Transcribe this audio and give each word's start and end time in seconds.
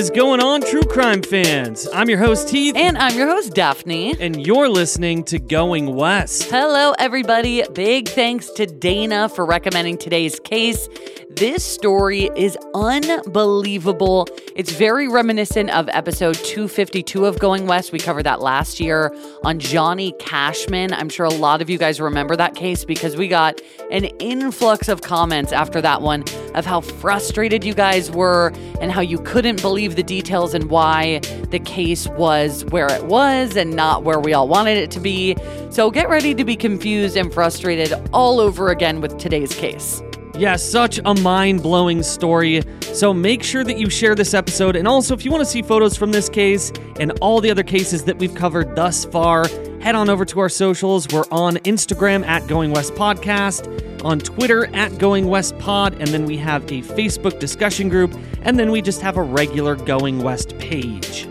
is 0.00 0.08
going 0.08 0.40
on, 0.40 0.62
true 0.62 0.82
crime 0.82 1.20
fans? 1.20 1.86
I'm 1.92 2.08
your 2.08 2.18
host, 2.18 2.48
Heath. 2.48 2.74
And 2.74 2.96
I'm 2.96 3.14
your 3.18 3.28
host, 3.28 3.52
Daphne. 3.52 4.18
And 4.18 4.46
you're 4.46 4.70
listening 4.70 5.24
to 5.24 5.38
Going 5.38 5.94
West. 5.94 6.44
Hello, 6.44 6.94
everybody. 6.98 7.62
Big 7.74 8.08
thanks 8.08 8.48
to 8.52 8.64
Dana 8.64 9.28
for 9.28 9.44
recommending 9.44 9.98
today's 9.98 10.40
case. 10.40 10.88
This 11.36 11.62
story 11.62 12.28
is 12.34 12.58
unbelievable. 12.74 14.26
It's 14.56 14.72
very 14.72 15.06
reminiscent 15.06 15.70
of 15.70 15.88
episode 15.90 16.34
252 16.34 17.24
of 17.24 17.38
Going 17.38 17.68
West. 17.68 17.92
We 17.92 18.00
covered 18.00 18.24
that 18.24 18.40
last 18.40 18.80
year 18.80 19.14
on 19.44 19.60
Johnny 19.60 20.12
Cashman. 20.18 20.92
I'm 20.92 21.08
sure 21.08 21.24
a 21.24 21.30
lot 21.30 21.62
of 21.62 21.70
you 21.70 21.78
guys 21.78 22.00
remember 22.00 22.34
that 22.34 22.56
case 22.56 22.84
because 22.84 23.16
we 23.16 23.28
got 23.28 23.60
an 23.92 24.06
influx 24.18 24.88
of 24.88 25.02
comments 25.02 25.52
after 25.52 25.80
that 25.80 26.02
one 26.02 26.24
of 26.56 26.66
how 26.66 26.80
frustrated 26.80 27.62
you 27.62 27.74
guys 27.74 28.10
were 28.10 28.52
and 28.80 28.90
how 28.90 29.00
you 29.00 29.18
couldn't 29.18 29.62
believe 29.62 29.94
the 29.94 30.02
details 30.02 30.52
and 30.52 30.68
why 30.68 31.20
the 31.50 31.60
case 31.60 32.08
was 32.08 32.64
where 32.66 32.90
it 32.90 33.04
was 33.04 33.56
and 33.56 33.76
not 33.76 34.02
where 34.02 34.18
we 34.18 34.34
all 34.34 34.48
wanted 34.48 34.76
it 34.76 34.90
to 34.90 35.00
be. 35.00 35.36
So 35.70 35.92
get 35.92 36.08
ready 36.08 36.34
to 36.34 36.44
be 36.44 36.56
confused 36.56 37.16
and 37.16 37.32
frustrated 37.32 37.94
all 38.12 38.40
over 38.40 38.70
again 38.70 39.00
with 39.00 39.16
today's 39.16 39.54
case. 39.54 40.02
Yeah, 40.40 40.56
such 40.56 40.98
a 41.04 41.14
mind 41.16 41.62
blowing 41.62 42.02
story. 42.02 42.62
So 42.94 43.12
make 43.12 43.42
sure 43.42 43.62
that 43.62 43.76
you 43.76 43.90
share 43.90 44.14
this 44.14 44.32
episode. 44.32 44.74
And 44.74 44.88
also, 44.88 45.12
if 45.12 45.22
you 45.22 45.30
want 45.30 45.42
to 45.42 45.44
see 45.44 45.60
photos 45.60 45.98
from 45.98 46.12
this 46.12 46.30
case 46.30 46.72
and 46.98 47.12
all 47.20 47.42
the 47.42 47.50
other 47.50 47.62
cases 47.62 48.04
that 48.04 48.18
we've 48.18 48.34
covered 48.34 48.74
thus 48.74 49.04
far, 49.04 49.46
head 49.82 49.94
on 49.94 50.08
over 50.08 50.24
to 50.24 50.40
our 50.40 50.48
socials. 50.48 51.06
We're 51.12 51.26
on 51.30 51.56
Instagram 51.56 52.24
at 52.24 52.46
Going 52.46 52.70
West 52.70 52.94
Podcast, 52.94 54.02
on 54.02 54.18
Twitter 54.18 54.74
at 54.74 54.96
Going 54.96 55.26
West 55.26 55.58
Pod, 55.58 55.92
and 56.00 56.08
then 56.08 56.24
we 56.24 56.38
have 56.38 56.62
a 56.72 56.80
Facebook 56.80 57.38
discussion 57.38 57.90
group, 57.90 58.18
and 58.40 58.58
then 58.58 58.70
we 58.70 58.80
just 58.80 59.02
have 59.02 59.18
a 59.18 59.22
regular 59.22 59.76
Going 59.76 60.22
West 60.22 60.56
page. 60.56 61.28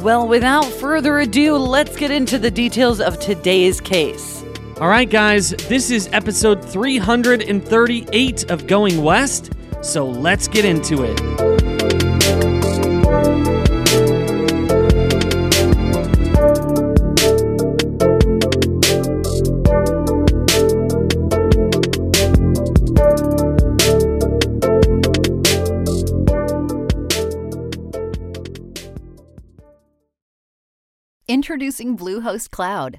Well, 0.00 0.26
without 0.26 0.64
further 0.64 1.20
ado, 1.20 1.54
let's 1.54 1.94
get 1.94 2.10
into 2.10 2.40
the 2.40 2.50
details 2.50 3.00
of 3.00 3.20
today's 3.20 3.80
case. 3.80 4.43
All 4.80 4.88
right, 4.88 5.08
guys, 5.08 5.50
this 5.68 5.92
is 5.92 6.08
episode 6.12 6.62
338 6.64 8.50
of 8.50 8.66
Going 8.66 9.00
West, 9.04 9.52
so 9.82 10.04
let's 10.04 10.48
get 10.48 10.64
into 10.64 11.04
it. 11.04 11.20
Introducing 31.28 31.96
Bluehost 31.96 32.50
Cloud 32.50 32.98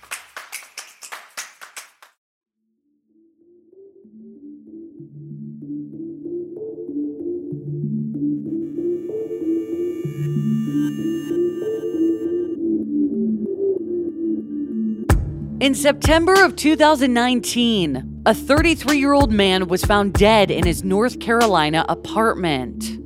In 15.71 15.75
September 15.75 16.33
of 16.43 16.57
2019, 16.57 18.23
a 18.25 18.33
33 18.33 18.97
year 18.97 19.13
old 19.13 19.31
man 19.31 19.69
was 19.69 19.85
found 19.85 20.11
dead 20.11 20.51
in 20.51 20.65
his 20.65 20.83
North 20.83 21.21
Carolina 21.21 21.85
apartment. 21.87 22.99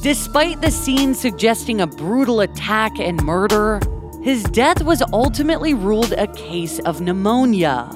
Despite 0.00 0.60
the 0.60 0.70
scene 0.70 1.14
suggesting 1.14 1.80
a 1.80 1.88
brutal 1.88 2.38
attack 2.38 3.00
and 3.00 3.20
murder, 3.24 3.80
his 4.22 4.44
death 4.44 4.84
was 4.84 5.02
ultimately 5.12 5.74
ruled 5.74 6.12
a 6.12 6.28
case 6.28 6.78
of 6.78 7.00
pneumonia. 7.00 7.90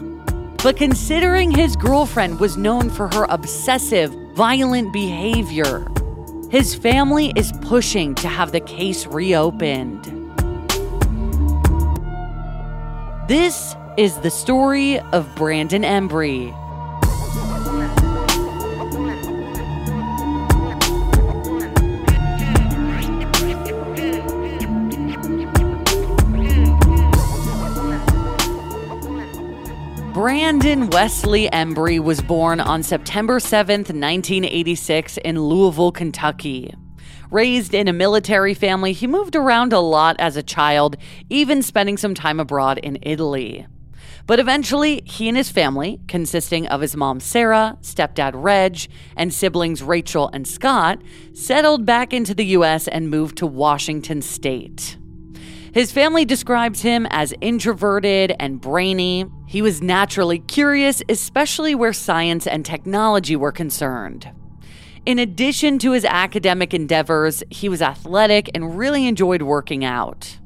But 0.64 0.76
considering 0.76 1.52
his 1.52 1.76
girlfriend 1.76 2.40
was 2.40 2.56
known 2.56 2.90
for 2.90 3.06
her 3.14 3.26
obsessive, 3.28 4.12
violent 4.34 4.92
behavior, 4.92 5.86
his 6.50 6.74
family 6.74 7.32
is 7.36 7.52
pushing 7.60 8.16
to 8.16 8.26
have 8.26 8.50
the 8.50 8.58
case 8.58 9.06
reopened. 9.06 10.15
This 13.28 13.74
is 13.96 14.18
the 14.18 14.30
story 14.30 15.00
of 15.00 15.34
Brandon 15.34 15.82
Embry. 15.82 16.54
Brandon 30.14 30.88
Wesley 30.90 31.48
Embry 31.48 31.98
was 31.98 32.22
born 32.22 32.60
on 32.60 32.84
September 32.84 33.40
7th, 33.40 33.90
1986, 33.90 35.16
in 35.16 35.40
Louisville, 35.42 35.90
Kentucky. 35.90 36.72
Raised 37.30 37.74
in 37.74 37.88
a 37.88 37.92
military 37.92 38.54
family, 38.54 38.92
he 38.92 39.06
moved 39.06 39.34
around 39.34 39.72
a 39.72 39.80
lot 39.80 40.16
as 40.18 40.36
a 40.36 40.42
child, 40.42 40.96
even 41.28 41.62
spending 41.62 41.96
some 41.96 42.14
time 42.14 42.38
abroad 42.38 42.78
in 42.78 42.98
Italy. 43.02 43.66
But 44.26 44.40
eventually, 44.40 45.02
he 45.04 45.28
and 45.28 45.36
his 45.36 45.50
family, 45.50 46.00
consisting 46.08 46.66
of 46.66 46.80
his 46.80 46.96
mom 46.96 47.20
Sarah, 47.20 47.78
stepdad 47.80 48.32
Reg, 48.34 48.88
and 49.16 49.32
siblings 49.32 49.82
Rachel 49.82 50.30
and 50.32 50.46
Scott, 50.46 51.00
settled 51.32 51.86
back 51.86 52.12
into 52.12 52.34
the 52.34 52.46
U.S. 52.46 52.88
and 52.88 53.08
moved 53.08 53.38
to 53.38 53.46
Washington 53.46 54.22
State. 54.22 54.96
His 55.72 55.92
family 55.92 56.24
describes 56.24 56.82
him 56.82 57.06
as 57.10 57.34
introverted 57.40 58.34
and 58.40 58.60
brainy. 58.60 59.26
He 59.46 59.62
was 59.62 59.82
naturally 59.82 60.38
curious, 60.38 61.02
especially 61.08 61.74
where 61.74 61.92
science 61.92 62.46
and 62.46 62.64
technology 62.64 63.36
were 63.36 63.52
concerned. 63.52 64.30
In 65.06 65.20
addition 65.20 65.78
to 65.78 65.92
his 65.92 66.04
academic 66.04 66.74
endeavors, 66.74 67.44
he 67.48 67.68
was 67.68 67.80
athletic 67.80 68.50
and 68.54 68.76
really 68.76 69.06
enjoyed 69.06 69.40
working 69.40 69.84
out. 69.84 70.38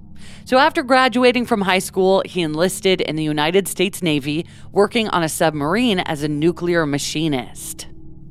So, 0.44 0.58
after 0.58 0.82
graduating 0.82 1.46
from 1.46 1.62
high 1.62 1.78
school, 1.78 2.22
he 2.26 2.42
enlisted 2.42 3.00
in 3.00 3.16
the 3.16 3.24
United 3.24 3.66
States 3.68 4.02
Navy, 4.02 4.44
working 4.70 5.08
on 5.08 5.22
a 5.22 5.30
submarine 5.30 6.00
as 6.00 6.22
a 6.22 6.28
nuclear 6.28 6.84
machinist. 6.84 7.86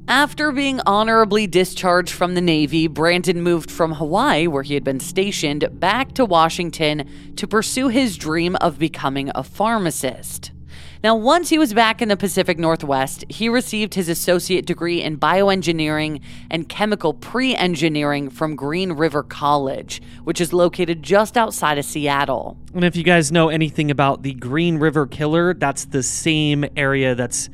After 0.07 0.51
being 0.51 0.81
honorably 0.85 1.47
discharged 1.47 2.13
from 2.13 2.35
the 2.35 2.41
Navy, 2.41 2.85
Brandon 2.85 3.41
moved 3.41 3.71
from 3.71 3.93
Hawaii, 3.93 4.45
where 4.45 4.63
he 4.63 4.75
had 4.75 4.83
been 4.83 4.99
stationed, 4.99 5.67
back 5.79 6.13
to 6.13 6.25
Washington 6.25 7.09
to 7.37 7.47
pursue 7.47 7.87
his 7.87 8.17
dream 8.17 8.55
of 8.57 8.77
becoming 8.77 9.31
a 9.33 9.43
pharmacist. 9.43 10.51
Now, 11.01 11.15
once 11.15 11.47
he 11.47 11.57
was 11.57 11.73
back 11.73 12.01
in 12.01 12.09
the 12.09 12.17
Pacific 12.17 12.59
Northwest, 12.59 13.23
he 13.29 13.47
received 13.47 13.93
his 13.93 14.09
associate 14.09 14.65
degree 14.65 15.01
in 15.01 15.17
bioengineering 15.17 16.19
and 16.51 16.67
chemical 16.67 17.13
pre 17.13 17.55
engineering 17.55 18.29
from 18.29 18.57
Green 18.57 18.91
River 18.91 19.23
College, 19.23 20.01
which 20.25 20.41
is 20.41 20.51
located 20.51 21.01
just 21.01 21.37
outside 21.37 21.77
of 21.77 21.85
Seattle. 21.85 22.57
And 22.73 22.83
if 22.83 22.97
you 22.97 23.03
guys 23.03 23.31
know 23.31 23.47
anything 23.47 23.89
about 23.89 24.23
the 24.23 24.33
Green 24.33 24.77
River 24.77 25.07
Killer, 25.07 25.53
that's 25.53 25.85
the 25.85 26.03
same 26.03 26.65
area 26.75 27.15
that's 27.15 27.49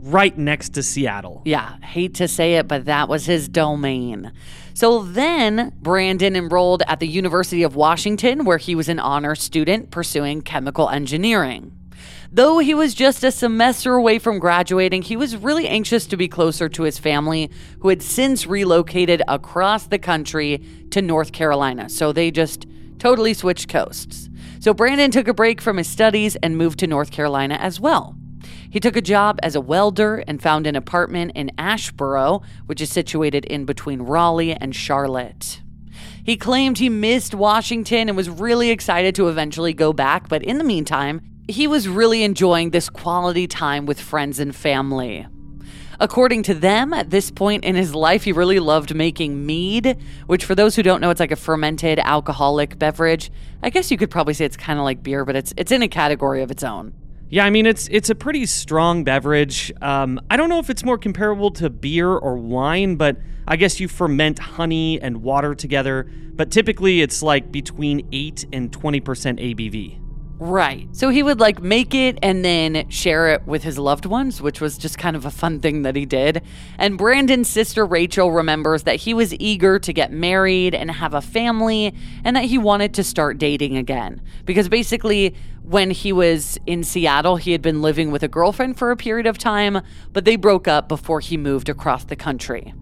right 0.00 0.36
next 0.36 0.70
to 0.70 0.82
Seattle. 0.82 1.42
Yeah, 1.44 1.76
hate 1.84 2.14
to 2.14 2.26
say 2.26 2.56
it, 2.56 2.66
but 2.66 2.86
that 2.86 3.08
was 3.08 3.26
his 3.26 3.48
domain. 3.48 4.32
So 4.74 5.04
then 5.04 5.72
Brandon 5.80 6.34
enrolled 6.34 6.82
at 6.88 6.98
the 6.98 7.06
University 7.06 7.62
of 7.62 7.76
Washington, 7.76 8.44
where 8.44 8.58
he 8.58 8.74
was 8.74 8.88
an 8.88 8.98
honor 8.98 9.36
student 9.36 9.92
pursuing 9.92 10.42
chemical 10.42 10.88
engineering. 10.88 11.77
Though 12.30 12.58
he 12.58 12.74
was 12.74 12.92
just 12.92 13.24
a 13.24 13.32
semester 13.32 13.94
away 13.94 14.18
from 14.18 14.38
graduating, 14.38 15.00
he 15.00 15.16
was 15.16 15.34
really 15.34 15.66
anxious 15.66 16.06
to 16.08 16.16
be 16.16 16.28
closer 16.28 16.68
to 16.68 16.82
his 16.82 16.98
family, 16.98 17.50
who 17.80 17.88
had 17.88 18.02
since 18.02 18.46
relocated 18.46 19.22
across 19.26 19.86
the 19.86 19.98
country 19.98 20.62
to 20.90 21.00
North 21.00 21.32
Carolina. 21.32 21.88
So 21.88 22.12
they 22.12 22.30
just 22.30 22.66
totally 22.98 23.32
switched 23.32 23.70
coasts. 23.70 24.28
So 24.60 24.74
Brandon 24.74 25.10
took 25.10 25.26
a 25.26 25.32
break 25.32 25.62
from 25.62 25.78
his 25.78 25.88
studies 25.88 26.36
and 26.36 26.58
moved 26.58 26.80
to 26.80 26.86
North 26.86 27.10
Carolina 27.10 27.54
as 27.54 27.80
well. 27.80 28.14
He 28.70 28.78
took 28.78 28.96
a 28.96 29.00
job 29.00 29.38
as 29.42 29.54
a 29.54 29.60
welder 29.62 30.22
and 30.28 30.42
found 30.42 30.66
an 30.66 30.76
apartment 30.76 31.32
in 31.34 31.50
Asheboro, 31.56 32.42
which 32.66 32.82
is 32.82 32.90
situated 32.90 33.46
in 33.46 33.64
between 33.64 34.02
Raleigh 34.02 34.52
and 34.52 34.76
Charlotte. 34.76 35.62
He 36.24 36.36
claimed 36.36 36.76
he 36.76 36.90
missed 36.90 37.34
Washington 37.34 38.08
and 38.08 38.16
was 38.16 38.28
really 38.28 38.68
excited 38.68 39.14
to 39.14 39.28
eventually 39.28 39.72
go 39.72 39.94
back, 39.94 40.28
but 40.28 40.42
in 40.42 40.58
the 40.58 40.64
meantime, 40.64 41.22
he 41.48 41.66
was 41.66 41.88
really 41.88 42.22
enjoying 42.22 42.70
this 42.70 42.90
quality 42.90 43.46
time 43.46 43.86
with 43.86 43.98
friends 43.98 44.38
and 44.38 44.54
family. 44.54 45.26
According 46.00 46.44
to 46.44 46.54
them, 46.54 46.92
at 46.92 47.10
this 47.10 47.30
point 47.30 47.64
in 47.64 47.74
his 47.74 47.92
life, 47.92 48.22
he 48.22 48.30
really 48.32 48.60
loved 48.60 48.94
making 48.94 49.44
mead, 49.44 49.98
which, 50.26 50.44
for 50.44 50.54
those 50.54 50.76
who 50.76 50.82
don't 50.84 51.00
know, 51.00 51.10
it's 51.10 51.18
like 51.18 51.32
a 51.32 51.36
fermented 51.36 51.98
alcoholic 51.98 52.78
beverage. 52.78 53.32
I 53.64 53.70
guess 53.70 53.90
you 53.90 53.96
could 53.96 54.10
probably 54.10 54.34
say 54.34 54.44
it's 54.44 54.56
kind 54.56 54.78
of 54.78 54.84
like 54.84 55.02
beer, 55.02 55.24
but 55.24 55.34
it's 55.34 55.52
it's 55.56 55.72
in 55.72 55.82
a 55.82 55.88
category 55.88 56.42
of 56.42 56.52
its 56.52 56.62
own. 56.62 56.94
Yeah, 57.30 57.44
I 57.44 57.50
mean 57.50 57.66
it's 57.66 57.88
it's 57.90 58.10
a 58.10 58.14
pretty 58.14 58.46
strong 58.46 59.02
beverage. 59.02 59.72
Um, 59.82 60.20
I 60.30 60.36
don't 60.36 60.48
know 60.48 60.60
if 60.60 60.70
it's 60.70 60.84
more 60.84 60.98
comparable 60.98 61.50
to 61.52 61.68
beer 61.68 62.10
or 62.10 62.36
wine, 62.36 62.94
but 62.94 63.16
I 63.48 63.56
guess 63.56 63.80
you 63.80 63.88
ferment 63.88 64.38
honey 64.38 65.00
and 65.00 65.22
water 65.22 65.54
together. 65.54 66.08
But 66.34 66.52
typically, 66.52 67.00
it's 67.00 67.22
like 67.22 67.50
between 67.50 68.08
eight 68.12 68.46
and 68.52 68.72
twenty 68.72 69.00
percent 69.00 69.40
ABV. 69.40 70.07
Right. 70.40 70.88
So 70.92 71.08
he 71.08 71.24
would 71.24 71.40
like 71.40 71.60
make 71.60 71.96
it 71.96 72.16
and 72.22 72.44
then 72.44 72.88
share 72.90 73.34
it 73.34 73.44
with 73.44 73.64
his 73.64 73.76
loved 73.76 74.06
ones, 74.06 74.40
which 74.40 74.60
was 74.60 74.78
just 74.78 74.96
kind 74.96 75.16
of 75.16 75.24
a 75.24 75.32
fun 75.32 75.58
thing 75.58 75.82
that 75.82 75.96
he 75.96 76.06
did. 76.06 76.42
And 76.78 76.96
Brandon's 76.96 77.48
sister 77.48 77.84
Rachel 77.84 78.30
remembers 78.30 78.84
that 78.84 78.96
he 78.96 79.14
was 79.14 79.34
eager 79.34 79.80
to 79.80 79.92
get 79.92 80.12
married 80.12 80.76
and 80.76 80.92
have 80.92 81.12
a 81.12 81.20
family 81.20 81.92
and 82.22 82.36
that 82.36 82.44
he 82.44 82.56
wanted 82.56 82.94
to 82.94 83.04
start 83.04 83.38
dating 83.38 83.76
again. 83.76 84.22
Because 84.44 84.68
basically, 84.68 85.34
when 85.62 85.90
he 85.90 86.12
was 86.12 86.56
in 86.66 86.84
Seattle, 86.84 87.36
he 87.36 87.50
had 87.50 87.60
been 87.60 87.82
living 87.82 88.12
with 88.12 88.22
a 88.22 88.28
girlfriend 88.28 88.78
for 88.78 88.92
a 88.92 88.96
period 88.96 89.26
of 89.26 89.38
time, 89.38 89.80
but 90.12 90.24
they 90.24 90.36
broke 90.36 90.68
up 90.68 90.88
before 90.88 91.18
he 91.18 91.36
moved 91.36 91.68
across 91.68 92.04
the 92.04 92.16
country. 92.16 92.72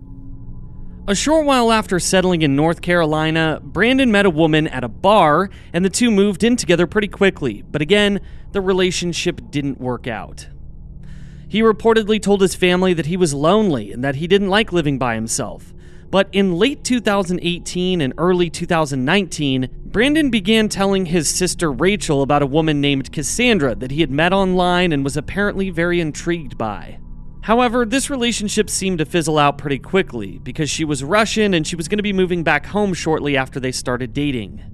A 1.09 1.15
short 1.15 1.47
while 1.47 1.71
after 1.71 2.01
settling 2.01 2.43
in 2.43 2.57
North 2.57 2.81
Carolina, 2.81 3.61
Brandon 3.63 4.11
met 4.11 4.27
a 4.27 4.31
woman 4.31 4.67
at 4.67 4.83
a 4.83 4.89
bar, 4.89 5.51
and 5.73 5.85
the 5.85 5.91
two 5.91 6.11
moved 6.11 6.43
in 6.43 6.57
together 6.57 6.89
pretty 6.89 7.07
quickly, 7.07 7.63
but 7.71 7.81
again, 7.81 8.21
the 8.51 8.61
relationship 8.61 9.41
didn't 9.49 9.81
work 9.81 10.09
out. 10.09 10.49
He 11.47 11.63
reportedly 11.63 12.21
told 12.21 12.41
his 12.41 12.57
family 12.57 12.93
that 12.93 13.07
he 13.07 13.17
was 13.17 13.33
lonely 13.33 13.93
and 13.93 14.03
that 14.03 14.17
he 14.17 14.27
didn't 14.27 14.49
like 14.49 14.73
living 14.73 14.99
by 14.99 15.15
himself. 15.15 15.73
But 16.11 16.29
in 16.33 16.59
late 16.59 16.83
2018 16.83 18.01
and 18.01 18.13
early 18.19 18.51
2019, 18.51 19.69
Brandon 19.85 20.29
began 20.29 20.69
telling 20.69 21.07
his 21.07 21.29
sister 21.29 21.71
Rachel 21.71 22.23
about 22.23 22.43
a 22.43 22.47
woman 22.47 22.81
named 22.81 23.13
Cassandra 23.13 23.77
that 23.77 23.93
he 23.93 24.01
had 24.01 24.11
met 24.11 24.33
online 24.33 24.91
and 24.91 25.05
was 25.05 25.17
apparently 25.17 25.71
very 25.71 26.01
intrigued 26.01 26.59
by. 26.59 26.99
However, 27.47 27.87
this 27.87 28.11
relationship 28.11 28.69
seemed 28.69 28.99
to 28.99 29.05
fizzle 29.05 29.39
out 29.39 29.57
pretty 29.57 29.79
quickly 29.79 30.39
because 30.39 30.69
she 30.69 30.85
was 30.85 31.05
Russian 31.05 31.55
and 31.55 31.65
she 31.65 31.77
was 31.77 31.87
going 31.87 31.99
to 31.99 32.03
be 32.03 32.13
moving 32.13 32.43
back 32.43 32.67
home 32.67 32.93
shortly 32.93 33.37
after 33.37 33.61
they 33.61 33.71
started 33.71 34.13
dating. 34.13 34.65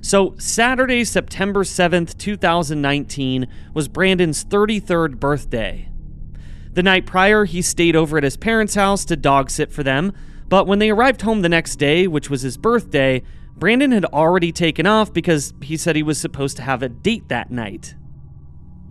So, 0.00 0.36
Saturday, 0.38 1.02
September 1.02 1.64
7th, 1.64 2.16
2019, 2.18 3.48
was 3.74 3.88
Brandon's 3.88 4.44
33rd 4.44 5.18
birthday. 5.18 5.88
The 6.72 6.84
night 6.84 7.04
prior, 7.04 7.46
he 7.46 7.60
stayed 7.62 7.96
over 7.96 8.16
at 8.16 8.22
his 8.22 8.36
parents' 8.36 8.76
house 8.76 9.04
to 9.06 9.16
dog 9.16 9.50
sit 9.50 9.72
for 9.72 9.82
them, 9.82 10.12
but 10.48 10.68
when 10.68 10.78
they 10.78 10.90
arrived 10.90 11.22
home 11.22 11.42
the 11.42 11.48
next 11.48 11.80
day, 11.80 12.06
which 12.06 12.30
was 12.30 12.42
his 12.42 12.56
birthday, 12.56 13.24
Brandon 13.56 13.90
had 13.90 14.04
already 14.04 14.52
taken 14.52 14.86
off 14.86 15.12
because 15.12 15.52
he 15.60 15.76
said 15.76 15.96
he 15.96 16.04
was 16.04 16.20
supposed 16.20 16.56
to 16.58 16.62
have 16.62 16.84
a 16.84 16.88
date 16.88 17.26
that 17.26 17.50
night. 17.50 17.96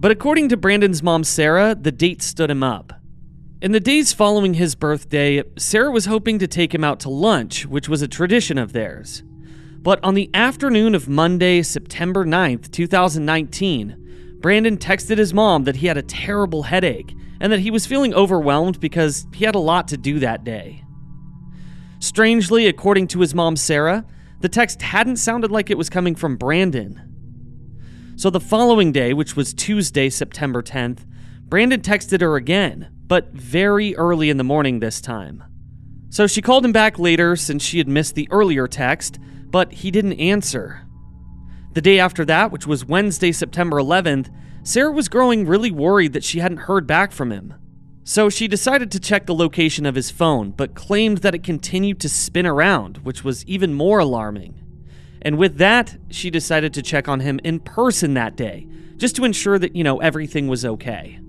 But 0.02 0.10
according 0.10 0.50
to 0.50 0.58
Brandon's 0.58 1.04
mom, 1.04 1.24
Sarah, 1.24 1.76
the 1.80 1.92
date 1.92 2.24
stood 2.24 2.50
him 2.50 2.64
up. 2.64 2.92
In 3.62 3.72
the 3.72 3.80
days 3.80 4.14
following 4.14 4.56
his 4.56 4.74
birthday, 4.74 5.44
Sarah 5.60 5.92
was 5.92 6.08
hoping 6.08 6.40
to 6.40 6.48
take 6.48 6.74
him 6.74 6.84
out 6.84 7.00
to 7.02 7.10
lunch, 7.10 7.68
which 7.68 7.88
was 7.88 8.02
a 8.02 8.08
tradition 8.08 8.58
of 8.58 8.74
theirs. 8.74 9.22
But 9.78 10.04
on 10.04 10.16
the 10.16 10.32
afternoon 10.34 10.96
of 10.96 11.08
Monday, 11.08 11.62
September 11.62 12.26
9th, 12.26 12.72
2019, 12.72 14.40
Brandon 14.42 14.76
texted 14.76 15.20
his 15.20 15.36
mom 15.36 15.66
that 15.66 15.76
he 15.76 15.86
had 15.86 15.98
a 15.98 16.02
terrible 16.02 16.64
headache 16.64 17.14
and 17.40 17.54
that 17.54 17.60
he 17.60 17.70
was 17.70 17.86
feeling 17.86 18.16
overwhelmed 18.16 18.80
because 18.80 19.28
he 19.36 19.46
had 19.46 19.54
a 19.54 19.60
lot 19.60 19.88
to 19.90 19.98
do 19.98 20.18
that 20.18 20.44
day. 20.44 20.84
Strangely, 22.00 22.66
according 22.66 23.08
to 23.10 23.20
his 23.20 23.36
mom, 23.36 23.56
Sarah, 23.56 24.04
the 24.40 24.50
text 24.50 24.82
hadn't 24.82 25.18
sounded 25.18 25.52
like 25.52 25.70
it 25.70 25.78
was 25.78 25.92
coming 25.92 26.16
from 26.16 26.38
Brandon. 26.38 27.11
So 28.22 28.30
the 28.30 28.40
following 28.40 28.92
day, 28.92 29.16
which 29.16 29.36
was 29.36 29.52
Tuesday, 29.52 30.08
September 30.08 30.62
10th, 30.62 31.08
Brandon 31.40 31.82
texted 31.82 32.22
her 32.22 32.36
again, 32.36 32.92
but 33.08 33.32
very 33.32 33.96
early 33.96 34.30
in 34.30 34.38
the 34.38 34.44
morning 34.44 34.80
this 34.80 35.02
time. 35.02 35.44
So 36.12 36.28
she 36.28 36.40
called 36.40 36.64
him 36.64 36.72
back 36.72 37.00
later 37.00 37.36
since 37.36 37.64
she 37.64 37.80
had 37.80 37.88
missed 37.88 38.14
the 38.14 38.28
earlier 38.30 38.68
text, 38.68 39.18
but 39.50 39.74
he 39.74 39.90
didn't 39.90 40.20
answer. 40.20 40.86
The 41.74 41.82
day 41.82 41.98
after 41.98 42.24
that, 42.26 42.52
which 42.52 42.68
was 42.68 42.86
Wednesday, 42.86 43.32
September 43.32 43.78
11th, 43.78 44.32
Sarah 44.62 44.92
was 44.92 45.10
growing 45.10 45.48
really 45.48 45.72
worried 45.72 46.14
that 46.14 46.24
she 46.24 46.42
hadn't 46.42 46.58
heard 46.58 46.86
back 46.86 47.12
from 47.12 47.32
him. 47.32 47.56
So 48.04 48.30
she 48.30 48.48
decided 48.48 48.92
to 48.92 49.00
check 49.00 49.26
the 49.26 49.34
location 49.34 49.88
of 49.88 49.96
his 49.96 50.12
phone, 50.12 50.52
but 50.52 50.76
claimed 50.76 51.24
that 51.24 51.34
it 51.34 51.42
continued 51.42 52.00
to 52.02 52.08
spin 52.08 52.46
around, 52.46 53.00
which 53.00 53.24
was 53.24 53.44
even 53.48 53.74
more 53.74 53.98
alarming. 53.98 54.61
And 55.22 55.38
with 55.38 55.58
that, 55.58 55.98
she 56.10 56.30
decided 56.30 56.74
to 56.74 56.82
check 56.82 57.08
on 57.08 57.20
him 57.20 57.40
in 57.44 57.60
person 57.60 58.14
that 58.16 58.36
day, 58.36 58.68
just 58.98 59.16
to 59.18 59.24
ensure 59.24 59.60
that, 59.60 59.76
you 59.76 59.84
know, 59.84 60.00
everything 60.00 60.48
was 60.48 60.66
okay. 60.66 61.20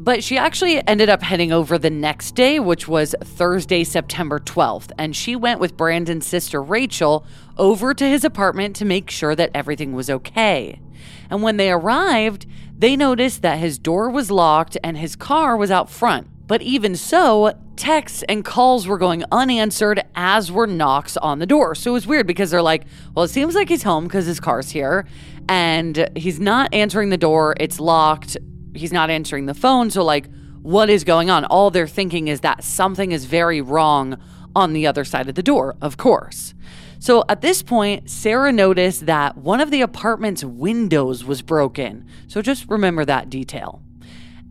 But 0.00 0.24
she 0.24 0.38
actually 0.38 0.86
ended 0.86 1.08
up 1.08 1.22
heading 1.22 1.52
over 1.52 1.76
the 1.76 1.90
next 1.90 2.34
day, 2.34 2.60
which 2.60 2.88
was 2.88 3.14
Thursday, 3.22 3.84
September 3.84 4.38
12th. 4.38 4.90
And 4.96 5.14
she 5.14 5.36
went 5.36 5.60
with 5.60 5.76
Brandon's 5.76 6.26
sister, 6.26 6.62
Rachel, 6.62 7.26
over 7.58 7.92
to 7.92 8.08
his 8.08 8.24
apartment 8.24 8.76
to 8.76 8.84
make 8.84 9.10
sure 9.10 9.34
that 9.34 9.50
everything 9.54 9.92
was 9.92 10.08
okay. 10.08 10.80
And 11.28 11.42
when 11.42 11.58
they 11.58 11.70
arrived, 11.70 12.46
they 12.78 12.96
noticed 12.96 13.42
that 13.42 13.58
his 13.58 13.78
door 13.78 14.08
was 14.08 14.30
locked 14.30 14.78
and 14.82 14.96
his 14.96 15.16
car 15.16 15.56
was 15.56 15.70
out 15.70 15.90
front. 15.90 16.28
But 16.48 16.62
even 16.62 16.96
so, 16.96 17.52
texts 17.76 18.24
and 18.28 18.44
calls 18.44 18.88
were 18.88 18.98
going 18.98 19.22
unanswered, 19.30 20.02
as 20.16 20.50
were 20.50 20.66
knocks 20.66 21.16
on 21.18 21.38
the 21.38 21.46
door. 21.46 21.74
So 21.74 21.90
it 21.90 21.92
was 21.92 22.06
weird 22.06 22.26
because 22.26 22.50
they're 22.50 22.62
like, 22.62 22.84
well, 23.14 23.26
it 23.26 23.28
seems 23.28 23.54
like 23.54 23.68
he's 23.68 23.82
home 23.82 24.04
because 24.04 24.24
his 24.24 24.40
car's 24.40 24.70
here, 24.70 25.06
and 25.48 26.08
he's 26.16 26.40
not 26.40 26.72
answering 26.72 27.10
the 27.10 27.18
door. 27.18 27.54
It's 27.60 27.78
locked. 27.78 28.38
He's 28.74 28.92
not 28.92 29.10
answering 29.10 29.44
the 29.44 29.54
phone. 29.54 29.90
So, 29.90 30.02
like, 30.02 30.26
what 30.62 30.88
is 30.88 31.04
going 31.04 31.28
on? 31.28 31.44
All 31.44 31.70
they're 31.70 31.86
thinking 31.86 32.28
is 32.28 32.40
that 32.40 32.64
something 32.64 33.12
is 33.12 33.26
very 33.26 33.60
wrong 33.60 34.18
on 34.56 34.72
the 34.72 34.86
other 34.86 35.04
side 35.04 35.28
of 35.28 35.34
the 35.34 35.42
door, 35.42 35.76
of 35.80 35.98
course. 35.98 36.54
So 36.98 37.24
at 37.28 37.42
this 37.42 37.62
point, 37.62 38.10
Sarah 38.10 38.52
noticed 38.52 39.06
that 39.06 39.36
one 39.36 39.60
of 39.60 39.70
the 39.70 39.82
apartment's 39.82 40.42
windows 40.42 41.24
was 41.24 41.42
broken. 41.42 42.06
So 42.26 42.42
just 42.42 42.68
remember 42.68 43.04
that 43.04 43.30
detail. 43.30 43.82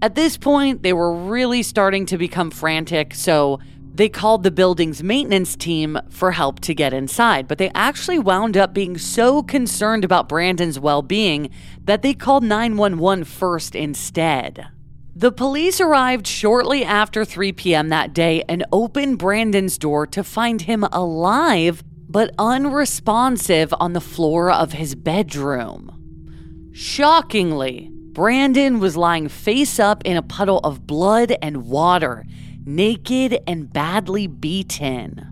At 0.01 0.13
this 0.13 0.37
point, 0.37 0.83
they 0.83 0.93
were 0.93 1.13
really 1.13 1.63
starting 1.63 2.05
to 2.07 2.17
become 2.17 2.51
frantic, 2.51 3.15
so 3.15 3.59
they 3.95 4.09
called 4.09 4.43
the 4.43 4.51
building's 4.51 5.01
maintenance 5.01 5.55
team 5.55 5.97
for 6.09 6.31
help 6.31 6.59
to 6.61 6.75
get 6.75 6.93
inside, 6.93 7.47
but 7.47 7.57
they 7.57 7.71
actually 7.73 8.19
wound 8.19 8.55
up 8.55 8.75
being 8.75 8.99
so 8.99 9.41
concerned 9.41 10.05
about 10.05 10.29
Brandon's 10.29 10.79
well 10.79 11.01
being 11.01 11.49
that 11.83 12.03
they 12.03 12.13
called 12.13 12.43
911 12.43 13.23
first 13.23 13.73
instead. 13.73 14.67
The 15.15 15.31
police 15.31 15.81
arrived 15.81 16.27
shortly 16.27 16.85
after 16.85 17.25
3 17.25 17.53
p.m. 17.53 17.89
that 17.89 18.13
day 18.13 18.43
and 18.47 18.63
opened 18.71 19.17
Brandon's 19.17 19.79
door 19.79 20.05
to 20.05 20.23
find 20.23 20.61
him 20.61 20.83
alive 20.91 21.83
but 22.07 22.35
unresponsive 22.37 23.73
on 23.79 23.93
the 23.93 23.99
floor 23.99 24.51
of 24.51 24.73
his 24.73 24.93
bedroom. 24.93 26.71
Shockingly, 26.71 27.91
Brandon 28.17 28.79
was 28.79 28.97
lying 28.97 29.29
face 29.29 29.79
up 29.79 30.03
in 30.03 30.17
a 30.17 30.23
puddle 30.23 30.57
of 30.63 30.87
blood 30.87 31.35
and 31.39 31.67
water 31.67 32.25
naked 32.65 33.37
and 33.45 33.71
badly 33.71 34.25
beaten. 34.25 35.23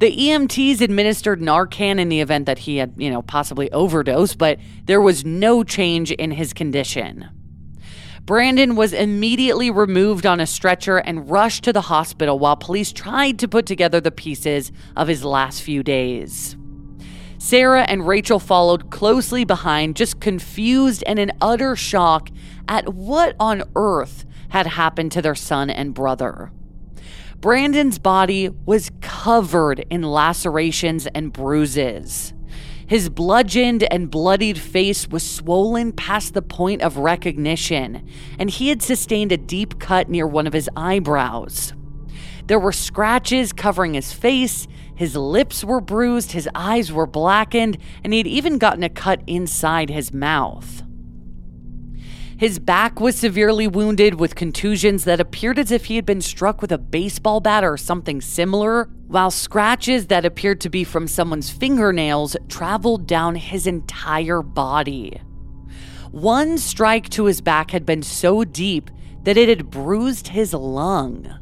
The 0.00 0.10
EMTs 0.10 0.80
administered 0.80 1.40
Narcan 1.40 2.00
in 2.00 2.08
the 2.08 2.20
event 2.20 2.46
that 2.46 2.58
he 2.58 2.78
had, 2.78 2.94
you 2.96 3.10
know, 3.10 3.22
possibly 3.22 3.70
overdosed, 3.70 4.38
but 4.38 4.58
there 4.86 5.00
was 5.00 5.24
no 5.24 5.62
change 5.62 6.10
in 6.10 6.32
his 6.32 6.52
condition. 6.52 7.28
Brandon 8.22 8.74
was 8.74 8.92
immediately 8.92 9.70
removed 9.70 10.26
on 10.26 10.40
a 10.40 10.48
stretcher 10.48 10.96
and 10.96 11.30
rushed 11.30 11.62
to 11.62 11.72
the 11.72 11.82
hospital 11.82 12.40
while 12.40 12.56
police 12.56 12.92
tried 12.92 13.38
to 13.38 13.46
put 13.46 13.66
together 13.66 14.00
the 14.00 14.10
pieces 14.10 14.72
of 14.96 15.06
his 15.06 15.24
last 15.24 15.62
few 15.62 15.84
days. 15.84 16.56
Sarah 17.44 17.82
and 17.82 18.08
Rachel 18.08 18.38
followed 18.38 18.88
closely 18.90 19.44
behind, 19.44 19.96
just 19.96 20.18
confused 20.18 21.04
and 21.06 21.18
in 21.18 21.30
utter 21.42 21.76
shock 21.76 22.30
at 22.66 22.94
what 22.94 23.36
on 23.38 23.64
earth 23.76 24.24
had 24.48 24.66
happened 24.66 25.12
to 25.12 25.20
their 25.20 25.34
son 25.34 25.68
and 25.68 25.92
brother. 25.92 26.52
Brandon's 27.42 27.98
body 27.98 28.48
was 28.48 28.90
covered 29.02 29.84
in 29.90 30.00
lacerations 30.00 31.06
and 31.08 31.34
bruises. 31.34 32.32
His 32.86 33.10
bludgeoned 33.10 33.82
and 33.92 34.10
bloodied 34.10 34.56
face 34.56 35.06
was 35.06 35.22
swollen 35.22 35.92
past 35.92 36.32
the 36.32 36.40
point 36.40 36.80
of 36.80 36.96
recognition, 36.96 38.08
and 38.38 38.48
he 38.48 38.70
had 38.70 38.80
sustained 38.80 39.32
a 39.32 39.36
deep 39.36 39.78
cut 39.78 40.08
near 40.08 40.26
one 40.26 40.46
of 40.46 40.54
his 40.54 40.70
eyebrows. 40.78 41.74
There 42.46 42.58
were 42.58 42.72
scratches 42.72 43.52
covering 43.52 43.94
his 43.94 44.12
face, 44.12 44.66
his 44.94 45.16
lips 45.16 45.64
were 45.64 45.80
bruised, 45.80 46.32
his 46.32 46.48
eyes 46.54 46.92
were 46.92 47.06
blackened, 47.06 47.78
and 48.02 48.12
he 48.12 48.18
had 48.18 48.26
even 48.26 48.58
gotten 48.58 48.82
a 48.82 48.88
cut 48.88 49.22
inside 49.26 49.90
his 49.90 50.12
mouth. 50.12 50.82
His 52.36 52.58
back 52.58 53.00
was 53.00 53.16
severely 53.16 53.66
wounded 53.66 54.20
with 54.20 54.34
contusions 54.34 55.04
that 55.04 55.20
appeared 55.20 55.58
as 55.58 55.70
if 55.70 55.86
he 55.86 55.96
had 55.96 56.04
been 56.04 56.20
struck 56.20 56.60
with 56.60 56.72
a 56.72 56.78
baseball 56.78 57.40
bat 57.40 57.64
or 57.64 57.76
something 57.76 58.20
similar, 58.20 58.90
while 59.06 59.30
scratches 59.30 60.08
that 60.08 60.24
appeared 60.24 60.60
to 60.62 60.68
be 60.68 60.84
from 60.84 61.06
someone's 61.06 61.50
fingernails 61.50 62.36
traveled 62.48 63.06
down 63.06 63.36
his 63.36 63.66
entire 63.66 64.42
body. 64.42 65.20
One 66.10 66.58
strike 66.58 67.08
to 67.10 67.24
his 67.24 67.40
back 67.40 67.70
had 67.70 67.86
been 67.86 68.02
so 68.02 68.44
deep 68.44 68.90
that 69.22 69.36
it 69.36 69.48
had 69.48 69.70
bruised 69.70 70.28
his 70.28 70.52
lung. 70.52 71.38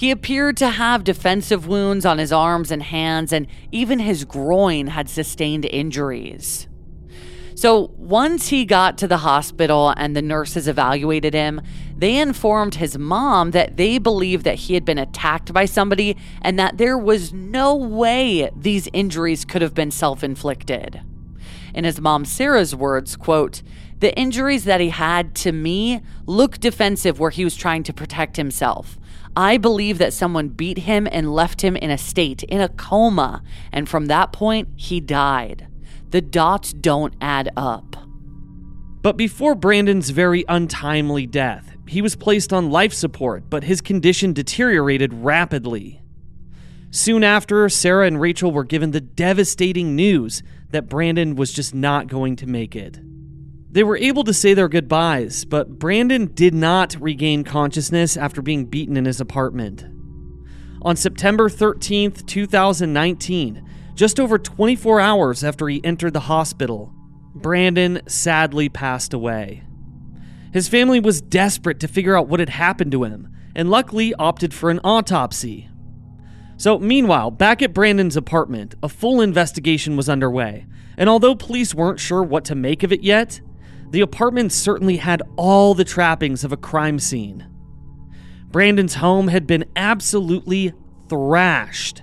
He 0.00 0.10
appeared 0.10 0.56
to 0.56 0.70
have 0.70 1.04
defensive 1.04 1.66
wounds 1.66 2.06
on 2.06 2.16
his 2.16 2.32
arms 2.32 2.70
and 2.70 2.82
hands, 2.82 3.34
and 3.34 3.46
even 3.70 3.98
his 3.98 4.24
groin 4.24 4.86
had 4.86 5.10
sustained 5.10 5.66
injuries. 5.66 6.66
So 7.54 7.92
once 7.98 8.48
he 8.48 8.64
got 8.64 8.96
to 8.96 9.06
the 9.06 9.18
hospital 9.18 9.92
and 9.98 10.16
the 10.16 10.22
nurses 10.22 10.66
evaluated 10.66 11.34
him, 11.34 11.60
they 11.94 12.16
informed 12.16 12.76
his 12.76 12.96
mom 12.96 13.50
that 13.50 13.76
they 13.76 13.98
believed 13.98 14.44
that 14.44 14.54
he 14.54 14.72
had 14.72 14.86
been 14.86 14.96
attacked 14.96 15.52
by 15.52 15.66
somebody 15.66 16.16
and 16.40 16.58
that 16.58 16.78
there 16.78 16.96
was 16.96 17.34
no 17.34 17.76
way 17.76 18.48
these 18.56 18.88
injuries 18.94 19.44
could 19.44 19.60
have 19.60 19.74
been 19.74 19.90
self-inflicted. 19.90 21.02
In 21.74 21.84
his 21.84 22.00
mom 22.00 22.24
Sarah's 22.24 22.74
words, 22.74 23.16
quote, 23.16 23.60
"The 23.98 24.18
injuries 24.18 24.64
that 24.64 24.80
he 24.80 24.88
had 24.88 25.34
to 25.34 25.52
me 25.52 26.00
look 26.24 26.58
defensive 26.58 27.20
where 27.20 27.28
he 27.28 27.44
was 27.44 27.54
trying 27.54 27.82
to 27.82 27.92
protect 27.92 28.38
himself. 28.38 28.98
I 29.36 29.56
believe 29.56 29.98
that 29.98 30.12
someone 30.12 30.48
beat 30.48 30.78
him 30.78 31.08
and 31.10 31.32
left 31.32 31.62
him 31.62 31.76
in 31.76 31.90
a 31.90 31.98
state, 31.98 32.42
in 32.44 32.60
a 32.60 32.68
coma, 32.68 33.42
and 33.72 33.88
from 33.88 34.06
that 34.06 34.32
point, 34.32 34.68
he 34.76 35.00
died. 35.00 35.68
The 36.10 36.20
dots 36.20 36.72
don't 36.72 37.14
add 37.20 37.50
up. 37.56 37.96
But 39.02 39.16
before 39.16 39.54
Brandon's 39.54 40.10
very 40.10 40.44
untimely 40.48 41.26
death, 41.26 41.76
he 41.86 42.02
was 42.02 42.16
placed 42.16 42.52
on 42.52 42.70
life 42.70 42.92
support, 42.92 43.48
but 43.48 43.64
his 43.64 43.80
condition 43.80 44.32
deteriorated 44.32 45.14
rapidly. 45.14 46.02
Soon 46.90 47.22
after, 47.22 47.68
Sarah 47.68 48.06
and 48.06 48.20
Rachel 48.20 48.50
were 48.50 48.64
given 48.64 48.90
the 48.90 49.00
devastating 49.00 49.94
news 49.94 50.42
that 50.70 50.88
Brandon 50.88 51.36
was 51.36 51.52
just 51.52 51.74
not 51.74 52.08
going 52.08 52.36
to 52.36 52.46
make 52.46 52.74
it. 52.74 52.98
They 53.72 53.84
were 53.84 53.96
able 53.96 54.24
to 54.24 54.34
say 54.34 54.52
their 54.52 54.68
goodbyes, 54.68 55.44
but 55.44 55.78
Brandon 55.78 56.26
did 56.34 56.54
not 56.54 56.96
regain 57.00 57.44
consciousness 57.44 58.16
after 58.16 58.42
being 58.42 58.66
beaten 58.66 58.96
in 58.96 59.04
his 59.04 59.20
apartment. 59.20 59.84
On 60.82 60.96
September 60.96 61.48
13th, 61.48 62.26
2019, 62.26 63.68
just 63.94 64.18
over 64.18 64.38
24 64.38 65.00
hours 65.00 65.44
after 65.44 65.68
he 65.68 65.84
entered 65.84 66.14
the 66.14 66.20
hospital, 66.20 66.92
Brandon 67.34 68.00
sadly 68.08 68.68
passed 68.68 69.14
away. 69.14 69.62
His 70.52 70.68
family 70.68 70.98
was 70.98 71.20
desperate 71.20 71.78
to 71.80 71.88
figure 71.88 72.16
out 72.16 72.26
what 72.26 72.40
had 72.40 72.48
happened 72.48 72.90
to 72.92 73.04
him, 73.04 73.28
and 73.54 73.70
luckily 73.70 74.14
opted 74.14 74.52
for 74.52 74.70
an 74.70 74.80
autopsy. 74.82 75.68
So, 76.56 76.78
meanwhile, 76.78 77.30
back 77.30 77.62
at 77.62 77.72
Brandon's 77.72 78.16
apartment, 78.16 78.74
a 78.82 78.88
full 78.88 79.20
investigation 79.20 79.96
was 79.96 80.08
underway, 80.08 80.66
and 80.96 81.08
although 81.08 81.36
police 81.36 81.72
weren't 81.72 82.00
sure 82.00 82.22
what 82.22 82.44
to 82.46 82.54
make 82.56 82.82
of 82.82 82.92
it 82.92 83.02
yet, 83.02 83.40
the 83.90 84.00
apartment 84.00 84.52
certainly 84.52 84.96
had 84.96 85.22
all 85.36 85.74
the 85.74 85.84
trappings 85.84 86.44
of 86.44 86.52
a 86.52 86.56
crime 86.56 86.98
scene. 86.98 87.46
Brandon's 88.50 88.94
home 88.94 89.28
had 89.28 89.46
been 89.46 89.64
absolutely 89.76 90.72
thrashed. 91.08 92.02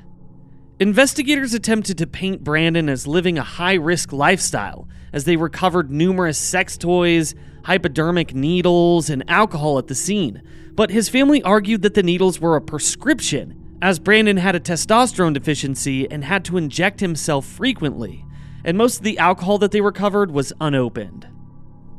Investigators 0.80 1.54
attempted 1.54 1.98
to 1.98 2.08
paint 2.08 2.44
Brandon 2.44 2.88
as 2.88 3.08
living 3.08 3.38
a 3.38 3.44
high 3.44 3.74
risk 3.74 4.14
lifestyle 4.14 4.88
as 5.12 5.24
they 5.24 5.36
recovered 5.36 5.90
numerous 5.90 6.38
sex 6.38 6.78
toys, 6.78 7.34
hypodermic 7.64 8.36
needles, 8.36 9.10
and 9.10 9.28
alcohol 9.30 9.78
at 9.80 9.88
the 9.88 9.96
scene. 9.96 10.42
But 10.74 10.92
his 10.92 11.10
family 11.10 11.42
argued 11.42 11.82
that 11.82 11.96
the 11.96 12.04
needles 12.04 12.40
were 12.40 12.56
a 12.56 12.62
prescription, 12.62 13.78
as 13.82 14.00
Brandon 14.00 14.38
had 14.38 14.56
a 14.56 14.60
testosterone 14.60 15.34
deficiency 15.34 16.10
and 16.10 16.24
had 16.24 16.46
to 16.46 16.58
inject 16.58 17.00
himself 17.00 17.46
frequently, 17.46 18.26
and 18.64 18.78
most 18.78 18.98
of 18.98 19.04
the 19.04 19.18
alcohol 19.18 19.58
that 19.58 19.72
they 19.72 19.82
recovered 19.82 20.32
was 20.32 20.54
unopened. 20.62 21.28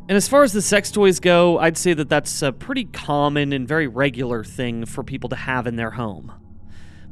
And 0.09 0.17
as 0.17 0.27
far 0.27 0.43
as 0.43 0.55
the 0.55 0.63
sex 0.63 0.91
toys 0.91 1.21
go, 1.21 1.59
I'd 1.59 1.77
say 1.77 1.93
that 1.93 2.09
that's 2.09 2.41
a 2.41 2.51
pretty 2.51 2.85
common 2.87 3.53
and 3.53 3.69
very 3.69 3.87
regular 3.87 4.43
thing 4.43 4.87
for 4.87 5.05
people 5.05 5.29
to 5.29 5.37
have 5.37 5.67
in 5.67 5.77
their 5.77 5.91
home. 5.91 6.33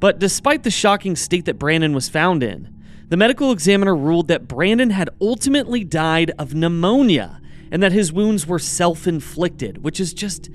But 0.00 0.18
despite 0.18 0.62
the 0.62 0.70
shocking 0.70 1.14
state 1.14 1.44
that 1.44 1.58
Brandon 1.58 1.92
was 1.92 2.08
found 2.08 2.42
in, 2.42 2.74
the 3.08 3.16
medical 3.18 3.52
examiner 3.52 3.94
ruled 3.94 4.28
that 4.28 4.48
Brandon 4.48 4.90
had 4.90 5.10
ultimately 5.20 5.84
died 5.84 6.32
of 6.38 6.54
pneumonia 6.54 7.40
and 7.70 7.82
that 7.82 7.92
his 7.92 8.12
wounds 8.12 8.46
were 8.46 8.58
self 8.58 9.06
inflicted, 9.06 9.84
which 9.84 10.00
is 10.00 10.14
just 10.14 10.48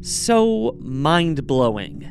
so 0.00 0.76
mind 0.80 1.46
blowing. 1.46 2.08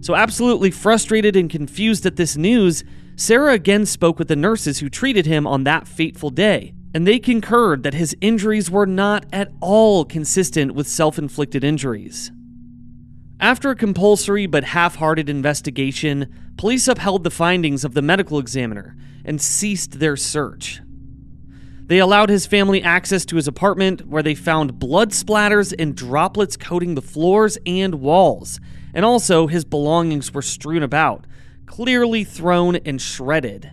So, 0.00 0.16
absolutely 0.16 0.72
frustrated 0.72 1.36
and 1.36 1.48
confused 1.48 2.04
at 2.04 2.16
this 2.16 2.36
news, 2.36 2.82
Sarah 3.14 3.52
again 3.52 3.86
spoke 3.86 4.18
with 4.18 4.26
the 4.26 4.36
nurses 4.36 4.80
who 4.80 4.88
treated 4.88 5.26
him 5.26 5.46
on 5.46 5.64
that 5.64 5.86
fateful 5.86 6.30
day, 6.30 6.74
and 6.94 7.06
they 7.06 7.18
concurred 7.18 7.82
that 7.82 7.94
his 7.94 8.16
injuries 8.20 8.70
were 8.70 8.86
not 8.86 9.24
at 9.32 9.52
all 9.60 10.04
consistent 10.04 10.74
with 10.74 10.86
self 10.86 11.18
inflicted 11.18 11.64
injuries. 11.64 12.30
After 13.40 13.70
a 13.70 13.76
compulsory 13.76 14.46
but 14.46 14.64
half 14.64 14.96
hearted 14.96 15.28
investigation, 15.28 16.32
police 16.56 16.86
upheld 16.86 17.24
the 17.24 17.30
findings 17.30 17.84
of 17.84 17.94
the 17.94 18.02
medical 18.02 18.38
examiner 18.38 18.96
and 19.24 19.40
ceased 19.40 19.98
their 19.98 20.16
search. 20.16 20.80
They 21.86 21.98
allowed 21.98 22.30
his 22.30 22.46
family 22.46 22.82
access 22.82 23.24
to 23.26 23.36
his 23.36 23.48
apartment, 23.48 24.06
where 24.06 24.22
they 24.22 24.34
found 24.34 24.78
blood 24.78 25.10
splatters 25.10 25.74
and 25.76 25.96
droplets 25.96 26.56
coating 26.56 26.94
the 26.94 27.02
floors 27.02 27.58
and 27.66 27.96
walls, 27.96 28.60
and 28.94 29.04
also 29.04 29.46
his 29.46 29.64
belongings 29.64 30.32
were 30.32 30.42
strewn 30.42 30.82
about, 30.82 31.26
clearly 31.66 32.24
thrown 32.24 32.76
and 32.76 33.02
shredded. 33.02 33.72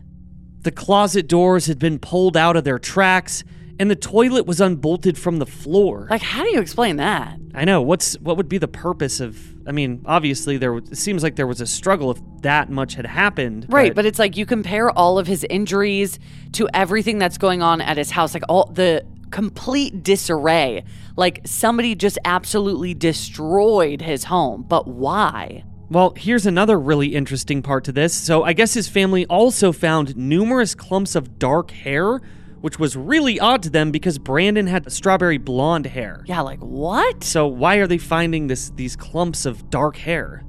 The 0.62 0.72
closet 0.72 1.28
doors 1.28 1.68
had 1.68 1.80
been 1.80 2.00
pulled 2.00 2.36
out 2.36 2.58
of 2.58 2.64
their 2.66 2.80
tracks, 2.80 3.44
and 3.80 3.90
the 3.90 3.96
toilet 3.96 4.46
was 4.46 4.60
unbolted 4.60 5.18
from 5.18 5.38
the 5.38 5.46
floor. 5.46 6.08
Like, 6.10 6.22
how 6.22 6.44
do 6.44 6.50
you 6.50 6.60
explain 6.60 6.98
that? 6.98 7.40
I 7.56 7.64
know. 7.64 7.82
What's 7.82 8.20
what 8.20 8.36
would 8.36 8.50
be 8.50 8.58
the 8.58 8.68
purpose 8.68 9.22
of? 9.22 9.40
I 9.66 9.72
mean, 9.72 10.02
obviously 10.06 10.58
there. 10.58 10.76
It 10.78 10.98
seems 10.98 11.24
like 11.24 11.38
there 11.38 11.48
was 11.48 11.62
a 11.62 11.68
struggle 11.68 12.12
if 12.12 12.20
that 12.42 12.70
much 12.70 12.96
had 12.96 13.06
happened. 13.06 13.68
Right, 13.70 13.96
but 13.96 14.06
it's 14.06 14.20
like 14.20 14.36
you 14.36 14.46
compare 14.46 14.90
all 14.92 15.18
of 15.18 15.28
his 15.28 15.46
injuries 15.50 16.20
to 16.54 16.68
everything 16.74 17.20
that's 17.20 17.38
going 17.38 17.62
on 17.62 17.80
at 17.80 17.98
his 17.98 18.12
house, 18.12 18.34
like 18.34 18.44
all 18.50 18.66
the 18.66 19.06
complete 19.32 20.04
disarray. 20.04 20.84
Like 21.16 21.42
somebody 21.46 21.96
just 21.96 22.18
absolutely 22.26 22.94
destroyed 22.94 24.02
his 24.02 24.26
home. 24.26 24.66
But 24.68 24.88
why? 24.88 25.64
Well, 25.92 26.14
here's 26.16 26.46
another 26.46 26.80
really 26.80 27.16
interesting 27.16 27.64
part 27.64 27.84
to 27.86 27.92
this. 27.92 28.14
So, 28.14 28.44
I 28.44 28.54
guess 28.54 28.76
his 28.76 28.88
family 28.88 29.26
also 29.26 29.72
found 29.72 30.16
numerous 30.16 30.76
clumps 30.76 31.16
of 31.16 31.40
dark 31.40 31.72
hair, 31.72 32.22
which 32.62 32.78
was 32.78 32.96
really 32.96 33.40
odd 33.40 33.64
to 33.64 33.72
them 33.72 33.90
because 33.90 34.20
Brandon 34.20 34.68
had 34.68 34.92
strawberry 34.92 35.40
blonde 35.40 35.88
hair. 35.88 36.24
Yeah, 36.28 36.42
like 36.42 36.60
what? 36.60 37.24
So, 37.24 37.48
why 37.48 37.78
are 37.78 37.88
they 37.88 37.98
finding 37.98 38.46
this 38.46 38.70
these 38.70 38.96
clumps 38.96 39.48
of 39.48 39.72
dark 39.72 39.98
hair? 39.98 40.44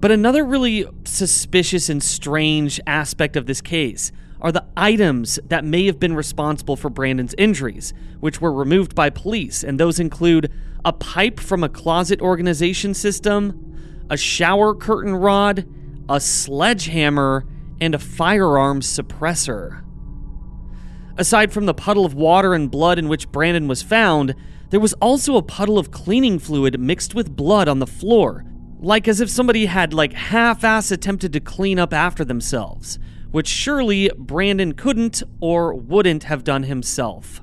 But 0.00 0.10
another 0.10 0.42
really 0.42 0.86
suspicious 1.04 1.90
and 1.90 2.02
strange 2.02 2.80
aspect 2.86 3.36
of 3.36 3.44
this 3.44 3.60
case 3.60 4.10
are 4.40 4.52
the 4.52 4.64
items 4.74 5.38
that 5.44 5.66
may 5.66 5.84
have 5.84 6.00
been 6.00 6.14
responsible 6.14 6.76
for 6.76 6.88
Brandon's 6.88 7.34
injuries, 7.36 7.92
which 8.20 8.40
were 8.40 8.52
removed 8.52 8.94
by 8.94 9.10
police, 9.10 9.62
and 9.62 9.78
those 9.78 10.00
include 10.00 10.50
a 10.82 10.94
pipe 10.94 11.38
from 11.38 11.62
a 11.62 11.68
closet 11.68 12.22
organization 12.22 12.94
system, 12.94 13.71
a 14.10 14.16
shower 14.16 14.74
curtain 14.74 15.14
rod, 15.14 15.66
a 16.08 16.20
sledgehammer, 16.20 17.46
and 17.80 17.94
a 17.94 17.98
firearms 17.98 18.86
suppressor. 18.86 19.82
Aside 21.16 21.52
from 21.52 21.66
the 21.66 21.74
puddle 21.74 22.04
of 22.04 22.14
water 22.14 22.54
and 22.54 22.70
blood 22.70 22.98
in 22.98 23.08
which 23.08 23.30
Brandon 23.30 23.68
was 23.68 23.82
found, 23.82 24.34
there 24.70 24.80
was 24.80 24.94
also 24.94 25.36
a 25.36 25.42
puddle 25.42 25.78
of 25.78 25.90
cleaning 25.90 26.38
fluid 26.38 26.80
mixed 26.80 27.14
with 27.14 27.36
blood 27.36 27.68
on 27.68 27.78
the 27.78 27.86
floor, 27.86 28.44
like 28.80 29.06
as 29.06 29.20
if 29.20 29.28
somebody 29.28 29.66
had 29.66 29.92
like 29.92 30.12
half-ass 30.14 30.90
attempted 30.90 31.32
to 31.32 31.40
clean 31.40 31.78
up 31.78 31.92
after 31.92 32.24
themselves, 32.24 32.98
which 33.30 33.46
surely 33.46 34.10
Brandon 34.16 34.72
couldn't 34.72 35.22
or 35.40 35.74
wouldn't 35.74 36.24
have 36.24 36.44
done 36.44 36.62
himself. 36.62 37.42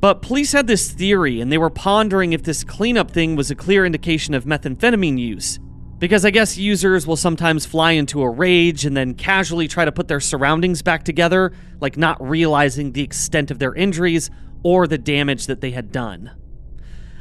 But 0.00 0.20
police 0.20 0.52
had 0.52 0.66
this 0.66 0.90
theory 0.90 1.40
and 1.40 1.50
they 1.50 1.58
were 1.58 1.70
pondering 1.70 2.32
if 2.32 2.42
this 2.42 2.64
cleanup 2.64 3.10
thing 3.10 3.36
was 3.36 3.50
a 3.50 3.54
clear 3.54 3.86
indication 3.86 4.34
of 4.34 4.44
methamphetamine 4.44 5.18
use. 5.18 5.58
Because 6.04 6.26
I 6.26 6.30
guess 6.30 6.58
users 6.58 7.06
will 7.06 7.16
sometimes 7.16 7.64
fly 7.64 7.92
into 7.92 8.20
a 8.20 8.28
rage 8.28 8.84
and 8.84 8.94
then 8.94 9.14
casually 9.14 9.66
try 9.66 9.86
to 9.86 9.90
put 9.90 10.06
their 10.06 10.20
surroundings 10.20 10.82
back 10.82 11.02
together, 11.02 11.50
like 11.80 11.96
not 11.96 12.20
realizing 12.20 12.92
the 12.92 13.00
extent 13.00 13.50
of 13.50 13.58
their 13.58 13.74
injuries 13.74 14.30
or 14.62 14.86
the 14.86 14.98
damage 14.98 15.46
that 15.46 15.62
they 15.62 15.70
had 15.70 15.90
done. 15.90 16.30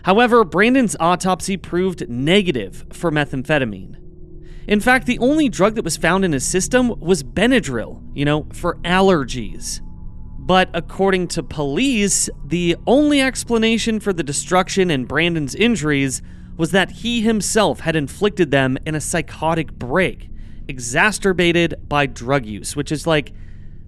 However, 0.04 0.44
Brandon's 0.44 0.98
autopsy 1.00 1.56
proved 1.56 2.10
negative 2.10 2.86
for 2.92 3.10
methamphetamine. 3.10 3.96
In 4.68 4.82
fact, 4.82 5.06
the 5.06 5.20
only 5.20 5.48
drug 5.48 5.76
that 5.76 5.86
was 5.86 5.96
found 5.96 6.26
in 6.26 6.34
his 6.34 6.44
system 6.44 7.00
was 7.00 7.24
Benadryl, 7.24 8.04
you 8.14 8.26
know, 8.26 8.48
for 8.52 8.80
allergies. 8.80 9.80
But 10.38 10.70
according 10.74 11.30
to 11.30 11.42
police, 11.42 12.30
the 12.44 12.76
only 12.86 13.22
explanation 13.22 14.02
for 14.02 14.12
the 14.12 14.24
destruction 14.24 14.92
and 14.92 15.08
Brandon's 15.08 15.56
injuries 15.56 16.22
was 16.58 16.72
that 16.72 16.92
he 16.92 17.22
himself 17.22 17.82
had 17.82 17.96
inflicted 17.96 18.52
them 18.52 18.78
in 18.86 18.96
a 18.96 19.02
psychotic 19.02 19.72
break, 19.74 20.30
exacerbated 20.68 21.76
by 21.88 22.06
drug 22.06 22.46
use, 22.46 22.76
which 22.76 22.92
is 22.92 23.08
like, 23.08 23.34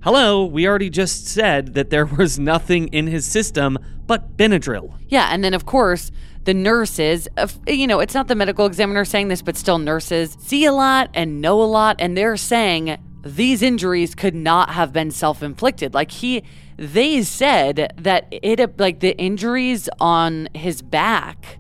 hello, 0.02 0.46
we 0.46 0.68
already 0.68 0.90
just 0.90 1.28
said 1.28 1.74
that 1.74 1.90
there 1.90 2.06
was 2.06 2.40
nothing 2.40 2.88
in 2.90 3.08
his 3.08 3.26
system 3.26 3.78
but 4.08 4.38
Benadryl. 4.38 4.94
Yeah, 5.08 5.30
and 5.32 5.44
then 5.44 5.54
of 5.54 5.66
course, 5.66 6.12
the 6.44 6.54
nurses, 6.54 7.28
of- 7.38 7.60
you 7.68 7.88
know, 7.88 8.00
it's 8.00 8.14
not 8.14 8.28
the 8.28 8.36
medical 8.36 8.66
examiner 8.66 9.04
saying 9.04 9.30
this, 9.30 9.42
but 9.42 9.58
still 9.58 9.80
nurses 9.80 10.38
see 10.40 10.66
a 10.66 10.72
lot 10.72 11.10
and 11.14 11.42
know 11.42 11.62
a 11.62 11.66
lot, 11.66 11.96
and 12.00 12.16
they're 12.16 12.38
saying 12.38 12.98
these 13.24 13.64
injuries 13.64 14.14
could 14.14 14.36
not 14.36 14.70
have 14.70 14.94
been 14.94 15.10
self-inflicted. 15.10 15.94
Like 15.96 16.12
he 16.12 16.44
they 16.78 17.24
said 17.24 17.94
that 17.98 18.28
it 18.32 18.80
like 18.80 19.00
the 19.00 19.18
injuries 19.18 19.90
on 20.00 20.50
his 20.54 20.82
back 20.82 21.58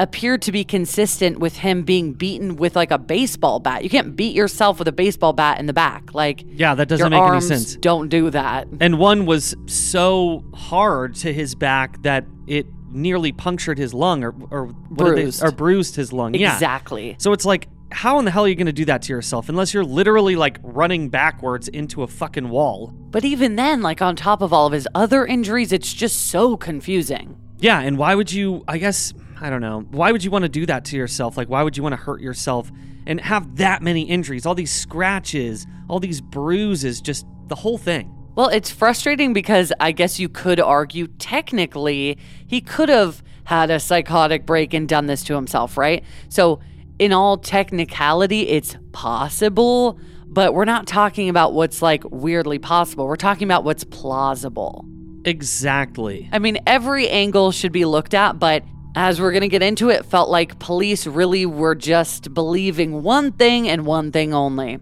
appeared 0.00 0.42
to 0.42 0.52
be 0.52 0.64
consistent 0.64 1.38
with 1.38 1.56
him 1.58 1.82
being 1.82 2.12
beaten 2.12 2.56
with 2.56 2.76
like 2.76 2.90
a 2.90 2.98
baseball 2.98 3.58
bat. 3.60 3.82
You 3.82 3.90
can't 3.90 4.14
beat 4.16 4.34
yourself 4.34 4.78
with 4.78 4.88
a 4.88 4.92
baseball 4.92 5.32
bat 5.32 5.58
in 5.58 5.66
the 5.66 5.72
back. 5.72 6.14
Like 6.14 6.44
Yeah, 6.46 6.74
that 6.74 6.88
doesn't 6.88 7.10
make 7.10 7.20
any 7.22 7.40
sense. 7.40 7.76
Don't 7.76 8.08
do 8.08 8.30
that. 8.30 8.68
And 8.80 8.98
one 8.98 9.26
was 9.26 9.54
so 9.66 10.44
hard 10.54 11.14
to 11.16 11.32
his 11.32 11.54
back 11.54 12.02
that 12.02 12.24
it 12.46 12.66
nearly 12.90 13.32
punctured 13.32 13.76
his 13.78 13.92
lung 13.92 14.24
or 14.24 14.34
or 14.50 14.66
did 14.66 14.74
they- 14.90 14.94
Bruised. 14.94 15.42
or 15.42 15.50
bruised 15.50 15.96
his 15.96 16.12
lung. 16.12 16.34
Yeah. 16.34 16.54
Exactly. 16.54 17.16
So 17.18 17.32
it's 17.32 17.44
like 17.44 17.68
how 17.90 18.18
in 18.18 18.26
the 18.26 18.30
hell 18.30 18.44
are 18.44 18.48
you 18.48 18.54
going 18.54 18.66
to 18.66 18.72
do 18.72 18.84
that 18.84 19.00
to 19.02 19.12
yourself 19.14 19.48
unless 19.48 19.72
you're 19.72 19.82
literally 19.84 20.36
like 20.36 20.58
running 20.62 21.08
backwards 21.08 21.68
into 21.68 22.02
a 22.02 22.06
fucking 22.06 22.50
wall? 22.50 22.92
But 23.10 23.24
even 23.24 23.56
then, 23.56 23.80
like 23.82 24.02
on 24.02 24.14
top 24.14 24.42
of 24.42 24.52
all 24.52 24.66
of 24.66 24.72
his 24.74 24.86
other 24.94 25.24
injuries, 25.26 25.72
it's 25.72 25.92
just 25.92 26.26
so 26.26 26.56
confusing. 26.56 27.36
Yeah, 27.60 27.80
and 27.80 27.96
why 27.98 28.14
would 28.14 28.30
you 28.30 28.62
I 28.68 28.78
guess 28.78 29.12
I 29.40 29.50
don't 29.50 29.60
know. 29.60 29.80
Why 29.90 30.12
would 30.12 30.24
you 30.24 30.30
want 30.30 30.42
to 30.42 30.48
do 30.48 30.66
that 30.66 30.84
to 30.86 30.96
yourself? 30.96 31.36
Like 31.36 31.48
why 31.48 31.62
would 31.62 31.76
you 31.76 31.82
want 31.82 31.92
to 31.92 31.96
hurt 31.96 32.20
yourself 32.20 32.70
and 33.06 33.20
have 33.20 33.56
that 33.56 33.82
many 33.82 34.02
injuries, 34.02 34.46
all 34.46 34.54
these 34.54 34.72
scratches, 34.72 35.66
all 35.88 36.00
these 36.00 36.20
bruises, 36.20 37.00
just 37.00 37.26
the 37.46 37.54
whole 37.54 37.78
thing? 37.78 38.14
Well, 38.34 38.48
it's 38.48 38.70
frustrating 38.70 39.32
because 39.32 39.72
I 39.80 39.90
guess 39.90 40.20
you 40.20 40.28
could 40.28 40.60
argue 40.60 41.08
technically 41.08 42.18
he 42.46 42.60
could 42.60 42.88
have 42.88 43.22
had 43.44 43.70
a 43.70 43.80
psychotic 43.80 44.46
break 44.46 44.74
and 44.74 44.88
done 44.88 45.06
this 45.06 45.24
to 45.24 45.34
himself, 45.34 45.76
right? 45.76 46.04
So, 46.28 46.60
in 47.00 47.12
all 47.12 47.36
technicality, 47.38 48.48
it's 48.48 48.76
possible, 48.92 49.98
but 50.26 50.54
we're 50.54 50.66
not 50.66 50.86
talking 50.86 51.28
about 51.28 51.52
what's 51.52 51.80
like 51.80 52.04
weirdly 52.10 52.58
possible. 52.58 53.06
We're 53.06 53.16
talking 53.16 53.48
about 53.48 53.64
what's 53.64 53.84
plausible. 53.84 54.84
Exactly. 55.24 56.28
I 56.30 56.38
mean, 56.38 56.58
every 56.66 57.08
angle 57.08 57.50
should 57.50 57.72
be 57.72 57.84
looked 57.84 58.14
at, 58.14 58.38
but 58.38 58.62
as 58.98 59.20
we're 59.20 59.30
going 59.30 59.42
to 59.42 59.48
get 59.48 59.62
into 59.62 59.90
it, 59.90 60.04
felt 60.04 60.28
like 60.28 60.58
police 60.58 61.06
really 61.06 61.46
were 61.46 61.76
just 61.76 62.34
believing 62.34 63.00
one 63.04 63.30
thing 63.30 63.68
and 63.68 63.86
one 63.86 64.10
thing 64.10 64.34
only. 64.34 64.80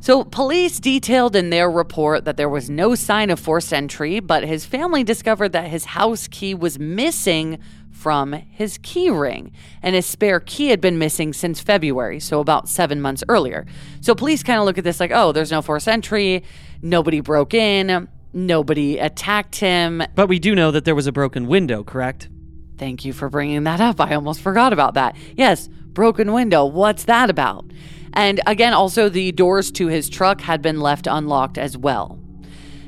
So, 0.00 0.24
police 0.24 0.80
detailed 0.80 1.36
in 1.36 1.50
their 1.50 1.70
report 1.70 2.24
that 2.24 2.38
there 2.38 2.48
was 2.48 2.70
no 2.70 2.94
sign 2.94 3.28
of 3.28 3.38
forced 3.38 3.74
entry, 3.74 4.20
but 4.20 4.42
his 4.42 4.64
family 4.64 5.04
discovered 5.04 5.52
that 5.52 5.68
his 5.68 5.84
house 5.84 6.28
key 6.28 6.54
was 6.54 6.78
missing 6.78 7.58
from 7.90 8.32
his 8.32 8.78
key 8.78 9.10
ring, 9.10 9.52
and 9.82 9.94
his 9.94 10.06
spare 10.06 10.40
key 10.40 10.68
had 10.68 10.80
been 10.80 10.98
missing 10.98 11.34
since 11.34 11.60
February, 11.60 12.20
so 12.20 12.40
about 12.40 12.70
seven 12.70 13.02
months 13.02 13.22
earlier. 13.28 13.66
So, 14.00 14.14
police 14.14 14.42
kind 14.42 14.58
of 14.58 14.64
look 14.64 14.78
at 14.78 14.84
this 14.84 14.98
like, 14.98 15.12
oh, 15.12 15.32
there's 15.32 15.50
no 15.50 15.60
forced 15.60 15.88
entry, 15.88 16.42
nobody 16.80 17.20
broke 17.20 17.52
in, 17.52 18.08
nobody 18.32 18.98
attacked 18.98 19.56
him, 19.56 20.02
But 20.14 20.30
we 20.30 20.38
do 20.38 20.54
know 20.54 20.70
that 20.70 20.86
there 20.86 20.94
was 20.94 21.06
a 21.06 21.12
broken 21.12 21.46
window, 21.48 21.84
correct? 21.84 22.30
Thank 22.78 23.04
you 23.04 23.12
for 23.12 23.28
bringing 23.28 23.64
that 23.64 23.80
up. 23.80 24.00
I 24.00 24.14
almost 24.14 24.40
forgot 24.40 24.72
about 24.72 24.94
that. 24.94 25.16
Yes, 25.36 25.68
broken 25.68 26.32
window. 26.32 26.64
What's 26.64 27.04
that 27.04 27.28
about? 27.28 27.64
And 28.12 28.40
again, 28.46 28.72
also 28.72 29.08
the 29.08 29.32
doors 29.32 29.70
to 29.72 29.88
his 29.88 30.08
truck 30.08 30.40
had 30.40 30.62
been 30.62 30.80
left 30.80 31.06
unlocked 31.06 31.58
as 31.58 31.76
well. 31.76 32.18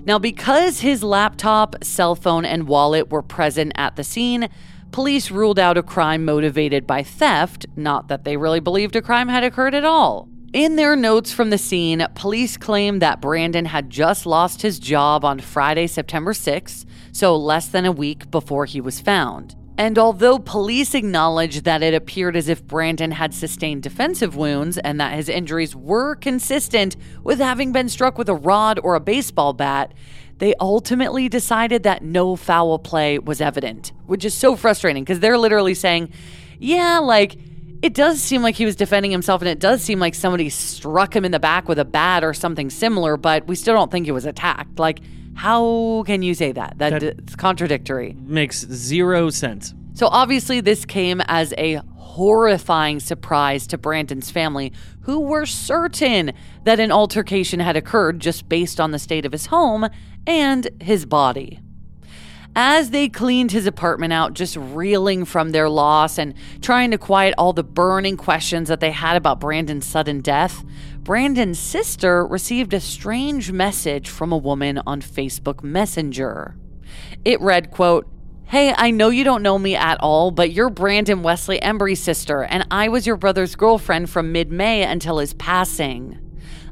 Now, 0.06 0.18
because 0.18 0.80
his 0.80 1.02
laptop, 1.02 1.84
cell 1.84 2.14
phone, 2.14 2.44
and 2.44 2.66
wallet 2.66 3.10
were 3.10 3.22
present 3.22 3.72
at 3.74 3.96
the 3.96 4.04
scene, 4.04 4.48
police 4.92 5.30
ruled 5.30 5.58
out 5.58 5.76
a 5.76 5.82
crime 5.82 6.24
motivated 6.24 6.86
by 6.86 7.02
theft, 7.02 7.66
not 7.76 8.08
that 8.08 8.24
they 8.24 8.36
really 8.36 8.60
believed 8.60 8.96
a 8.96 9.02
crime 9.02 9.28
had 9.28 9.44
occurred 9.44 9.74
at 9.74 9.84
all. 9.84 10.28
In 10.52 10.76
their 10.76 10.96
notes 10.96 11.32
from 11.32 11.50
the 11.50 11.58
scene, 11.58 12.04
police 12.14 12.56
claimed 12.56 13.02
that 13.02 13.20
Brandon 13.20 13.66
had 13.66 13.90
just 13.90 14.26
lost 14.26 14.62
his 14.62 14.80
job 14.80 15.24
on 15.24 15.38
Friday, 15.38 15.86
September 15.86 16.32
6th, 16.32 16.86
so 17.12 17.36
less 17.36 17.68
than 17.68 17.84
a 17.84 17.92
week 17.92 18.30
before 18.30 18.64
he 18.64 18.80
was 18.80 19.00
found. 19.00 19.54
And 19.80 19.98
although 19.98 20.38
police 20.38 20.94
acknowledged 20.94 21.64
that 21.64 21.82
it 21.82 21.94
appeared 21.94 22.36
as 22.36 22.50
if 22.50 22.62
Brandon 22.62 23.12
had 23.12 23.32
sustained 23.32 23.82
defensive 23.82 24.36
wounds 24.36 24.76
and 24.76 25.00
that 25.00 25.14
his 25.14 25.30
injuries 25.30 25.74
were 25.74 26.16
consistent 26.16 26.96
with 27.24 27.38
having 27.38 27.72
been 27.72 27.88
struck 27.88 28.18
with 28.18 28.28
a 28.28 28.34
rod 28.34 28.78
or 28.82 28.94
a 28.94 29.00
baseball 29.00 29.54
bat, 29.54 29.94
they 30.36 30.52
ultimately 30.60 31.30
decided 31.30 31.84
that 31.84 32.02
no 32.02 32.36
foul 32.36 32.78
play 32.78 33.18
was 33.18 33.40
evident, 33.40 33.92
which 34.04 34.22
is 34.22 34.34
so 34.34 34.54
frustrating 34.54 35.02
because 35.02 35.20
they're 35.20 35.38
literally 35.38 35.72
saying, 35.72 36.12
yeah, 36.58 36.98
like, 36.98 37.38
it 37.80 37.94
does 37.94 38.20
seem 38.20 38.42
like 38.42 38.56
he 38.56 38.66
was 38.66 38.76
defending 38.76 39.10
himself 39.10 39.40
and 39.40 39.48
it 39.48 39.60
does 39.60 39.82
seem 39.82 39.98
like 39.98 40.14
somebody 40.14 40.50
struck 40.50 41.16
him 41.16 41.24
in 41.24 41.32
the 41.32 41.40
back 41.40 41.70
with 41.70 41.78
a 41.78 41.86
bat 41.86 42.22
or 42.22 42.34
something 42.34 42.68
similar, 42.68 43.16
but 43.16 43.46
we 43.46 43.56
still 43.56 43.76
don't 43.76 43.90
think 43.90 44.04
he 44.04 44.12
was 44.12 44.26
attacked. 44.26 44.78
Like, 44.78 45.00
how 45.40 46.02
can 46.06 46.20
you 46.22 46.34
say 46.34 46.52
that? 46.52 46.74
That's 46.76 47.02
That- 47.02 47.38
contradictory. 47.38 48.14
Makes 48.26 48.66
zero 48.70 49.30
sense. 49.30 49.72
So 49.94 50.06
obviously, 50.08 50.60
this 50.60 50.84
came 50.84 51.22
as 51.22 51.54
a 51.56 51.80
horrifying 51.96 53.00
surprise 53.00 53.66
to 53.68 53.78
Brandon's 53.78 54.30
family, 54.30 54.70
who 55.02 55.20
were 55.20 55.46
certain 55.46 56.32
that 56.64 56.78
an 56.78 56.92
altercation 56.92 57.58
had 57.60 57.74
occurred 57.74 58.20
just 58.20 58.50
based 58.50 58.78
on 58.78 58.90
the 58.90 58.98
state 58.98 59.24
of 59.24 59.32
his 59.32 59.46
home 59.46 59.88
and 60.26 60.68
his 60.78 61.06
body. 61.06 61.60
As 62.54 62.90
they 62.90 63.08
cleaned 63.08 63.52
his 63.52 63.66
apartment 63.66 64.12
out, 64.12 64.34
just 64.34 64.56
reeling 64.56 65.24
from 65.24 65.52
their 65.52 65.70
loss 65.70 66.18
and 66.18 66.34
trying 66.60 66.90
to 66.90 66.98
quiet 66.98 67.32
all 67.38 67.52
the 67.54 67.62
burning 67.62 68.16
questions 68.18 68.68
that 68.68 68.80
they 68.80 68.90
had 68.90 69.16
about 69.16 69.40
Brandon's 69.40 69.86
sudden 69.86 70.20
death, 70.20 70.64
Brandon's 71.10 71.58
sister 71.58 72.24
received 72.24 72.72
a 72.72 72.78
strange 72.78 73.50
message 73.50 74.08
from 74.08 74.30
a 74.30 74.36
woman 74.36 74.80
on 74.86 75.02
Facebook 75.02 75.60
Messenger. 75.60 76.54
It 77.24 77.40
read, 77.40 77.72
quote, 77.72 78.06
Hey, 78.44 78.72
I 78.76 78.92
know 78.92 79.08
you 79.08 79.24
don't 79.24 79.42
know 79.42 79.58
me 79.58 79.74
at 79.74 79.98
all, 79.98 80.30
but 80.30 80.52
you're 80.52 80.70
Brandon 80.70 81.24
Wesley 81.24 81.60
Embry's 81.60 82.00
sister, 82.00 82.44
and 82.44 82.64
I 82.70 82.86
was 82.86 83.08
your 83.08 83.16
brother's 83.16 83.56
girlfriend 83.56 84.08
from 84.08 84.30
mid 84.30 84.52
May 84.52 84.84
until 84.84 85.18
his 85.18 85.34
passing. 85.34 86.16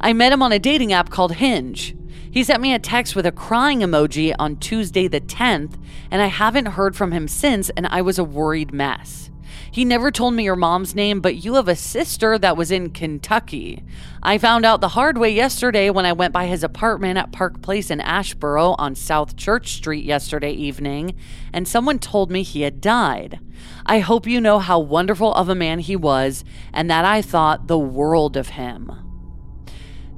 I 0.00 0.12
met 0.12 0.32
him 0.32 0.42
on 0.44 0.52
a 0.52 0.60
dating 0.60 0.92
app 0.92 1.10
called 1.10 1.32
Hinge. 1.32 1.96
He 2.30 2.44
sent 2.44 2.62
me 2.62 2.72
a 2.72 2.78
text 2.78 3.16
with 3.16 3.26
a 3.26 3.32
crying 3.32 3.80
emoji 3.80 4.36
on 4.38 4.58
Tuesday 4.58 5.08
the 5.08 5.20
10th, 5.20 5.74
and 6.12 6.22
I 6.22 6.26
haven't 6.26 6.66
heard 6.66 6.94
from 6.94 7.10
him 7.10 7.26
since, 7.26 7.70
and 7.70 7.88
I 7.88 8.02
was 8.02 8.20
a 8.20 8.24
worried 8.24 8.72
mess. 8.72 9.30
He 9.70 9.84
never 9.84 10.10
told 10.10 10.34
me 10.34 10.44
your 10.44 10.56
mom's 10.56 10.94
name, 10.94 11.20
but 11.20 11.44
you 11.44 11.54
have 11.54 11.68
a 11.68 11.76
sister 11.76 12.38
that 12.38 12.56
was 12.56 12.70
in 12.70 12.90
Kentucky. 12.90 13.84
I 14.22 14.38
found 14.38 14.64
out 14.64 14.80
the 14.80 14.88
hard 14.88 15.18
way 15.18 15.30
yesterday 15.30 15.90
when 15.90 16.06
I 16.06 16.12
went 16.12 16.32
by 16.32 16.46
his 16.46 16.64
apartment 16.64 17.18
at 17.18 17.32
Park 17.32 17.60
Place 17.62 17.90
in 17.90 18.00
Asheboro 18.00 18.74
on 18.78 18.94
South 18.94 19.36
Church 19.36 19.74
Street 19.74 20.04
yesterday 20.04 20.52
evening, 20.52 21.14
and 21.52 21.68
someone 21.68 21.98
told 21.98 22.30
me 22.30 22.42
he 22.42 22.62
had 22.62 22.80
died. 22.80 23.40
I 23.84 23.98
hope 23.98 24.26
you 24.26 24.40
know 24.40 24.58
how 24.58 24.78
wonderful 24.78 25.34
of 25.34 25.48
a 25.48 25.54
man 25.54 25.80
he 25.80 25.96
was, 25.96 26.44
and 26.72 26.90
that 26.90 27.04
I 27.04 27.22
thought 27.22 27.68
the 27.68 27.78
world 27.78 28.36
of 28.36 28.50
him. 28.50 28.90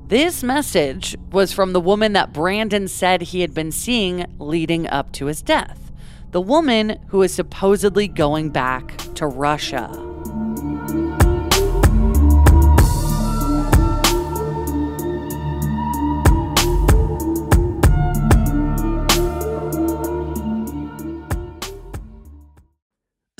This 0.06 0.42
message 0.42 1.16
was 1.30 1.52
from 1.52 1.72
the 1.72 1.80
woman 1.80 2.14
that 2.14 2.32
Brandon 2.32 2.88
said 2.88 3.22
he 3.22 3.42
had 3.42 3.54
been 3.54 3.70
seeing 3.70 4.26
leading 4.38 4.88
up 4.88 5.12
to 5.12 5.26
his 5.26 5.40
death. 5.40 5.89
The 6.32 6.40
woman 6.40 7.00
who 7.08 7.22
is 7.22 7.34
supposedly 7.34 8.06
going 8.06 8.50
back 8.50 8.96
to 9.14 9.26
Russia. 9.26 9.88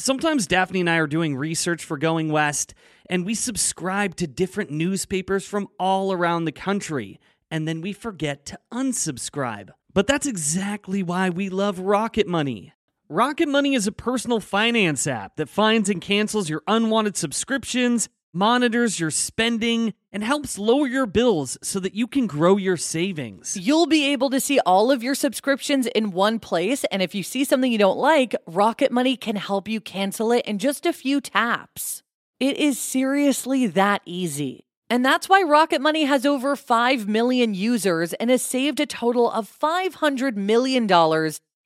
Sometimes 0.01 0.49
Daphne 0.49 0.81
and 0.81 0.91
I 0.91 0.97
are 0.97 1.07
doing 1.07 1.37
research 1.37 1.85
for 1.85 1.97
Going 1.97 2.33
West, 2.33 2.75
and 3.09 3.25
we 3.25 3.37
subscribe 3.37 4.17
to 4.17 4.27
different 4.27 4.73
newspapers 4.73 5.47
from 5.47 5.69
all 5.79 6.13
around 6.13 6.45
the 6.45 6.51
country, 6.51 7.21
and 7.53 7.69
then 7.69 7.83
we 7.83 7.93
forget 7.93 8.45
to 8.47 8.59
unsubscribe. 8.73 9.71
But 9.95 10.09
that's 10.09 10.27
exactly 10.27 11.05
why 11.05 11.31
we 11.31 11.49
love 11.49 11.79
Rocket 11.79 12.27
Money. 12.27 12.73
Rocket 13.13 13.49
Money 13.49 13.75
is 13.75 13.89
a 13.89 13.93
personal 13.93 14.39
finance 14.39 15.05
app 15.05 15.35
that 15.35 15.49
finds 15.49 15.91
and 15.91 16.01
cancels 16.01 16.49
your 16.49 16.63
unwanted 16.69 17.17
subscriptions, 17.17 18.09
monitors 18.33 19.01
your 19.01 19.11
spending, 19.11 19.95
and 20.13 20.23
helps 20.23 20.61
lower 20.61 20.87
your 20.87 21.07
bills 21.07 21.59
so 21.61 21.81
that 21.81 21.93
you 21.93 22.07
can 22.07 22.29
grow 22.29 22.57
your 22.57 22.77
savings. 22.77 23.57
You'll 23.57 23.89
be 23.89 24.13
able 24.13 24.31
to 24.31 24.39
see 24.39 24.61
all 24.61 24.93
of 24.93 25.03
your 25.03 25.17
subscriptions 25.17 25.89
in 25.89 26.13
one 26.13 26.39
place, 26.39 26.85
and 26.93 27.03
if 27.03 27.13
you 27.13 27.25
see 27.25 27.43
something 27.43 27.73
you 27.73 27.79
don't 27.79 27.99
like, 27.99 28.37
Rocket 28.47 28.93
Money 28.93 29.17
can 29.17 29.35
help 29.35 29.67
you 29.67 29.81
cancel 29.81 30.31
it 30.31 30.47
in 30.47 30.61
just 30.61 30.87
a 30.87 30.93
few 30.93 31.21
taps. 31.21 32.05
It 32.39 32.59
is 32.59 32.79
seriously 32.79 33.67
that 33.67 34.03
easy. 34.07 34.67
And 34.89 35.05
that's 35.05 35.29
why 35.29 35.43
Rocket 35.43 35.81
Money 35.81 36.05
has 36.05 36.25
over 36.25 36.55
5 36.55 37.09
million 37.09 37.55
users 37.55 38.13
and 38.13 38.31
has 38.31 38.43
saved 38.43 38.79
a 38.79 38.87
total 38.87 39.29
of 39.29 39.51
$500 39.51 40.37
million 40.37 40.87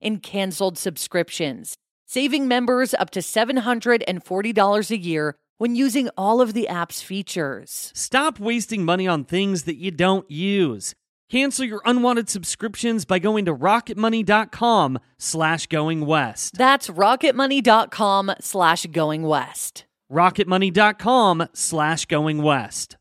in 0.04 0.18
canceled 0.18 0.78
subscriptions, 0.78 1.76
saving 2.06 2.46
members 2.46 2.94
up 2.94 3.10
to 3.10 3.20
$740 3.20 4.90
a 4.90 4.98
year 4.98 5.34
when 5.58 5.74
using 5.74 6.08
all 6.16 6.40
of 6.40 6.52
the 6.52 6.68
app's 6.68 7.02
features. 7.02 7.90
Stop 7.94 8.38
wasting 8.38 8.84
money 8.84 9.08
on 9.08 9.24
things 9.24 9.64
that 9.64 9.76
you 9.76 9.90
don't 9.90 10.30
use. 10.30 10.94
Cancel 11.30 11.64
your 11.64 11.82
unwanted 11.84 12.28
subscriptions 12.28 13.04
by 13.04 13.18
going 13.18 13.44
to 13.46 13.54
rocketmoney.com 13.54 14.98
slash 15.18 15.66
going 15.66 16.06
west. 16.06 16.56
That's 16.56 16.88
rocketmoney.com 16.88 18.32
slash 18.40 18.86
going 18.86 19.22
west. 19.22 19.86
rocketmoney.com 20.12 21.48
slash 21.54 22.06
going 22.06 22.42
west. 22.42 22.96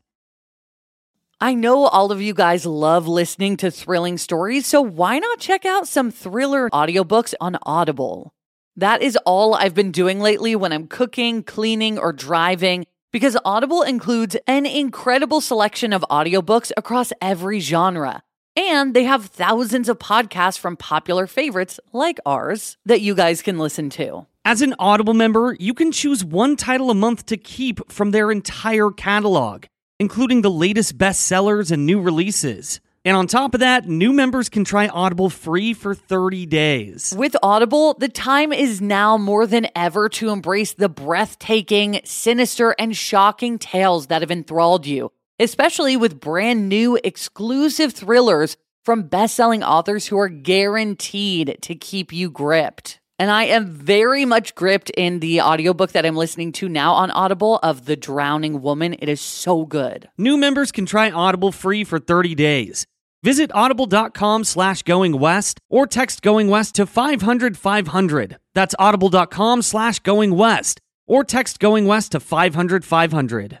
I 1.44 1.52
know 1.52 1.84
all 1.84 2.10
of 2.10 2.22
you 2.22 2.32
guys 2.32 2.64
love 2.64 3.06
listening 3.06 3.58
to 3.58 3.70
thrilling 3.70 4.16
stories, 4.16 4.66
so 4.66 4.80
why 4.80 5.18
not 5.18 5.40
check 5.40 5.66
out 5.66 5.86
some 5.86 6.10
thriller 6.10 6.70
audiobooks 6.70 7.34
on 7.38 7.58
Audible? 7.66 8.32
That 8.76 9.02
is 9.02 9.18
all 9.26 9.54
I've 9.54 9.74
been 9.74 9.90
doing 9.90 10.20
lately 10.20 10.56
when 10.56 10.72
I'm 10.72 10.86
cooking, 10.86 11.42
cleaning, 11.42 11.98
or 11.98 12.14
driving, 12.14 12.86
because 13.12 13.36
Audible 13.44 13.82
includes 13.82 14.38
an 14.46 14.64
incredible 14.64 15.42
selection 15.42 15.92
of 15.92 16.02
audiobooks 16.10 16.72
across 16.78 17.12
every 17.20 17.60
genre. 17.60 18.22
And 18.56 18.94
they 18.94 19.04
have 19.04 19.26
thousands 19.26 19.90
of 19.90 19.98
podcasts 19.98 20.58
from 20.58 20.78
popular 20.78 21.26
favorites 21.26 21.78
like 21.92 22.18
ours 22.24 22.78
that 22.86 23.02
you 23.02 23.14
guys 23.14 23.42
can 23.42 23.58
listen 23.58 23.90
to. 23.90 24.26
As 24.46 24.62
an 24.62 24.74
Audible 24.78 25.12
member, 25.12 25.54
you 25.60 25.74
can 25.74 25.92
choose 25.92 26.24
one 26.24 26.56
title 26.56 26.90
a 26.90 26.94
month 26.94 27.26
to 27.26 27.36
keep 27.36 27.92
from 27.92 28.12
their 28.12 28.30
entire 28.30 28.90
catalog, 28.90 29.66
including 29.98 30.42
the 30.42 30.50
latest 30.50 30.98
bestsellers 30.98 31.70
and 31.70 31.86
new 31.86 32.00
releases. 32.00 32.80
And 33.06 33.16
on 33.16 33.26
top 33.26 33.52
of 33.52 33.60
that, 33.60 33.86
new 33.86 34.14
members 34.14 34.48
can 34.48 34.64
try 34.64 34.88
Audible 34.88 35.28
free 35.28 35.74
for 35.74 35.94
30 35.94 36.46
days. 36.46 37.14
With 37.16 37.36
Audible, 37.42 37.92
the 37.94 38.08
time 38.08 38.50
is 38.50 38.80
now 38.80 39.18
more 39.18 39.46
than 39.46 39.68
ever 39.76 40.08
to 40.10 40.30
embrace 40.30 40.72
the 40.72 40.88
breathtaking, 40.88 42.00
sinister, 42.04 42.74
and 42.78 42.96
shocking 42.96 43.58
tales 43.58 44.06
that 44.06 44.22
have 44.22 44.30
enthralled 44.30 44.86
you, 44.86 45.12
especially 45.38 45.98
with 45.98 46.18
brand 46.18 46.70
new 46.70 46.98
exclusive 47.04 47.92
thrillers 47.92 48.56
from 48.84 49.02
best-selling 49.02 49.62
authors 49.62 50.06
who 50.06 50.18
are 50.18 50.28
guaranteed 50.28 51.58
to 51.60 51.74
keep 51.74 52.10
you 52.10 52.30
gripped. 52.30 53.00
And 53.18 53.30
I 53.30 53.44
am 53.44 53.66
very 53.66 54.24
much 54.24 54.56
gripped 54.56 54.90
in 54.90 55.20
the 55.20 55.40
audiobook 55.40 55.92
that 55.92 56.04
I'm 56.04 56.16
listening 56.16 56.50
to 56.52 56.68
now 56.68 56.94
on 56.94 57.12
Audible 57.12 57.60
of 57.62 57.84
The 57.84 57.94
Drowning 57.94 58.60
Woman. 58.60 58.96
It 58.98 59.08
is 59.08 59.20
so 59.20 59.64
good. 59.64 60.08
New 60.18 60.36
members 60.36 60.72
can 60.72 60.84
try 60.84 61.12
Audible 61.12 61.52
free 61.52 61.84
for 61.84 62.00
30 62.00 62.34
days. 62.34 62.86
Visit 63.22 63.52
audible.com 63.54 64.44
slash 64.44 64.82
going 64.82 65.18
west 65.18 65.60
or 65.70 65.86
text 65.86 66.22
going 66.22 66.48
west 66.48 66.74
to 66.74 66.86
500 66.86 67.56
500. 67.56 68.36
That's 68.52 68.74
audible.com 68.78 69.62
slash 69.62 70.00
going 70.00 70.34
west 70.34 70.80
or 71.06 71.24
text 71.24 71.60
going 71.60 71.86
west 71.86 72.12
to 72.12 72.20
500 72.20 72.84
500. 72.84 73.60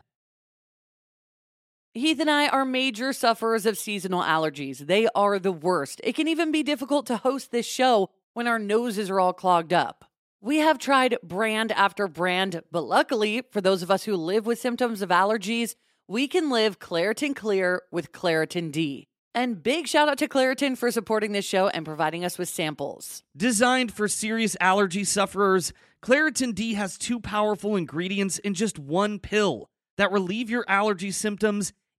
Heath 1.94 2.18
and 2.18 2.28
I 2.28 2.48
are 2.48 2.64
major 2.64 3.12
sufferers 3.12 3.66
of 3.66 3.78
seasonal 3.78 4.22
allergies. 4.22 4.78
They 4.78 5.06
are 5.14 5.38
the 5.38 5.52
worst. 5.52 6.00
It 6.02 6.16
can 6.16 6.26
even 6.26 6.50
be 6.50 6.64
difficult 6.64 7.06
to 7.06 7.18
host 7.18 7.52
this 7.52 7.66
show 7.66 8.10
when 8.34 8.46
our 8.46 8.58
noses 8.58 9.08
are 9.08 9.18
all 9.18 9.32
clogged 9.32 9.72
up. 9.72 10.04
We 10.40 10.58
have 10.58 10.78
tried 10.78 11.16
brand 11.22 11.72
after 11.72 12.06
brand, 12.06 12.62
but 12.70 12.82
luckily, 12.82 13.42
for 13.50 13.62
those 13.62 13.82
of 13.82 13.90
us 13.90 14.04
who 14.04 14.14
live 14.14 14.44
with 14.44 14.60
symptoms 14.60 15.00
of 15.00 15.08
allergies, 15.08 15.74
we 16.06 16.28
can 16.28 16.50
live 16.50 16.78
Claritin 16.78 17.34
Clear 17.34 17.82
with 17.90 18.12
Claritin 18.12 18.70
D. 18.70 19.08
And 19.34 19.62
big 19.62 19.88
shout 19.88 20.08
out 20.08 20.18
to 20.18 20.28
Claritin 20.28 20.76
for 20.76 20.90
supporting 20.90 21.32
this 21.32 21.46
show 21.46 21.68
and 21.68 21.84
providing 21.84 22.24
us 22.24 22.36
with 22.36 22.48
samples. 22.48 23.22
Designed 23.36 23.92
for 23.92 24.06
serious 24.06 24.56
allergy 24.60 25.02
sufferers, 25.02 25.72
Claritin 26.02 26.54
D 26.54 26.74
has 26.74 26.98
two 26.98 27.20
powerful 27.20 27.74
ingredients 27.74 28.38
in 28.38 28.52
just 28.52 28.78
one 28.78 29.18
pill 29.18 29.70
that 29.96 30.12
relieve 30.12 30.50
your 30.50 30.64
allergy 30.68 31.10
symptoms 31.10 31.72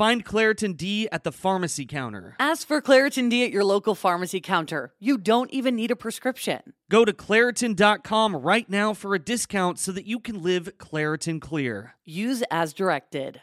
Find 0.00 0.24
Claritin 0.24 0.78
D 0.78 1.10
at 1.12 1.24
the 1.24 1.30
pharmacy 1.30 1.84
counter. 1.84 2.34
Ask 2.38 2.66
for 2.66 2.80
Claritin 2.80 3.28
D 3.28 3.44
at 3.44 3.50
your 3.50 3.64
local 3.64 3.94
pharmacy 3.94 4.40
counter. 4.40 4.94
You 4.98 5.18
don't 5.18 5.50
even 5.50 5.76
need 5.76 5.90
a 5.90 5.94
prescription. 5.94 6.72
Go 6.88 7.04
to 7.04 7.12
Claritin.com 7.12 8.34
right 8.34 8.66
now 8.70 8.94
for 8.94 9.14
a 9.14 9.18
discount 9.18 9.78
so 9.78 9.92
that 9.92 10.06
you 10.06 10.18
can 10.18 10.42
live 10.42 10.70
Claritin 10.78 11.38
Clear. 11.38 11.96
Use 12.06 12.42
as 12.50 12.72
directed. 12.72 13.42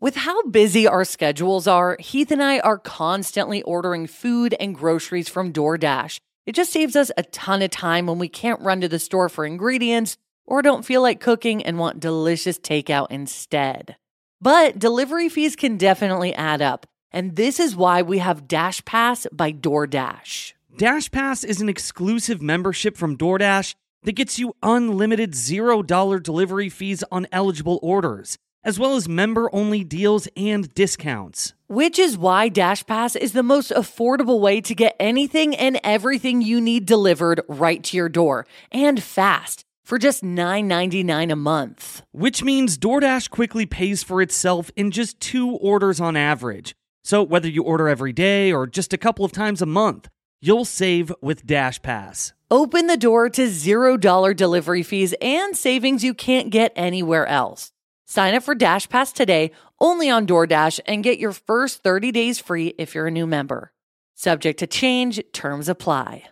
With 0.00 0.14
how 0.14 0.40
busy 0.44 0.86
our 0.86 1.04
schedules 1.04 1.66
are, 1.66 1.96
Heath 1.98 2.30
and 2.30 2.40
I 2.40 2.60
are 2.60 2.78
constantly 2.78 3.60
ordering 3.62 4.06
food 4.06 4.54
and 4.60 4.72
groceries 4.72 5.28
from 5.28 5.52
DoorDash. 5.52 6.20
It 6.46 6.54
just 6.54 6.72
saves 6.72 6.94
us 6.94 7.10
a 7.16 7.24
ton 7.24 7.60
of 7.62 7.70
time 7.70 8.06
when 8.06 8.20
we 8.20 8.28
can't 8.28 8.60
run 8.60 8.80
to 8.82 8.88
the 8.88 9.00
store 9.00 9.28
for 9.28 9.44
ingredients 9.44 10.16
or 10.46 10.62
don't 10.62 10.84
feel 10.84 11.02
like 11.02 11.18
cooking 11.18 11.60
and 11.64 11.76
want 11.76 11.98
delicious 11.98 12.60
takeout 12.60 13.08
instead. 13.10 13.96
But 14.42 14.76
delivery 14.76 15.28
fees 15.28 15.54
can 15.54 15.76
definitely 15.76 16.34
add 16.34 16.60
up, 16.60 16.84
and 17.12 17.36
this 17.36 17.60
is 17.60 17.76
why 17.76 18.02
we 18.02 18.18
have 18.18 18.48
DashPass 18.48 19.28
by 19.30 19.52
DoorDash. 19.52 20.54
DashPass 20.76 21.44
is 21.44 21.60
an 21.60 21.68
exclusive 21.68 22.42
membership 22.42 22.96
from 22.96 23.16
DoorDash 23.16 23.76
that 24.02 24.16
gets 24.16 24.40
you 24.40 24.56
unlimited 24.60 25.34
$0 25.34 26.20
delivery 26.20 26.68
fees 26.68 27.04
on 27.12 27.28
eligible 27.30 27.78
orders, 27.84 28.36
as 28.64 28.80
well 28.80 28.96
as 28.96 29.08
member 29.08 29.48
only 29.54 29.84
deals 29.84 30.26
and 30.36 30.74
discounts. 30.74 31.54
Which 31.68 32.00
is 32.00 32.18
why 32.18 32.50
DashPass 32.50 33.14
is 33.14 33.34
the 33.34 33.44
most 33.44 33.70
affordable 33.70 34.40
way 34.40 34.60
to 34.62 34.74
get 34.74 34.96
anything 34.98 35.54
and 35.54 35.78
everything 35.84 36.42
you 36.42 36.60
need 36.60 36.84
delivered 36.84 37.42
right 37.46 37.80
to 37.84 37.96
your 37.96 38.08
door 38.08 38.48
and 38.72 39.00
fast 39.00 39.64
for 39.92 39.98
just 39.98 40.24
$9.99 40.24 41.30
a 41.30 41.36
month. 41.36 42.02
Which 42.12 42.42
means 42.42 42.78
DoorDash 42.78 43.28
quickly 43.28 43.66
pays 43.66 44.02
for 44.02 44.22
itself 44.22 44.70
in 44.74 44.90
just 44.90 45.20
two 45.20 45.50
orders 45.50 46.00
on 46.00 46.16
average. 46.16 46.74
So 47.04 47.22
whether 47.22 47.46
you 47.46 47.62
order 47.62 47.90
every 47.90 48.14
day 48.14 48.50
or 48.50 48.66
just 48.66 48.94
a 48.94 48.96
couple 48.96 49.26
of 49.26 49.32
times 49.32 49.60
a 49.60 49.66
month, 49.66 50.08
you'll 50.40 50.64
save 50.64 51.12
with 51.20 51.44
DashPass. 51.44 52.32
Open 52.50 52.86
the 52.86 52.96
door 52.96 53.28
to 53.28 53.42
$0 53.42 54.34
delivery 54.34 54.82
fees 54.82 55.14
and 55.20 55.54
savings 55.54 56.02
you 56.02 56.14
can't 56.14 56.48
get 56.48 56.72
anywhere 56.74 57.26
else. 57.26 57.70
Sign 58.06 58.34
up 58.34 58.44
for 58.44 58.54
DashPass 58.54 59.12
today 59.12 59.50
only 59.78 60.08
on 60.08 60.26
DoorDash 60.26 60.80
and 60.86 61.04
get 61.04 61.18
your 61.18 61.32
first 61.32 61.82
30 61.82 62.10
days 62.12 62.38
free 62.38 62.68
if 62.78 62.94
you're 62.94 63.08
a 63.08 63.10
new 63.10 63.26
member. 63.26 63.74
Subject 64.14 64.58
to 64.60 64.66
change, 64.66 65.22
terms 65.34 65.68
apply. 65.68 66.31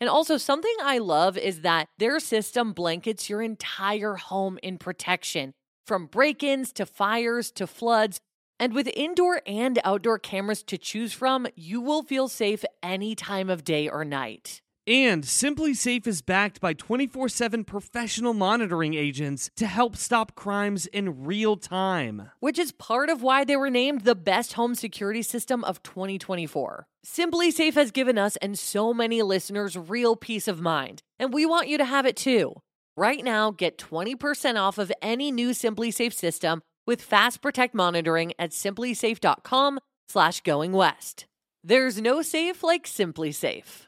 and 0.00 0.08
also, 0.08 0.38
something 0.38 0.74
I 0.82 0.96
love 0.96 1.36
is 1.36 1.60
that 1.60 1.88
their 1.98 2.18
system 2.20 2.72
blankets 2.72 3.28
your 3.28 3.42
entire 3.42 4.14
home 4.14 4.58
in 4.62 4.78
protection 4.78 5.52
from 5.86 6.06
break 6.06 6.42
ins 6.42 6.72
to 6.74 6.86
fires 6.86 7.50
to 7.52 7.66
floods. 7.66 8.18
And 8.58 8.74
with 8.74 8.88
indoor 8.94 9.42
and 9.46 9.78
outdoor 9.84 10.18
cameras 10.18 10.62
to 10.64 10.78
choose 10.78 11.12
from, 11.12 11.46
you 11.54 11.80
will 11.80 12.02
feel 12.02 12.28
safe 12.28 12.64
any 12.82 13.14
time 13.14 13.50
of 13.50 13.64
day 13.64 13.88
or 13.88 14.04
night. 14.04 14.62
And 14.90 15.22
SimpliSafe 15.22 16.08
is 16.08 16.20
backed 16.20 16.60
by 16.60 16.72
24 16.72 17.28
7 17.28 17.62
professional 17.62 18.34
monitoring 18.34 18.94
agents 18.94 19.48
to 19.54 19.66
help 19.66 19.94
stop 19.94 20.34
crimes 20.34 20.86
in 20.86 21.26
real 21.26 21.56
time. 21.56 22.32
Which 22.40 22.58
is 22.58 22.72
part 22.72 23.08
of 23.08 23.22
why 23.22 23.44
they 23.44 23.54
were 23.54 23.70
named 23.70 24.00
the 24.00 24.16
best 24.16 24.54
home 24.54 24.74
security 24.74 25.22
system 25.22 25.62
of 25.62 25.80
2024. 25.84 26.88
SimpliSafe 27.06 27.74
has 27.74 27.92
given 27.92 28.18
us 28.18 28.34
and 28.38 28.58
so 28.58 28.92
many 28.92 29.22
listeners 29.22 29.76
real 29.78 30.16
peace 30.16 30.48
of 30.48 30.60
mind, 30.60 31.04
and 31.20 31.32
we 31.32 31.46
want 31.46 31.68
you 31.68 31.78
to 31.78 31.84
have 31.84 32.04
it 32.04 32.16
too. 32.16 32.54
Right 32.96 33.22
now, 33.22 33.52
get 33.52 33.78
20% 33.78 34.56
off 34.56 34.76
of 34.76 34.90
any 35.00 35.30
new 35.30 35.50
SimpliSafe 35.50 36.14
system 36.14 36.62
with 36.84 37.00
Fast 37.00 37.40
Protect 37.40 37.76
monitoring 37.76 38.32
at 38.40 38.50
simplisafe.com 38.50 39.78
slash 40.08 40.40
going 40.40 40.72
west. 40.72 41.26
There's 41.62 42.00
no 42.00 42.22
safe 42.22 42.64
like 42.64 42.86
SimpliSafe. 42.86 43.86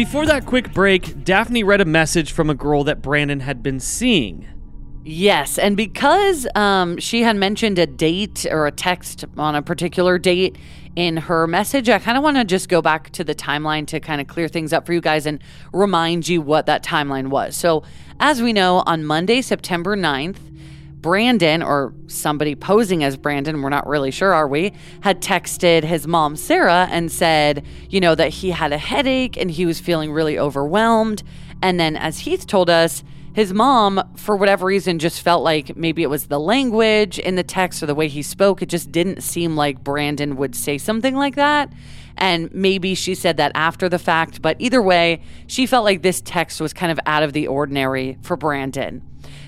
Before 0.00 0.24
that 0.24 0.46
quick 0.46 0.72
break, 0.72 1.24
Daphne 1.24 1.62
read 1.62 1.82
a 1.82 1.84
message 1.84 2.32
from 2.32 2.48
a 2.48 2.54
girl 2.54 2.84
that 2.84 3.02
Brandon 3.02 3.40
had 3.40 3.62
been 3.62 3.78
seeing. 3.78 4.48
Yes, 5.04 5.58
and 5.58 5.76
because 5.76 6.46
um, 6.54 6.96
she 6.96 7.20
had 7.20 7.36
mentioned 7.36 7.78
a 7.78 7.86
date 7.86 8.46
or 8.50 8.66
a 8.66 8.70
text 8.70 9.26
on 9.36 9.54
a 9.54 9.60
particular 9.60 10.16
date 10.16 10.56
in 10.96 11.18
her 11.18 11.46
message, 11.46 11.90
I 11.90 11.98
kind 11.98 12.16
of 12.16 12.24
want 12.24 12.38
to 12.38 12.44
just 12.44 12.70
go 12.70 12.80
back 12.80 13.10
to 13.10 13.24
the 13.24 13.34
timeline 13.34 13.86
to 13.88 14.00
kind 14.00 14.22
of 14.22 14.26
clear 14.26 14.48
things 14.48 14.72
up 14.72 14.86
for 14.86 14.94
you 14.94 15.02
guys 15.02 15.26
and 15.26 15.38
remind 15.70 16.26
you 16.26 16.40
what 16.40 16.64
that 16.64 16.82
timeline 16.82 17.28
was. 17.28 17.54
So, 17.54 17.82
as 18.20 18.40
we 18.40 18.54
know, 18.54 18.82
on 18.86 19.04
Monday, 19.04 19.42
September 19.42 19.98
9th, 19.98 20.38
Brandon, 21.00 21.62
or 21.62 21.94
somebody 22.08 22.54
posing 22.54 23.02
as 23.02 23.16
Brandon, 23.16 23.62
we're 23.62 23.70
not 23.70 23.86
really 23.86 24.10
sure, 24.10 24.34
are 24.34 24.48
we, 24.48 24.72
had 25.00 25.22
texted 25.22 25.82
his 25.82 26.06
mom, 26.06 26.36
Sarah, 26.36 26.88
and 26.90 27.10
said, 27.10 27.64
you 27.88 28.00
know, 28.00 28.14
that 28.14 28.28
he 28.28 28.50
had 28.50 28.72
a 28.72 28.78
headache 28.78 29.36
and 29.36 29.50
he 29.50 29.64
was 29.64 29.80
feeling 29.80 30.12
really 30.12 30.38
overwhelmed. 30.38 31.22
And 31.62 31.80
then, 31.80 31.96
as 31.96 32.20
Heath 32.20 32.46
told 32.46 32.68
us, 32.68 33.02
his 33.32 33.54
mom, 33.54 34.02
for 34.16 34.36
whatever 34.36 34.66
reason, 34.66 34.98
just 34.98 35.22
felt 35.22 35.44
like 35.44 35.76
maybe 35.76 36.02
it 36.02 36.10
was 36.10 36.26
the 36.26 36.40
language 36.40 37.18
in 37.18 37.36
the 37.36 37.44
text 37.44 37.82
or 37.82 37.86
the 37.86 37.94
way 37.94 38.08
he 38.08 38.22
spoke. 38.22 38.60
It 38.60 38.68
just 38.68 38.90
didn't 38.90 39.22
seem 39.22 39.56
like 39.56 39.84
Brandon 39.84 40.36
would 40.36 40.56
say 40.56 40.78
something 40.78 41.14
like 41.14 41.36
that. 41.36 41.72
And 42.16 42.52
maybe 42.52 42.94
she 42.94 43.14
said 43.14 43.36
that 43.36 43.52
after 43.54 43.88
the 43.88 44.00
fact, 44.00 44.42
but 44.42 44.56
either 44.58 44.82
way, 44.82 45.22
she 45.46 45.64
felt 45.66 45.84
like 45.84 46.02
this 46.02 46.20
text 46.20 46.60
was 46.60 46.72
kind 46.72 46.90
of 46.90 46.98
out 47.06 47.22
of 47.22 47.32
the 47.32 47.46
ordinary 47.46 48.18
for 48.20 48.36
Brandon. 48.36 49.02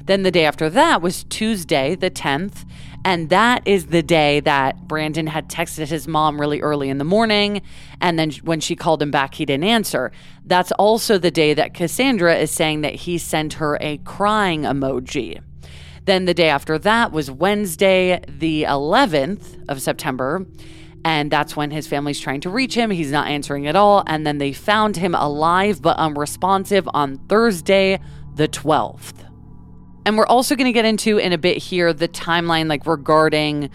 Then 0.04 0.22
the 0.22 0.30
day 0.30 0.44
after 0.44 0.68
that 0.70 1.00
was 1.00 1.24
Tuesday, 1.24 1.94
the 1.94 2.10
10th. 2.10 2.64
And 3.04 3.30
that 3.30 3.62
is 3.66 3.86
the 3.86 4.02
day 4.02 4.40
that 4.40 4.86
Brandon 4.86 5.26
had 5.26 5.48
texted 5.48 5.88
his 5.88 6.06
mom 6.06 6.40
really 6.40 6.60
early 6.60 6.88
in 6.88 6.98
the 6.98 7.04
morning. 7.04 7.62
And 8.00 8.18
then 8.18 8.30
when 8.42 8.60
she 8.60 8.76
called 8.76 9.02
him 9.02 9.10
back, 9.10 9.34
he 9.34 9.44
didn't 9.44 9.64
answer. 9.64 10.12
That's 10.44 10.72
also 10.72 11.18
the 11.18 11.30
day 11.30 11.54
that 11.54 11.74
Cassandra 11.74 12.36
is 12.36 12.50
saying 12.50 12.82
that 12.82 12.94
he 12.94 13.18
sent 13.18 13.54
her 13.54 13.76
a 13.80 13.98
crying 13.98 14.62
emoji. 14.62 15.40
Then 16.04 16.24
the 16.24 16.34
day 16.34 16.48
after 16.48 16.78
that 16.78 17.12
was 17.12 17.30
Wednesday, 17.30 18.20
the 18.28 18.64
11th 18.64 19.64
of 19.68 19.80
September. 19.82 20.46
And 21.04 21.30
that's 21.30 21.56
when 21.56 21.72
his 21.72 21.88
family's 21.88 22.20
trying 22.20 22.40
to 22.42 22.50
reach 22.50 22.74
him. 22.74 22.90
He's 22.90 23.10
not 23.10 23.28
answering 23.28 23.66
at 23.66 23.74
all. 23.74 24.04
And 24.06 24.24
then 24.24 24.38
they 24.38 24.52
found 24.52 24.96
him 24.96 25.14
alive 25.14 25.82
but 25.82 25.96
unresponsive 25.96 26.88
on 26.94 27.18
Thursday, 27.28 27.98
the 28.34 28.46
12th. 28.48 29.21
And 30.04 30.18
we're 30.18 30.26
also 30.26 30.56
going 30.56 30.66
to 30.66 30.72
get 30.72 30.84
into 30.84 31.18
in 31.18 31.32
a 31.32 31.38
bit 31.38 31.58
here 31.58 31.92
the 31.92 32.08
timeline, 32.08 32.68
like 32.68 32.86
regarding 32.86 33.70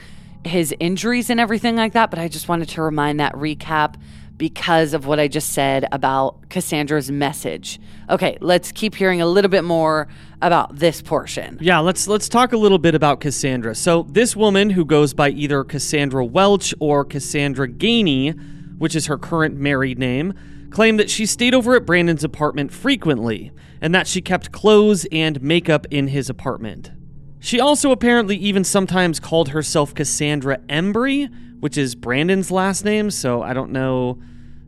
his 0.46 0.74
injuries 0.80 1.30
and 1.30 1.40
everything 1.40 1.76
like 1.76 1.94
that. 1.94 2.10
But 2.10 2.20
I 2.20 2.28
just 2.28 2.48
wanted 2.48 2.70
to 2.70 2.82
remind 2.82 3.20
that 3.20 3.34
recap 3.34 3.96
because 4.38 4.94
of 4.94 5.08
what 5.08 5.20
I 5.20 5.28
just 5.28 5.52
said 5.52 5.88
about 5.92 6.50
Cassandra's 6.50 7.10
message. 7.10 7.80
Okay, 8.10 8.38
let's 8.40 8.72
keep 8.72 8.96
hearing 8.96 9.20
a 9.20 9.26
little 9.26 9.50
bit 9.50 9.64
more 9.64 10.08
about 10.42 10.78
this 10.78 11.02
portion. 11.02 11.58
Yeah, 11.60 11.80
let's 11.80 12.08
let's 12.08 12.30
talk 12.30 12.54
a 12.54 12.58
little 12.58 12.78
bit 12.78 12.94
about 12.94 13.20
Cassandra. 13.20 13.74
So 13.74 14.04
this 14.04 14.36
woman 14.36 14.70
who 14.70 14.86
goes 14.86 15.14
by 15.14 15.30
either 15.30 15.64
Cassandra 15.64 16.24
Welch 16.24 16.74
or 16.80 17.04
Cassandra 17.04 17.68
Gainey, 17.68 18.78
which 18.78 18.96
is 18.96 19.08
her 19.08 19.18
current 19.18 19.56
married 19.56 19.98
name, 19.98 20.34
claimed 20.70 21.00
that 21.00 21.10
she 21.10 21.26
stayed 21.26 21.56
over 21.56 21.76
at 21.76 21.86
Brandon's 21.86 22.24
apartment 22.24 22.72
frequently 22.72 23.52
and 23.82 23.94
that 23.94 24.08
she 24.08 24.22
kept 24.22 24.52
clothes 24.52 25.06
and 25.12 25.42
makeup 25.42 25.86
in 25.92 26.08
his 26.08 26.30
apartment. 26.30 26.92
She 27.40 27.60
also 27.60 27.92
apparently 27.92 28.36
even 28.38 28.64
sometimes 28.64 29.20
called 29.20 29.50
herself 29.50 29.94
Cassandra 29.94 30.58
Embry, 30.70 31.32
which 31.60 31.78
is 31.78 31.96
Brandon's 31.96 32.52
last 32.52 32.84
name, 32.84 33.12
so 33.12 33.42
I 33.42 33.54
don't 33.54 33.72
know 33.72 34.20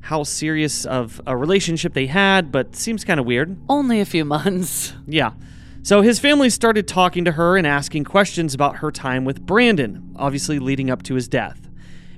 how 0.01 0.23
serious 0.23 0.85
of 0.85 1.21
a 1.27 1.35
relationship 1.35 1.93
they 1.93 2.07
had, 2.07 2.51
but 2.51 2.75
seems 2.75 3.03
kind 3.03 3.19
of 3.19 3.25
weird. 3.25 3.57
Only 3.67 3.99
a 3.99 4.05
few 4.05 4.25
months. 4.25 4.93
Yeah. 5.07 5.33
So 5.81 6.01
his 6.01 6.19
family 6.19 6.49
started 6.49 6.87
talking 6.87 7.25
to 7.25 7.31
her 7.31 7.57
and 7.57 7.65
asking 7.65 8.03
questions 8.03 8.53
about 8.53 8.77
her 8.77 8.91
time 8.91 9.25
with 9.25 9.41
Brandon, 9.45 10.13
obviously 10.17 10.59
leading 10.59 10.89
up 10.89 11.03
to 11.03 11.15
his 11.15 11.27
death. 11.27 11.69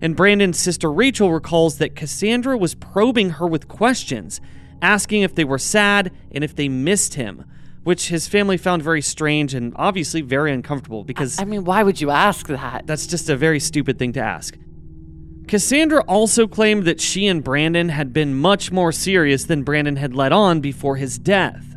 And 0.02 0.16
Brandon's 0.16 0.58
sister 0.58 0.92
Rachel 0.92 1.32
recalls 1.32 1.78
that 1.78 1.96
Cassandra 1.96 2.58
was 2.58 2.74
probing 2.74 3.32
her 3.32 3.48
with 3.48 3.68
questions, 3.68 4.42
asking 4.82 5.22
if 5.22 5.36
they 5.36 5.44
were 5.44 5.60
sad 5.60 6.12
and 6.32 6.44
if 6.44 6.56
they 6.56 6.70
missed 6.70 7.16
him, 7.16 7.46
which 7.84 8.10
his 8.10 8.28
family 8.28 8.58
found 8.58 8.84
very 8.84 9.02
strange 9.02 9.54
and 9.54 9.74
obviously 9.76 10.22
very 10.22 10.52
uncomfortable 10.52 11.04
because. 11.04 11.40
I 11.40 11.46
mean, 11.46 11.64
why 11.64 11.84
would 11.84 12.00
you 12.00 12.10
ask 12.12 12.48
that? 12.48 12.88
That's 12.88 13.08
just 13.08 13.30
a 13.30 13.36
very 13.36 13.60
stupid 13.60 13.98
thing 13.98 14.14
to 14.14 14.20
ask. 14.20 14.58
Cassandra 15.48 16.02
also 16.08 16.48
claimed 16.48 16.86
that 16.86 17.02
she 17.02 17.28
and 17.28 17.44
Brandon 17.44 17.90
had 17.90 18.14
been 18.14 18.34
much 18.36 18.72
more 18.72 18.92
serious 18.92 19.46
than 19.46 19.64
Brandon 19.64 19.98
had 19.98 20.16
let 20.16 20.32
on 20.32 20.62
before 20.62 20.96
his 20.96 21.18
death. 21.18 21.76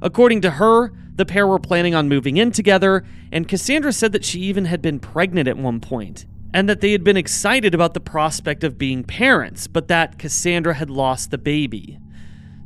According 0.00 0.40
to 0.42 0.52
her, 0.52 0.92
The 1.16 1.24
pair 1.24 1.46
were 1.46 1.58
planning 1.58 1.94
on 1.94 2.10
moving 2.10 2.36
in 2.36 2.52
together, 2.52 3.02
and 3.32 3.48
Cassandra 3.48 3.92
said 3.92 4.12
that 4.12 4.24
she 4.24 4.40
even 4.40 4.66
had 4.66 4.82
been 4.82 5.00
pregnant 5.00 5.48
at 5.48 5.56
one 5.56 5.80
point, 5.80 6.26
and 6.52 6.68
that 6.68 6.82
they 6.82 6.92
had 6.92 7.02
been 7.02 7.16
excited 7.16 7.74
about 7.74 7.94
the 7.94 8.00
prospect 8.00 8.62
of 8.62 8.76
being 8.76 9.02
parents, 9.02 9.66
but 9.66 9.88
that 9.88 10.18
Cassandra 10.18 10.74
had 10.74 10.90
lost 10.90 11.30
the 11.30 11.38
baby. 11.38 11.98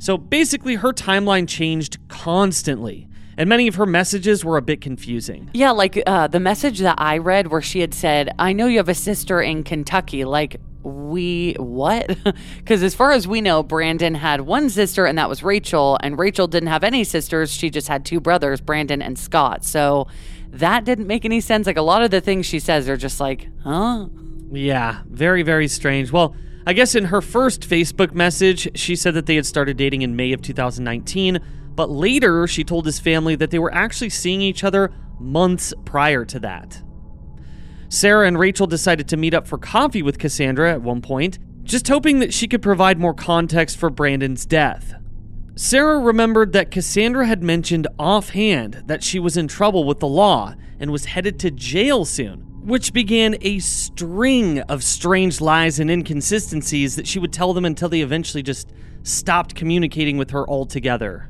So 0.01 0.17
basically, 0.17 0.75
her 0.77 0.93
timeline 0.93 1.47
changed 1.47 1.99
constantly, 2.07 3.07
and 3.37 3.47
many 3.47 3.67
of 3.67 3.75
her 3.75 3.85
messages 3.85 4.43
were 4.43 4.57
a 4.57 4.61
bit 4.63 4.81
confusing. 4.81 5.51
Yeah, 5.53 5.69
like 5.69 6.01
uh, 6.07 6.25
the 6.25 6.39
message 6.39 6.79
that 6.79 6.95
I 6.97 7.19
read 7.19 7.51
where 7.51 7.61
she 7.61 7.81
had 7.81 7.93
said, 7.93 8.33
I 8.39 8.51
know 8.51 8.65
you 8.65 8.77
have 8.77 8.89
a 8.89 8.95
sister 8.95 9.43
in 9.43 9.63
Kentucky. 9.63 10.25
Like, 10.25 10.59
we 10.81 11.53
what? 11.59 12.17
Because 12.57 12.81
as 12.81 12.95
far 12.95 13.11
as 13.11 13.27
we 13.27 13.41
know, 13.41 13.61
Brandon 13.61 14.15
had 14.15 14.41
one 14.41 14.71
sister, 14.71 15.05
and 15.05 15.19
that 15.19 15.29
was 15.29 15.43
Rachel, 15.43 15.99
and 16.01 16.17
Rachel 16.17 16.47
didn't 16.47 16.69
have 16.69 16.83
any 16.83 17.03
sisters. 17.03 17.51
She 17.53 17.69
just 17.69 17.87
had 17.87 18.03
two 18.03 18.19
brothers, 18.19 18.59
Brandon 18.59 19.03
and 19.03 19.19
Scott. 19.19 19.63
So 19.63 20.07
that 20.49 20.83
didn't 20.83 21.05
make 21.05 21.25
any 21.25 21.41
sense. 21.41 21.67
Like 21.67 21.77
a 21.77 21.83
lot 21.83 22.01
of 22.01 22.09
the 22.09 22.21
things 22.21 22.47
she 22.47 22.57
says 22.57 22.89
are 22.89 22.97
just 22.97 23.19
like, 23.19 23.49
huh? 23.63 24.07
Yeah, 24.51 25.01
very, 25.05 25.43
very 25.43 25.67
strange. 25.67 26.11
Well, 26.11 26.35
I 26.65 26.73
guess 26.73 26.93
in 26.93 27.05
her 27.05 27.21
first 27.21 27.61
Facebook 27.61 28.13
message, 28.13 28.77
she 28.77 28.95
said 28.95 29.15
that 29.15 29.25
they 29.25 29.35
had 29.35 29.45
started 29.45 29.77
dating 29.77 30.03
in 30.03 30.15
May 30.15 30.31
of 30.31 30.41
2019, 30.41 31.39
but 31.73 31.89
later 31.89 32.45
she 32.45 32.63
told 32.63 32.85
his 32.85 32.99
family 32.99 33.35
that 33.35 33.49
they 33.49 33.59
were 33.59 33.73
actually 33.73 34.09
seeing 34.09 34.41
each 34.41 34.63
other 34.63 34.91
months 35.19 35.73
prior 35.85 36.23
to 36.25 36.39
that. 36.39 36.81
Sarah 37.89 38.27
and 38.27 38.39
Rachel 38.39 38.67
decided 38.67 39.07
to 39.09 39.17
meet 39.17 39.33
up 39.33 39.47
for 39.47 39.57
coffee 39.57 40.03
with 40.03 40.19
Cassandra 40.19 40.71
at 40.71 40.81
one 40.81 41.01
point, 41.01 41.39
just 41.63 41.87
hoping 41.87 42.19
that 42.19 42.33
she 42.33 42.47
could 42.47 42.61
provide 42.61 42.99
more 42.99 43.13
context 43.13 43.77
for 43.77 43.89
Brandon's 43.89 44.45
death. 44.45 44.93
Sarah 45.55 45.99
remembered 45.99 46.53
that 46.53 46.71
Cassandra 46.71 47.25
had 47.25 47.43
mentioned 47.43 47.87
offhand 47.99 48.83
that 48.85 49.03
she 49.03 49.19
was 49.19 49.35
in 49.35 49.47
trouble 49.47 49.83
with 49.83 49.99
the 49.99 50.07
law 50.07 50.55
and 50.79 50.91
was 50.91 51.05
headed 51.05 51.39
to 51.39 51.51
jail 51.51 52.05
soon, 52.05 52.45
which 52.63 52.93
began 52.93 53.35
a 53.41 53.59
string 53.59 54.59
of 54.61 54.83
strange 54.83 55.41
lies 55.41 55.79
and 55.79 55.89
inconsistencies 55.89 56.95
that 56.95 57.07
she 57.07 57.17
would 57.19 57.33
tell 57.33 57.53
them 57.53 57.65
until 57.65 57.89
they 57.89 58.01
eventually 58.01 58.43
just 58.43 58.71
stopped 59.03 59.55
communicating 59.55 60.17
with 60.17 60.29
her 60.31 60.47
altogether. 60.47 61.29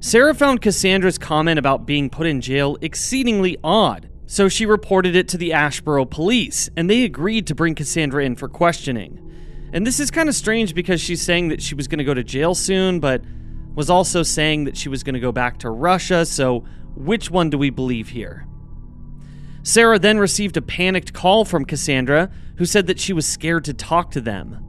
Sarah 0.00 0.34
found 0.34 0.60
Cassandra's 0.60 1.16
comment 1.16 1.58
about 1.58 1.86
being 1.86 2.10
put 2.10 2.26
in 2.26 2.42
jail 2.42 2.76
exceedingly 2.82 3.56
odd, 3.64 4.10
so 4.26 4.48
she 4.48 4.66
reported 4.66 5.16
it 5.16 5.28
to 5.28 5.38
the 5.38 5.50
Asheboro 5.50 6.08
police, 6.10 6.68
and 6.76 6.90
they 6.90 7.04
agreed 7.04 7.46
to 7.46 7.54
bring 7.54 7.74
Cassandra 7.74 8.24
in 8.24 8.36
for 8.36 8.48
questioning. 8.48 9.22
And 9.72 9.86
this 9.86 9.98
is 9.98 10.10
kind 10.10 10.28
of 10.28 10.34
strange 10.34 10.74
because 10.74 11.00
she's 11.00 11.22
saying 11.22 11.48
that 11.48 11.62
she 11.62 11.74
was 11.74 11.88
going 11.88 11.98
to 11.98 12.04
go 12.04 12.14
to 12.14 12.22
jail 12.22 12.54
soon, 12.54 13.00
but 13.00 13.22
was 13.74 13.88
also 13.88 14.22
saying 14.22 14.64
that 14.64 14.76
she 14.76 14.88
was 14.88 15.02
going 15.02 15.14
to 15.14 15.20
go 15.20 15.32
back 15.32 15.58
to 15.58 15.70
Russia, 15.70 16.26
so 16.26 16.64
which 16.94 17.30
one 17.30 17.50
do 17.50 17.56
we 17.56 17.70
believe 17.70 18.10
here? 18.10 18.46
Sarah 19.66 19.98
then 19.98 20.18
received 20.18 20.56
a 20.56 20.62
panicked 20.62 21.12
call 21.12 21.44
from 21.44 21.64
Cassandra, 21.64 22.30
who 22.56 22.64
said 22.64 22.86
that 22.86 23.00
she 23.00 23.12
was 23.12 23.26
scared 23.26 23.64
to 23.64 23.74
talk 23.74 24.12
to 24.12 24.20
them. 24.20 24.62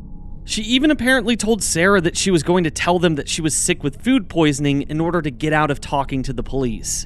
She 0.44 0.64
even 0.64 0.90
apparently 0.90 1.38
told 1.38 1.62
Sarah 1.62 2.02
that 2.02 2.18
she 2.18 2.32
was 2.32 2.42
going 2.42 2.64
to 2.64 2.72
tell 2.72 2.98
them 2.98 3.14
that 3.14 3.30
she 3.30 3.44
was 3.44 3.56
sick 3.56 3.84
with 3.84 4.02
food 4.02 4.28
poisoning 4.28 4.82
in 4.90 5.00
order 5.00 5.22
to 5.22 5.30
get 5.30 5.54
out 5.54 5.70
of 5.70 5.80
talking 5.80 6.24
to 6.24 6.34
the 6.34 6.42
police. 6.42 7.06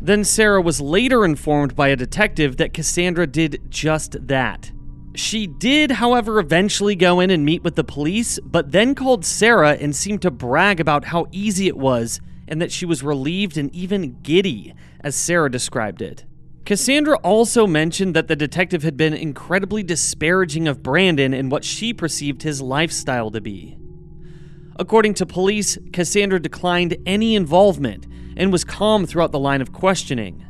Then 0.00 0.24
Sarah 0.24 0.62
was 0.62 0.80
later 0.80 1.26
informed 1.26 1.76
by 1.76 1.88
a 1.88 1.96
detective 1.96 2.56
that 2.56 2.72
Cassandra 2.72 3.26
did 3.26 3.60
just 3.68 4.16
that. 4.28 4.72
She 5.14 5.46
did, 5.46 5.90
however, 5.90 6.38
eventually 6.38 6.96
go 6.96 7.20
in 7.20 7.28
and 7.28 7.44
meet 7.44 7.62
with 7.62 7.74
the 7.74 7.84
police, 7.84 8.38
but 8.44 8.72
then 8.72 8.94
called 8.94 9.26
Sarah 9.26 9.72
and 9.72 9.94
seemed 9.94 10.22
to 10.22 10.30
brag 10.30 10.80
about 10.80 11.04
how 11.04 11.26
easy 11.32 11.66
it 11.66 11.76
was 11.76 12.18
and 12.48 12.62
that 12.62 12.72
she 12.72 12.86
was 12.86 13.02
relieved 13.02 13.58
and 13.58 13.70
even 13.74 14.22
giddy, 14.22 14.72
as 15.02 15.14
Sarah 15.14 15.50
described 15.50 16.00
it. 16.00 16.24
Cassandra 16.66 17.16
also 17.18 17.64
mentioned 17.64 18.14
that 18.16 18.26
the 18.26 18.34
detective 18.34 18.82
had 18.82 18.96
been 18.96 19.14
incredibly 19.14 19.84
disparaging 19.84 20.66
of 20.66 20.82
Brandon 20.82 21.32
and 21.32 21.48
what 21.48 21.62
she 21.62 21.94
perceived 21.94 22.42
his 22.42 22.60
lifestyle 22.60 23.30
to 23.30 23.40
be. 23.40 23.78
According 24.76 25.14
to 25.14 25.26
police, 25.26 25.78
Cassandra 25.92 26.42
declined 26.42 26.96
any 27.06 27.36
involvement 27.36 28.08
and 28.36 28.50
was 28.50 28.64
calm 28.64 29.06
throughout 29.06 29.30
the 29.30 29.38
line 29.38 29.60
of 29.60 29.72
questioning. 29.72 30.40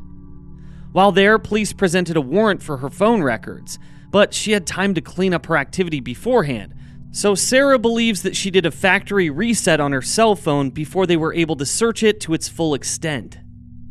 While 0.92 1.12
there, 1.12 1.38
police 1.38 1.74
presented 1.74 2.16
a 2.16 2.22
warrant 2.22 2.62
for 2.62 2.78
her 2.78 2.88
phone 2.88 3.22
records, 3.22 3.78
but 4.10 4.32
she 4.32 4.52
had 4.52 4.66
time 4.66 4.94
to 4.94 5.02
clean 5.02 5.34
up 5.34 5.44
her 5.44 5.58
activity 5.58 6.00
beforehand. 6.00 6.74
So 7.10 7.34
Sarah 7.34 7.78
believes 7.78 8.22
that 8.22 8.34
she 8.34 8.50
did 8.50 8.64
a 8.64 8.70
factory 8.70 9.28
reset 9.28 9.80
on 9.80 9.92
her 9.92 10.00
cell 10.00 10.34
phone 10.34 10.70
before 10.70 11.06
they 11.06 11.18
were 11.18 11.34
able 11.34 11.56
to 11.56 11.66
search 11.66 12.02
it 12.02 12.20
to 12.22 12.32
its 12.32 12.48
full 12.48 12.72
extent. 12.72 13.36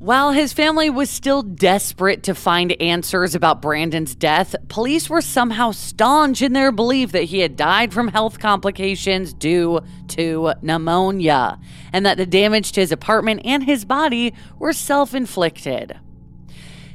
While 0.05 0.33
his 0.33 0.53
family 0.53 0.91
was 0.91 1.09
still 1.09 1.41
desperate 1.41 2.21
to 2.25 2.35
find 2.35 2.79
answers 2.79 3.33
about 3.33 3.59
Brandon's 3.59 4.13
death, 4.13 4.55
police 4.67 5.09
were 5.09 5.19
somehow 5.19 5.71
staunch 5.71 6.43
in 6.43 6.53
their 6.53 6.71
belief 6.71 7.11
that 7.13 7.23
he 7.23 7.39
had 7.39 7.55
died 7.55 7.91
from 7.91 8.09
health 8.09 8.37
complications 8.37 9.33
due 9.33 9.79
to 10.09 10.53
pneumonia, 10.61 11.59
and 11.91 12.05
that 12.05 12.17
the 12.17 12.27
damage 12.27 12.73
to 12.73 12.81
his 12.81 12.91
apartment 12.91 13.41
and 13.45 13.63
his 13.63 13.83
body 13.83 14.35
were 14.59 14.73
self 14.73 15.15
inflicted. 15.15 15.99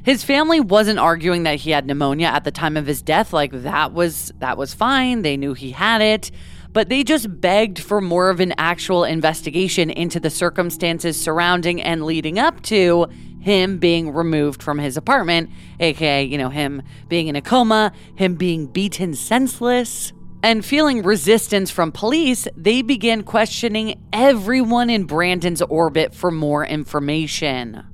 His 0.04 0.22
family 0.22 0.60
wasn't 0.60 1.00
arguing 1.00 1.42
that 1.42 1.58
he 1.58 1.72
had 1.72 1.86
pneumonia 1.86 2.28
at 2.28 2.44
the 2.44 2.52
time 2.52 2.76
of 2.76 2.86
his 2.86 3.02
death 3.02 3.32
like 3.32 3.50
that 3.50 3.92
was 3.92 4.32
that 4.38 4.56
was 4.56 4.72
fine. 4.72 5.22
They 5.22 5.36
knew 5.36 5.54
he 5.54 5.72
had 5.72 6.00
it 6.00 6.30
but 6.72 6.88
they 6.88 7.02
just 7.02 7.40
begged 7.40 7.78
for 7.78 8.00
more 8.00 8.30
of 8.30 8.40
an 8.40 8.54
actual 8.58 9.04
investigation 9.04 9.90
into 9.90 10.20
the 10.20 10.30
circumstances 10.30 11.20
surrounding 11.20 11.82
and 11.82 12.04
leading 12.04 12.38
up 12.38 12.62
to 12.62 13.06
him 13.40 13.78
being 13.78 14.12
removed 14.12 14.62
from 14.62 14.78
his 14.78 14.96
apartment, 14.96 15.50
aka, 15.80 16.22
you 16.22 16.38
know, 16.38 16.50
him 16.50 16.82
being 17.08 17.28
in 17.28 17.36
a 17.36 17.42
coma, 17.42 17.92
him 18.14 18.34
being 18.34 18.66
beaten 18.66 19.14
senseless. 19.14 20.12
And 20.42 20.64
feeling 20.64 21.02
resistance 21.02 21.70
from 21.70 21.92
police, 21.92 22.48
they 22.56 22.80
began 22.80 23.24
questioning 23.24 24.02
everyone 24.10 24.88
in 24.88 25.04
Brandon's 25.04 25.60
orbit 25.60 26.14
for 26.14 26.30
more 26.30 26.64
information. 26.64 27.84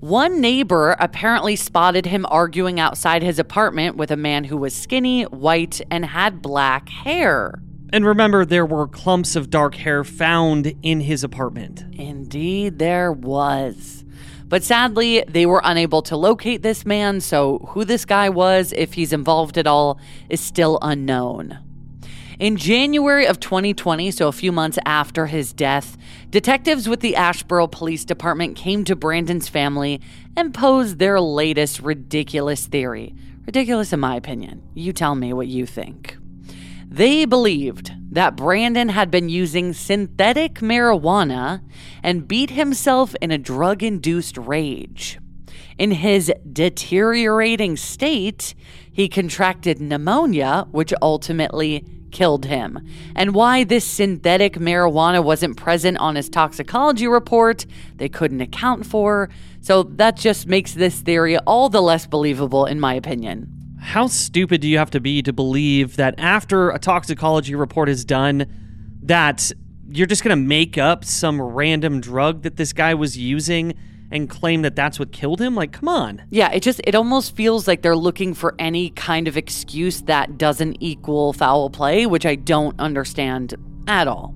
One 0.00 0.40
neighbor 0.40 0.96
apparently 0.98 1.54
spotted 1.54 2.06
him 2.06 2.26
arguing 2.28 2.80
outside 2.80 3.22
his 3.22 3.38
apartment 3.38 3.96
with 3.96 4.10
a 4.10 4.16
man 4.16 4.44
who 4.44 4.56
was 4.56 4.74
skinny, 4.74 5.22
white, 5.24 5.80
and 5.90 6.04
had 6.04 6.42
black 6.42 6.88
hair. 6.88 7.62
And 7.92 8.04
remember, 8.04 8.44
there 8.44 8.66
were 8.66 8.88
clumps 8.88 9.36
of 9.36 9.50
dark 9.50 9.76
hair 9.76 10.02
found 10.04 10.74
in 10.82 11.00
his 11.00 11.22
apartment. 11.22 11.84
Indeed, 11.92 12.78
there 12.78 13.12
was. 13.12 14.04
But 14.48 14.62
sadly, 14.62 15.24
they 15.28 15.46
were 15.46 15.60
unable 15.64 16.02
to 16.02 16.16
locate 16.16 16.62
this 16.62 16.84
man, 16.86 17.20
so 17.20 17.58
who 17.70 17.84
this 17.84 18.04
guy 18.04 18.28
was, 18.28 18.72
if 18.76 18.94
he's 18.94 19.12
involved 19.12 19.58
at 19.58 19.66
all, 19.66 20.00
is 20.28 20.40
still 20.40 20.78
unknown. 20.82 21.58
In 22.38 22.56
January 22.56 23.26
of 23.26 23.40
2020, 23.40 24.10
so 24.10 24.28
a 24.28 24.32
few 24.32 24.52
months 24.52 24.78
after 24.84 25.26
his 25.26 25.52
death, 25.52 25.96
detectives 26.28 26.88
with 26.88 27.00
the 27.00 27.14
Asheboro 27.14 27.70
Police 27.70 28.04
Department 28.04 28.56
came 28.56 28.84
to 28.84 28.94
Brandon's 28.94 29.48
family 29.48 30.00
and 30.36 30.52
posed 30.52 30.98
their 30.98 31.18
latest 31.18 31.80
ridiculous 31.80 32.66
theory. 32.66 33.14
Ridiculous, 33.46 33.92
in 33.92 34.00
my 34.00 34.16
opinion. 34.16 34.62
You 34.74 34.92
tell 34.92 35.14
me 35.14 35.32
what 35.32 35.48
you 35.48 35.64
think. 35.66 36.18
They 36.88 37.24
believed 37.24 37.92
that 38.12 38.36
Brandon 38.36 38.88
had 38.88 39.10
been 39.10 39.28
using 39.28 39.72
synthetic 39.72 40.54
marijuana 40.54 41.60
and 42.02 42.26
beat 42.26 42.50
himself 42.50 43.14
in 43.20 43.30
a 43.30 43.38
drug 43.38 43.82
induced 43.82 44.38
rage. 44.38 45.18
In 45.78 45.90
his 45.90 46.32
deteriorating 46.50 47.76
state, 47.76 48.54
he 48.90 49.08
contracted 49.08 49.80
pneumonia, 49.80 50.66
which 50.70 50.94
ultimately 51.02 51.84
killed 52.12 52.46
him. 52.46 52.78
And 53.14 53.34
why 53.34 53.64
this 53.64 53.84
synthetic 53.84 54.54
marijuana 54.54 55.22
wasn't 55.22 55.58
present 55.58 55.98
on 55.98 56.14
his 56.14 56.30
toxicology 56.30 57.08
report, 57.08 57.66
they 57.96 58.08
couldn't 58.08 58.40
account 58.40 58.86
for. 58.86 59.28
So 59.60 59.82
that 59.82 60.16
just 60.16 60.46
makes 60.46 60.72
this 60.72 61.00
theory 61.00 61.36
all 61.40 61.68
the 61.68 61.82
less 61.82 62.06
believable, 62.06 62.64
in 62.64 62.80
my 62.80 62.94
opinion 62.94 63.55
how 63.86 64.08
stupid 64.08 64.60
do 64.60 64.66
you 64.68 64.78
have 64.78 64.90
to 64.90 65.00
be 65.00 65.22
to 65.22 65.32
believe 65.32 65.94
that 65.94 66.16
after 66.18 66.70
a 66.70 66.78
toxicology 66.78 67.54
report 67.54 67.88
is 67.88 68.04
done, 68.04 68.46
that 69.02 69.52
you're 69.88 70.08
just 70.08 70.24
going 70.24 70.36
to 70.36 70.44
make 70.44 70.76
up 70.76 71.04
some 71.04 71.40
random 71.40 72.00
drug 72.00 72.42
that 72.42 72.56
this 72.56 72.72
guy 72.72 72.94
was 72.94 73.16
using 73.16 73.74
and 74.10 74.28
claim 74.28 74.62
that 74.62 74.74
that's 74.74 74.98
what 74.98 75.12
killed 75.12 75.40
him? 75.40 75.54
Like, 75.54 75.70
come 75.70 75.88
on. 75.88 76.22
Yeah, 76.30 76.50
it 76.50 76.64
just, 76.64 76.80
it 76.82 76.96
almost 76.96 77.36
feels 77.36 77.68
like 77.68 77.82
they're 77.82 77.96
looking 77.96 78.34
for 78.34 78.56
any 78.58 78.90
kind 78.90 79.28
of 79.28 79.36
excuse 79.36 80.02
that 80.02 80.36
doesn't 80.36 80.78
equal 80.80 81.32
foul 81.32 81.70
play, 81.70 82.06
which 82.06 82.26
I 82.26 82.34
don't 82.34 82.78
understand 82.80 83.54
at 83.86 84.08
all. 84.08 84.34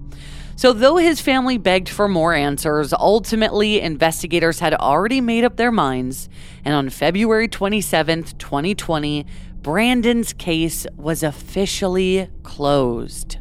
So, 0.61 0.75
though 0.75 0.99
his 0.99 1.23
family 1.23 1.57
begged 1.57 1.89
for 1.89 2.07
more 2.07 2.35
answers, 2.35 2.93
ultimately 2.93 3.81
investigators 3.81 4.59
had 4.59 4.75
already 4.75 5.23
made 5.23 5.43
up 5.43 5.57
their 5.57 5.73
minds, 5.73 6.29
and 6.67 6.75
on 6.75 6.91
February 6.91 7.49
27th, 7.49 8.37
2020, 8.37 9.25
Brandon's 9.63 10.35
case 10.35 10.87
was 10.99 11.23
officially 11.23 12.29
closed. 12.43 13.39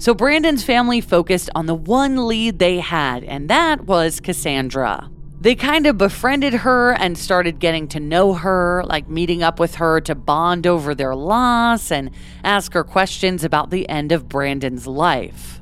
So 0.00 0.14
Brandon's 0.14 0.64
family 0.64 1.00
focused 1.00 1.48
on 1.54 1.66
the 1.66 1.76
one 1.76 2.26
lead 2.26 2.58
they 2.58 2.80
had, 2.80 3.22
and 3.22 3.48
that 3.48 3.82
was 3.82 4.18
Cassandra. 4.18 5.10
They 5.40 5.54
kind 5.54 5.86
of 5.86 5.96
befriended 5.96 6.54
her 6.54 6.90
and 6.94 7.16
started 7.16 7.60
getting 7.60 7.86
to 7.86 8.00
know 8.00 8.34
her, 8.34 8.82
like 8.84 9.08
meeting 9.08 9.44
up 9.44 9.60
with 9.60 9.76
her 9.76 10.00
to 10.00 10.16
bond 10.16 10.66
over 10.66 10.92
their 10.92 11.14
loss 11.14 11.92
and 11.92 12.10
ask 12.42 12.72
her 12.72 12.82
questions 12.82 13.44
about 13.44 13.70
the 13.70 13.88
end 13.88 14.10
of 14.10 14.28
Brandon's 14.28 14.88
life. 14.88 15.61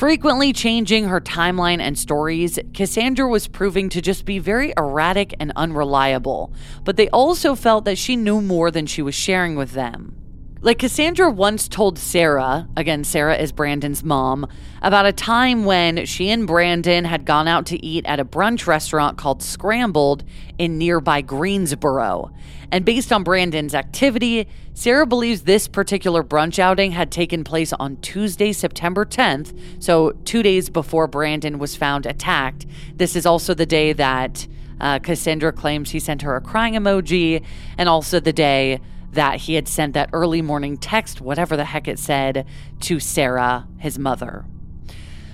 Frequently 0.00 0.54
changing 0.54 1.08
her 1.08 1.20
timeline 1.20 1.78
and 1.78 1.98
stories, 1.98 2.58
Cassandra 2.72 3.28
was 3.28 3.46
proving 3.46 3.90
to 3.90 4.00
just 4.00 4.24
be 4.24 4.38
very 4.38 4.72
erratic 4.78 5.34
and 5.38 5.52
unreliable, 5.56 6.54
but 6.84 6.96
they 6.96 7.10
also 7.10 7.54
felt 7.54 7.84
that 7.84 7.98
she 7.98 8.16
knew 8.16 8.40
more 8.40 8.70
than 8.70 8.86
she 8.86 9.02
was 9.02 9.14
sharing 9.14 9.56
with 9.56 9.72
them. 9.72 10.19
Like 10.62 10.80
Cassandra 10.80 11.30
once 11.30 11.68
told 11.68 11.98
Sarah, 11.98 12.68
again, 12.76 13.02
Sarah 13.02 13.34
is 13.34 13.50
Brandon's 13.50 14.04
mom, 14.04 14.46
about 14.82 15.06
a 15.06 15.12
time 15.12 15.64
when 15.64 16.04
she 16.04 16.28
and 16.28 16.46
Brandon 16.46 17.06
had 17.06 17.24
gone 17.24 17.48
out 17.48 17.64
to 17.66 17.82
eat 17.82 18.04
at 18.04 18.20
a 18.20 18.26
brunch 18.26 18.66
restaurant 18.66 19.16
called 19.16 19.42
Scrambled 19.42 20.22
in 20.58 20.76
nearby 20.76 21.22
Greensboro. 21.22 22.30
And 22.70 22.84
based 22.84 23.10
on 23.10 23.24
Brandon's 23.24 23.74
activity, 23.74 24.46
Sarah 24.74 25.06
believes 25.06 25.44
this 25.44 25.66
particular 25.66 26.22
brunch 26.22 26.58
outing 26.58 26.92
had 26.92 27.10
taken 27.10 27.42
place 27.42 27.72
on 27.72 27.96
Tuesday, 28.02 28.52
September 28.52 29.06
10th, 29.06 29.58
so 29.82 30.10
two 30.26 30.42
days 30.42 30.68
before 30.68 31.06
Brandon 31.06 31.58
was 31.58 31.74
found 31.74 32.04
attacked. 32.04 32.66
This 32.94 33.16
is 33.16 33.24
also 33.24 33.54
the 33.54 33.64
day 33.64 33.94
that 33.94 34.46
uh, 34.78 34.98
Cassandra 34.98 35.52
claims 35.52 35.88
he 35.90 36.00
sent 36.00 36.20
her 36.20 36.36
a 36.36 36.40
crying 36.42 36.74
emoji, 36.74 37.42
and 37.78 37.88
also 37.88 38.20
the 38.20 38.32
day 38.34 38.78
that 39.12 39.40
he 39.40 39.54
had 39.54 39.68
sent 39.68 39.94
that 39.94 40.10
early 40.12 40.42
morning 40.42 40.76
text, 40.76 41.20
whatever 41.20 41.56
the 41.56 41.64
heck 41.64 41.88
it 41.88 41.98
said, 41.98 42.46
to 42.80 43.00
Sarah, 43.00 43.66
his 43.78 43.98
mother. 43.98 44.44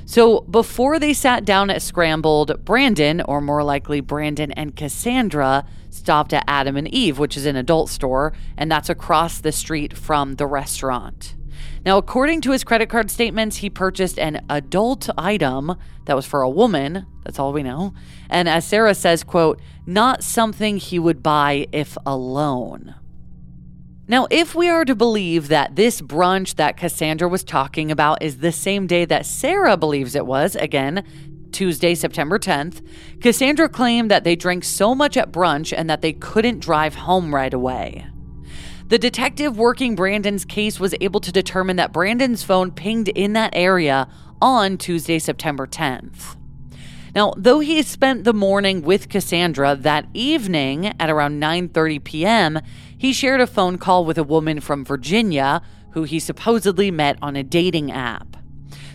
So 0.08 0.42
before 0.42 1.00
they 1.00 1.12
sat 1.12 1.44
down 1.44 1.68
at 1.68 1.82
Scrambled, 1.82 2.64
Brandon, 2.64 3.20
or 3.22 3.40
more 3.40 3.64
likely 3.64 4.00
Brandon 4.00 4.52
and 4.52 4.76
Cassandra, 4.76 5.66
stopped 5.90 6.32
at 6.32 6.44
Adam 6.46 6.76
and 6.76 6.86
Eve, 6.88 7.18
which 7.18 7.36
is 7.36 7.44
an 7.44 7.56
adult 7.56 7.90
store, 7.90 8.32
and 8.56 8.70
that's 8.70 8.88
across 8.88 9.40
the 9.40 9.50
street 9.50 9.96
from 9.96 10.36
the 10.36 10.46
restaurant. 10.46 11.34
Now, 11.84 11.98
according 11.98 12.40
to 12.42 12.52
his 12.52 12.64
credit 12.64 12.88
card 12.88 13.10
statements, 13.10 13.56
he 13.58 13.70
purchased 13.70 14.18
an 14.18 14.44
adult 14.48 15.08
item 15.18 15.74
that 16.04 16.16
was 16.16 16.26
for 16.26 16.42
a 16.42 16.50
woman. 16.50 17.06
That's 17.24 17.38
all 17.38 17.52
we 17.52 17.62
know. 17.62 17.94
And 18.28 18.48
as 18.48 18.64
Sarah 18.64 18.94
says, 18.94 19.24
quote, 19.24 19.60
not 19.86 20.22
something 20.22 20.76
he 20.76 20.98
would 20.98 21.22
buy 21.22 21.66
if 21.72 21.96
alone. 22.06 22.94
Now, 24.08 24.28
if 24.30 24.54
we 24.54 24.68
are 24.68 24.84
to 24.84 24.94
believe 24.94 25.48
that 25.48 25.74
this 25.74 26.00
brunch 26.00 26.54
that 26.56 26.76
Cassandra 26.76 27.28
was 27.28 27.42
talking 27.42 27.90
about 27.90 28.22
is 28.22 28.38
the 28.38 28.52
same 28.52 28.86
day 28.86 29.04
that 29.04 29.26
Sarah 29.26 29.76
believes 29.76 30.14
it 30.14 30.26
was, 30.26 30.54
again, 30.54 31.04
Tuesday, 31.50 31.94
September 31.96 32.38
10th, 32.38 32.86
Cassandra 33.20 33.68
claimed 33.68 34.08
that 34.12 34.22
they 34.22 34.36
drank 34.36 34.62
so 34.62 34.94
much 34.94 35.16
at 35.16 35.32
brunch 35.32 35.74
and 35.76 35.90
that 35.90 36.02
they 36.02 36.12
couldn't 36.12 36.60
drive 36.60 36.94
home 36.94 37.34
right 37.34 37.52
away. 37.52 38.06
The 38.86 38.98
detective 38.98 39.58
working 39.58 39.96
Brandon's 39.96 40.44
case 40.44 40.78
was 40.78 40.94
able 41.00 41.18
to 41.20 41.32
determine 41.32 41.74
that 41.76 41.92
Brandon's 41.92 42.44
phone 42.44 42.70
pinged 42.70 43.08
in 43.08 43.32
that 43.32 43.50
area 43.54 44.06
on 44.40 44.78
Tuesday, 44.78 45.18
September 45.18 45.66
10th. 45.66 46.36
Now, 47.16 47.32
though 47.36 47.60
he 47.60 47.82
spent 47.82 48.24
the 48.24 48.34
morning 48.34 48.82
with 48.82 49.08
Cassandra 49.08 49.74
that 49.74 50.06
evening 50.12 50.92
at 51.00 51.10
around 51.10 51.40
9:30 51.40 52.04
p.m., 52.04 52.60
he 53.06 53.12
shared 53.12 53.40
a 53.40 53.46
phone 53.46 53.78
call 53.78 54.04
with 54.04 54.18
a 54.18 54.24
woman 54.24 54.58
from 54.58 54.84
Virginia 54.84 55.62
who 55.90 56.02
he 56.02 56.18
supposedly 56.18 56.90
met 56.90 57.16
on 57.22 57.36
a 57.36 57.42
dating 57.44 57.92
app. 57.92 58.36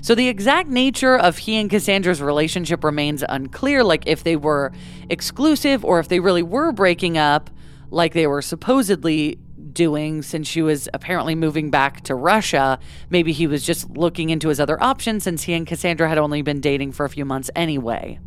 So 0.01 0.16
the 0.16 0.28
exact 0.28 0.68
nature 0.68 1.18
of 1.18 1.38
he 1.38 1.55
and 1.55 1.70
Cassandra's 1.70 2.22
relationship 2.22 2.84
remains 2.84 3.24
unclear, 3.30 3.86
like 3.86 4.03
if 4.07 4.26
they 4.26 4.36
were 4.36 4.74
exclusive 5.09 5.86
or 5.86 6.01
if 6.01 6.09
they 6.09 6.20
really 6.20 6.43
were 6.43 6.74
breaking 6.74 7.18
up, 7.18 7.49
like 7.89 8.12
they 8.12 8.28
were 8.28 8.41
supposedly 8.41 9.39
doing 9.72 10.24
since 10.24 10.45
she 10.45 10.62
was 10.62 10.89
apparently 10.93 11.34
moving 11.34 11.72
back 11.72 12.01
to 12.01 12.14
Russia. 12.14 12.80
Maybe 13.09 13.32
he 13.32 13.47
was 13.47 13.66
just 13.66 13.91
looking 13.91 14.30
into 14.30 14.49
his 14.49 14.59
other 14.59 14.84
options 14.84 15.24
since 15.24 15.43
he 15.43 15.53
and 15.53 15.66
Cassandra 15.66 16.09
had 16.09 16.18
only 16.18 16.41
been 16.41 16.59
dating 16.59 16.91
for 16.91 17.05
a 17.05 17.09
few 17.09 17.24
months 17.24 17.49
anyway. 17.55 18.20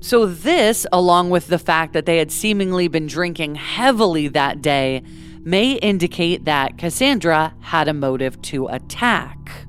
So, 0.00 0.26
this, 0.26 0.86
along 0.92 1.30
with 1.30 1.48
the 1.48 1.58
fact 1.58 1.92
that 1.92 2.06
they 2.06 2.18
had 2.18 2.30
seemingly 2.30 2.86
been 2.86 3.08
drinking 3.08 3.56
heavily 3.56 4.28
that 4.28 4.62
day, 4.62 5.02
may 5.48 5.72
indicate 5.72 6.44
that 6.44 6.76
Cassandra 6.76 7.54
had 7.60 7.88
a 7.88 7.94
motive 7.94 8.40
to 8.42 8.66
attack. 8.68 9.66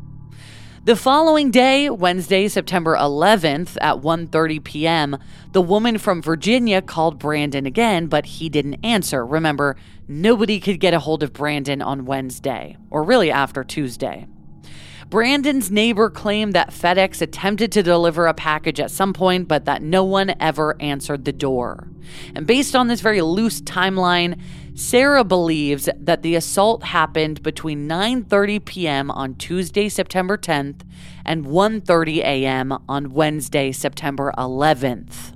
The 0.83 0.95
following 0.95 1.51
day, 1.51 1.89
Wednesday, 1.89 2.47
September 2.49 2.97
11th 2.97 3.77
at 3.79 3.97
1:30 3.97 4.63
p.m., 4.63 5.17
the 5.53 5.61
woman 5.61 5.97
from 5.97 6.21
Virginia 6.21 6.81
called 6.81 7.17
Brandon 7.17 7.65
again, 7.65 8.07
but 8.07 8.25
he 8.25 8.49
didn't 8.49 8.83
answer. 8.83 9.25
Remember, 9.25 9.77
nobody 10.07 10.59
could 10.59 10.79
get 10.79 10.93
a 10.93 10.99
hold 10.99 11.23
of 11.23 11.31
Brandon 11.31 11.81
on 11.81 12.05
Wednesday, 12.05 12.75
or 12.89 13.03
really 13.03 13.31
after 13.31 13.63
Tuesday. 13.63 14.27
Brandon's 15.09 15.71
neighbor 15.71 16.09
claimed 16.09 16.53
that 16.53 16.69
FedEx 16.69 17.19
attempted 17.19 17.71
to 17.71 17.81
deliver 17.81 18.27
a 18.27 18.33
package 18.33 18.79
at 18.79 18.91
some 18.91 19.11
point, 19.11 19.47
but 19.47 19.65
that 19.65 19.81
no 19.81 20.03
one 20.03 20.35
ever 20.39 20.79
answered 20.79 21.25
the 21.25 21.33
door. 21.33 21.87
And 22.35 22.45
based 22.45 22.75
on 22.75 22.87
this 22.87 23.01
very 23.01 23.21
loose 23.21 23.59
timeline, 23.61 24.39
Sarah 24.79 25.25
believes 25.25 25.89
that 25.99 26.21
the 26.21 26.35
assault 26.35 26.83
happened 26.83 27.43
between 27.43 27.85
9:30 27.85 28.63
p.m. 28.63 29.11
on 29.11 29.35
Tuesday, 29.35 29.89
September 29.89 30.37
10th 30.37 30.83
and 31.25 31.45
1:30 31.45 32.19
a.m. 32.19 32.71
on 32.87 33.11
Wednesday, 33.11 33.73
September 33.73 34.33
11th. 34.37 35.35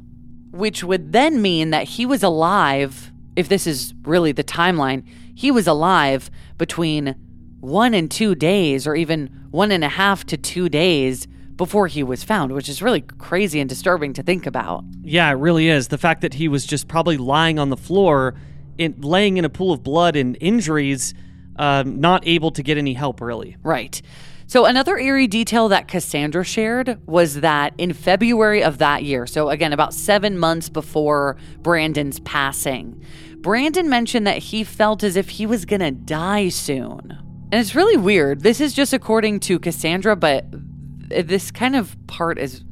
Which 0.52 0.82
would 0.82 1.12
then 1.12 1.42
mean 1.42 1.72
that 1.72 1.84
he 1.84 2.06
was 2.06 2.24
alive, 2.24 3.12
if 3.36 3.50
this 3.50 3.68
is 3.68 3.94
really 4.04 4.32
the 4.32 4.46
timeline, 4.46 5.04
he 5.36 5.52
was 5.52 5.68
alive 5.68 6.32
between 6.58 7.14
one 7.60 7.94
and 7.94 8.10
two 8.10 8.36
days, 8.36 8.88
or 8.88 8.96
even 8.96 9.28
one 9.52 9.74
and 9.74 9.84
a 9.84 9.90
half 9.90 10.26
to 10.28 10.38
two 10.38 10.70
days 10.70 11.28
before 11.58 11.88
he 11.88 12.02
was 12.02 12.24
found, 12.24 12.54
which 12.54 12.70
is 12.70 12.82
really 12.82 13.02
crazy 13.02 13.60
and 13.60 13.70
disturbing 13.70 14.14
to 14.14 14.24
think 14.24 14.46
about. 14.46 14.86
Yeah, 15.02 15.30
it 15.30 15.34
really 15.34 15.68
is. 15.68 15.90
The 15.90 15.98
fact 15.98 16.22
that 16.22 16.36
he 16.36 16.48
was 16.48 16.66
just 16.66 16.88
probably 16.88 17.18
lying 17.18 17.60
on 17.60 17.70
the 17.70 17.78
floor, 17.78 18.36
in, 18.78 19.00
laying 19.02 19.38
in 19.38 19.46
a 19.46 19.50
pool 19.50 19.72
of 19.72 19.84
blood 19.84 20.16
and 20.16 20.38
injuries, 20.40 21.14
um, 21.58 22.00
not 22.00 22.26
able 22.28 22.52
to 22.52 22.64
get 22.64 22.78
any 22.78 22.94
help, 22.94 23.22
really. 23.22 23.58
Right. 23.64 24.02
So, 24.46 24.66
another 24.66 24.98
eerie 24.98 25.28
detail 25.28 25.70
that 25.70 25.88
Cassandra 25.88 26.44
shared 26.44 27.00
was 27.08 27.42
that 27.42 27.74
in 27.78 27.94
February 27.94 28.64
of 28.64 28.78
that 28.80 29.04
year, 29.04 29.26
so 29.26 29.50
again, 29.50 29.74
about 29.74 29.94
seven 29.94 30.38
months 30.38 30.70
before 30.70 31.38
Brandon's 31.60 32.20
passing, 32.20 33.04
Brandon 33.38 33.90
mentioned 33.90 34.28
that 34.28 34.38
he 34.38 34.64
felt 34.64 35.04
as 35.04 35.16
if 35.16 35.30
he 35.30 35.46
was 35.46 35.66
going 35.66 35.80
to 35.82 35.92
die 35.92 36.50
soon. 36.50 37.18
And 37.52 37.62
it's 37.62 37.76
really 37.76 37.98
weird. 37.98 38.42
This 38.42 38.60
is 38.62 38.74
just 38.74 38.94
according 38.94 39.42
to 39.42 39.60
Cassandra, 39.60 40.16
but 40.16 40.46
this 41.10 41.52
kind 41.52 41.76
of 41.76 41.96
part 42.08 42.38
is 42.40 42.64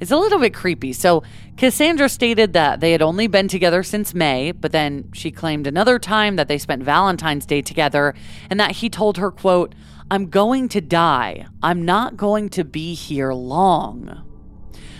is 0.00 0.10
a 0.10 0.16
little 0.16 0.38
bit 0.38 0.54
creepy. 0.54 0.92
So, 0.92 1.22
Cassandra 1.56 2.08
stated 2.08 2.52
that 2.52 2.80
they 2.80 2.92
had 2.92 3.02
only 3.02 3.26
been 3.26 3.48
together 3.48 3.82
since 3.82 4.14
May, 4.14 4.52
but 4.52 4.72
then 4.72 5.10
she 5.12 5.30
claimed 5.30 5.66
another 5.66 5.98
time 5.98 6.36
that 6.36 6.48
they 6.48 6.58
spent 6.58 6.82
Valentine's 6.82 7.46
Day 7.46 7.62
together 7.62 8.14
and 8.48 8.60
that 8.60 8.76
he 8.76 8.88
told 8.88 9.18
her, 9.18 9.30
quote, 9.30 9.74
"I'm 10.10 10.30
going 10.30 10.68
to 10.70 10.80
die. 10.80 11.46
I'm 11.62 11.84
not 11.84 12.16
going 12.16 12.48
to 12.50 12.64
be 12.64 12.94
here 12.94 13.32
long." 13.32 14.22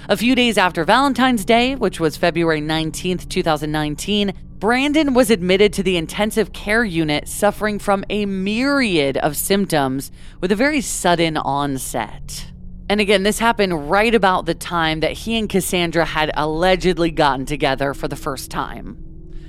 A 0.08 0.16
few 0.16 0.34
days 0.34 0.56
after 0.56 0.84
Valentine's 0.84 1.44
Day, 1.44 1.74
which 1.74 2.00
was 2.00 2.16
February 2.16 2.62
19th, 2.62 3.28
2019, 3.28 4.32
Brandon 4.58 5.14
was 5.14 5.30
admitted 5.30 5.72
to 5.74 5.82
the 5.84 5.96
intensive 5.96 6.52
care 6.52 6.82
unit 6.82 7.28
suffering 7.28 7.78
from 7.78 8.04
a 8.10 8.26
myriad 8.26 9.16
of 9.18 9.36
symptoms 9.36 10.10
with 10.40 10.50
a 10.50 10.56
very 10.56 10.80
sudden 10.80 11.36
onset. 11.36 12.46
And 12.90 13.00
again, 13.00 13.22
this 13.22 13.38
happened 13.38 13.90
right 13.90 14.14
about 14.14 14.46
the 14.46 14.54
time 14.54 15.00
that 15.00 15.12
he 15.12 15.38
and 15.38 15.48
Cassandra 15.48 16.06
had 16.06 16.30
allegedly 16.34 17.10
gotten 17.10 17.44
together 17.44 17.92
for 17.92 18.08
the 18.08 18.16
first 18.16 18.50
time. 18.50 18.96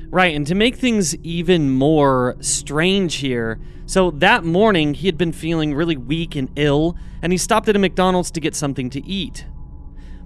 Right, 0.09 0.35
and 0.35 0.45
to 0.47 0.55
make 0.55 0.75
things 0.75 1.15
even 1.17 1.69
more 1.69 2.35
strange 2.41 3.15
here, 3.15 3.59
so 3.85 4.11
that 4.11 4.43
morning 4.43 4.93
he 4.93 5.07
had 5.07 5.17
been 5.17 5.31
feeling 5.31 5.73
really 5.73 5.95
weak 5.95 6.35
and 6.35 6.49
ill, 6.55 6.97
and 7.21 7.31
he 7.31 7.37
stopped 7.37 7.69
at 7.69 7.75
a 7.75 7.79
McDonald's 7.79 8.31
to 8.31 8.39
get 8.39 8.55
something 8.55 8.89
to 8.89 9.05
eat. 9.05 9.45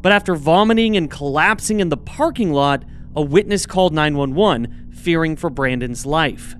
But 0.01 0.11
after 0.11 0.35
vomiting 0.35 0.97
and 0.97 1.11
collapsing 1.11 1.81
in 1.81 1.89
the 1.89 1.97
parking 1.97 2.51
lot, 2.51 2.83
a 3.15 3.21
witness 3.21 3.65
called 3.65 3.93
911, 3.93 4.91
fearing 4.91 5.35
for 5.35 5.49
Brandon's 5.49 6.05
life. 6.05 6.55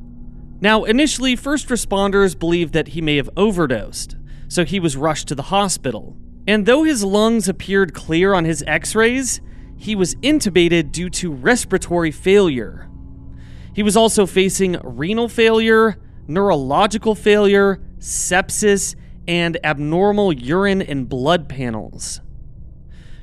Now, 0.62 0.84
initially, 0.84 1.36
first 1.36 1.70
responders 1.70 2.38
believed 2.38 2.74
that 2.74 2.90
he 2.90 3.02
may 3.02 3.16
have 3.16 3.30
overdosed, 3.36 4.18
so 4.48 4.64
he 4.66 4.80
was 4.80 4.96
rushed 4.96 5.28
to 5.30 5.36
the 5.36 5.44
hospital. 5.44 6.16
And 6.48 6.66
though 6.66 6.84
his 6.84 7.04
lungs 7.04 7.48
appeared 7.48 7.94
clear 7.94 8.34
on 8.34 8.46
his 8.46 8.64
x 8.68 8.96
rays, 8.96 9.42
he 9.78 9.96
was 9.96 10.16
intubated 10.16 10.92
due 10.92 11.10
to 11.10 11.32
respiratory 11.32 12.12
failure. 12.12 12.90
He 13.74 13.84
was 13.84 13.98
also 13.98 14.26
facing 14.26 14.78
renal 14.84 15.28
failure, 15.28 15.98
neurological 16.28 17.16
failure, 17.16 17.82
sepsis, 17.98 18.96
and 19.28 19.58
abnormal 19.64 20.34
urine 20.34 20.82
and 20.82 21.08
blood 21.08 21.48
panels. 21.48 22.22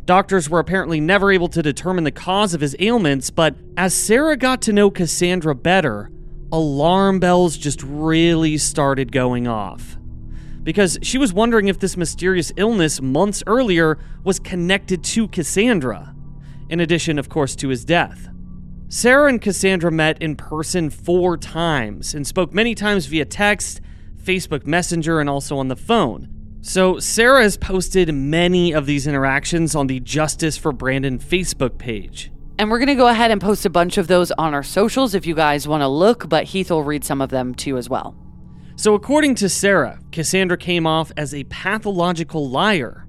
Doctors 0.07 0.49
were 0.51 0.59
apparently 0.59 0.99
never 0.99 1.31
able 1.31 1.49
to 1.49 1.63
determine 1.63 2.05
the 2.05 2.11
cause 2.11 2.53
of 2.55 2.61
his 2.61 2.75
ailments, 2.81 3.31
but 3.31 3.55
as 3.77 3.95
Sarah 3.95 4.37
got 4.37 4.63
to 4.63 4.73
know 4.73 4.91
Cassandra 4.91 5.55
better, 5.55 6.11
alarm 6.51 7.21
bells 7.21 7.57
just 7.57 7.83
really 7.83 8.59
started 8.59 9.13
going 9.13 9.47
off. 9.47 9.99
Because 10.63 10.99
she 11.03 11.19
was 11.19 11.33
wondering 11.33 11.69
if 11.69 11.79
this 11.79 11.97
mysterious 11.97 12.53
illness 12.57 13.01
months 13.01 13.43
earlier 13.47 13.99
was 14.25 14.39
connected 14.39 15.03
to 15.05 15.29
Cassandra, 15.29 16.15
in 16.69 16.81
addition, 16.81 17.19
of 17.19 17.29
course, 17.29 17.57
to 17.57 17.69
his 17.69 17.85
death. 17.85 18.29
Sarah 18.89 19.29
and 19.29 19.41
Cassandra 19.41 19.91
met 19.91 20.21
in 20.21 20.37
person 20.37 20.91
four 20.91 21.37
times 21.37 22.13
and 22.15 22.27
spoke 22.27 22.53
many 22.53 22.75
times 22.75 23.07
via 23.07 23.25
text, 23.25 23.81
Facebook 24.21 24.67
Messenger, 24.67 25.21
and 25.21 25.31
also 25.31 25.57
on 25.59 25.69
the 25.69 25.77
phone. 25.77 26.29
So, 26.63 26.99
Sarah 26.99 27.43
has 27.43 27.57
posted 27.57 28.13
many 28.13 28.73
of 28.73 28.85
these 28.85 29.07
interactions 29.07 29.75
on 29.75 29.87
the 29.87 30.01
Justice 30.01 30.59
for 30.59 30.73
Brandon 30.73 31.19
Facebook 31.19 31.79
page. 31.79 32.31
And 32.59 32.71
we're 32.71 32.79
going 32.79 32.89
to 32.89 32.95
go 32.95 33.09
ahead 33.09 33.31
and 33.31 33.41
post 33.41 33.65
a 33.65 33.71
bunch 33.71 33.97
of 33.97 34.09
those 34.09 34.31
on 34.33 34.53
our 34.53 34.63
socials 34.63 35.15
if 35.15 35.25
you 35.25 35.35
guys 35.35 35.67
want 35.67 35.81
to 35.81 35.89
look, 35.89 36.29
but 36.29 36.45
Heath 36.45 36.71
will 36.71 36.85
read 36.85 37.03
some 37.03 37.23
of 37.23 37.31
them 37.31 37.55
too 37.55 37.79
as 37.79 37.89
well. 37.89 38.15
So, 38.81 38.95
according 38.95 39.35
to 39.35 39.51
Sarah, 39.51 39.99
Cassandra 40.11 40.57
came 40.57 40.87
off 40.87 41.13
as 41.15 41.35
a 41.35 41.45
pathological 41.45 42.49
liar. 42.49 43.07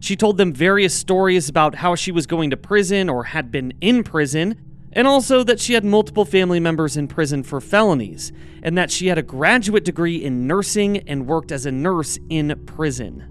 She 0.00 0.16
told 0.16 0.38
them 0.38 0.54
various 0.54 0.94
stories 0.94 1.50
about 1.50 1.74
how 1.74 1.94
she 1.94 2.10
was 2.10 2.26
going 2.26 2.48
to 2.48 2.56
prison 2.56 3.10
or 3.10 3.24
had 3.24 3.50
been 3.50 3.74
in 3.82 4.04
prison, 4.04 4.58
and 4.90 5.06
also 5.06 5.44
that 5.44 5.60
she 5.60 5.74
had 5.74 5.84
multiple 5.84 6.24
family 6.24 6.60
members 6.60 6.96
in 6.96 7.08
prison 7.08 7.42
for 7.42 7.60
felonies, 7.60 8.32
and 8.62 8.78
that 8.78 8.90
she 8.90 9.08
had 9.08 9.18
a 9.18 9.22
graduate 9.22 9.84
degree 9.84 10.16
in 10.24 10.46
nursing 10.46 11.06
and 11.06 11.26
worked 11.26 11.52
as 11.52 11.66
a 11.66 11.70
nurse 11.70 12.18
in 12.30 12.58
prison. 12.64 13.28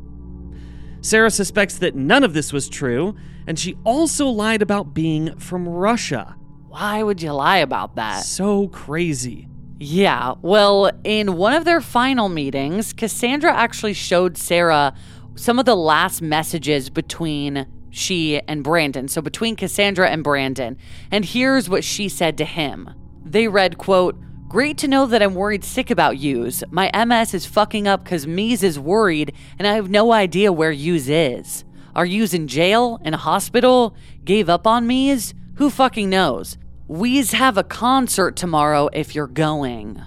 Sarah 1.01 1.31
suspects 1.31 1.79
that 1.79 1.95
none 1.95 2.23
of 2.23 2.35
this 2.35 2.53
was 2.53 2.69
true, 2.69 3.15
and 3.47 3.57
she 3.57 3.75
also 3.85 4.27
lied 4.27 4.61
about 4.61 4.93
being 4.93 5.35
from 5.39 5.67
Russia. 5.67 6.35
Why 6.67 7.01
would 7.01 7.23
you 7.23 7.33
lie 7.33 7.57
about 7.57 7.95
that? 7.95 8.19
So 8.19 8.67
crazy. 8.67 9.47
Yeah, 9.83 10.35
well, 10.43 10.91
in 11.03 11.37
one 11.37 11.53
of 11.53 11.65
their 11.65 11.81
final 11.81 12.29
meetings, 12.29 12.93
Cassandra 12.93 13.51
actually 13.51 13.93
showed 13.93 14.37
Sarah 14.37 14.93
some 15.33 15.57
of 15.57 15.65
the 15.65 15.75
last 15.75 16.21
messages 16.21 16.91
between 16.91 17.65
she 17.89 18.39
and 18.47 18.63
Brandon. 18.63 19.07
So 19.07 19.23
between 19.23 19.55
Cassandra 19.55 20.07
and 20.07 20.23
Brandon. 20.23 20.77
And 21.09 21.25
here's 21.25 21.67
what 21.67 21.83
she 21.83 22.09
said 22.09 22.37
to 22.37 22.45
him. 22.45 22.91
They 23.25 23.47
read, 23.47 23.79
quote, 23.79 24.19
Great 24.47 24.77
to 24.77 24.87
know 24.87 25.07
that 25.07 25.23
I'm 25.23 25.33
worried 25.33 25.63
sick 25.63 25.89
about 25.89 26.19
yous. 26.19 26.63
My 26.69 26.91
MS 26.93 27.33
is 27.33 27.47
fucking 27.47 27.87
up 27.87 28.03
because 28.03 28.27
Mies 28.27 28.61
is 28.61 28.77
worried 28.77 29.33
and 29.57 29.67
I 29.67 29.73
have 29.73 29.89
no 29.89 30.11
idea 30.11 30.53
where 30.53 30.71
yous 30.71 31.07
is. 31.07 31.65
Are 31.95 32.05
yous 32.05 32.35
in 32.35 32.47
jail? 32.47 33.01
In 33.03 33.15
a 33.15 33.17
hospital? 33.17 33.95
Gave 34.25 34.47
up 34.47 34.67
on 34.67 34.87
Mies? 34.87 35.33
Who 35.55 35.71
fucking 35.71 36.07
knows? 36.07 36.59
We's 36.91 37.31
have 37.31 37.57
a 37.57 37.63
concert 37.63 38.35
tomorrow 38.35 38.89
if 38.91 39.15
you're 39.15 39.25
going. 39.25 40.03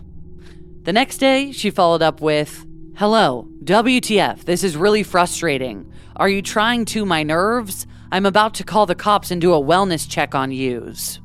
The 0.83 0.93
next 0.93 1.17
day, 1.17 1.51
she 1.51 1.71
followed 1.71 2.03
up 2.03 2.21
with, 2.21 2.67
Hello, 2.97 3.49
WTF, 3.65 4.45
this 4.45 4.63
is 4.63 4.77
really 4.77 5.03
frustrating. 5.03 5.91
Are 6.17 6.29
you 6.29 6.43
trying 6.43 6.85
to 6.85 7.07
my 7.07 7.23
nerves? 7.23 7.87
I'm 8.13 8.27
about 8.27 8.53
to 8.57 8.65
call 8.65 8.85
the 8.85 8.95
cops 8.95 9.31
and 9.31 9.41
do 9.41 9.55
a 9.55 9.63
wellness 9.63 10.07
check 10.07 10.35
on 10.35 10.53
yous. 10.53 11.21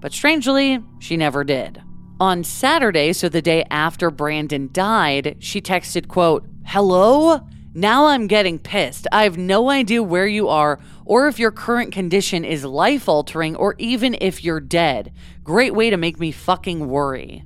But 0.00 0.14
strangely, 0.14 0.82
she 0.98 1.18
never 1.18 1.44
did. 1.44 1.82
On 2.18 2.42
Saturday, 2.42 3.12
so 3.12 3.28
the 3.28 3.42
day 3.42 3.66
after 3.70 4.10
Brandon 4.10 4.70
died, 4.72 5.36
she 5.40 5.60
texted, 5.60 6.08
quote, 6.08 6.46
Hello? 6.64 7.46
Now 7.74 8.06
I'm 8.06 8.28
getting 8.28 8.58
pissed. 8.58 9.06
I 9.12 9.24
have 9.24 9.36
no 9.36 9.68
idea 9.68 10.02
where 10.02 10.26
you 10.26 10.48
are 10.48 10.78
or 11.04 11.28
if 11.28 11.38
your 11.38 11.50
current 11.50 11.92
condition 11.92 12.44
is 12.44 12.64
life 12.64 13.08
altering 13.08 13.56
or 13.56 13.74
even 13.78 14.16
if 14.20 14.44
you're 14.44 14.60
dead. 14.60 15.12
Great 15.42 15.74
way 15.74 15.90
to 15.90 15.96
make 15.96 16.18
me 16.18 16.32
fucking 16.32 16.88
worry. 16.88 17.44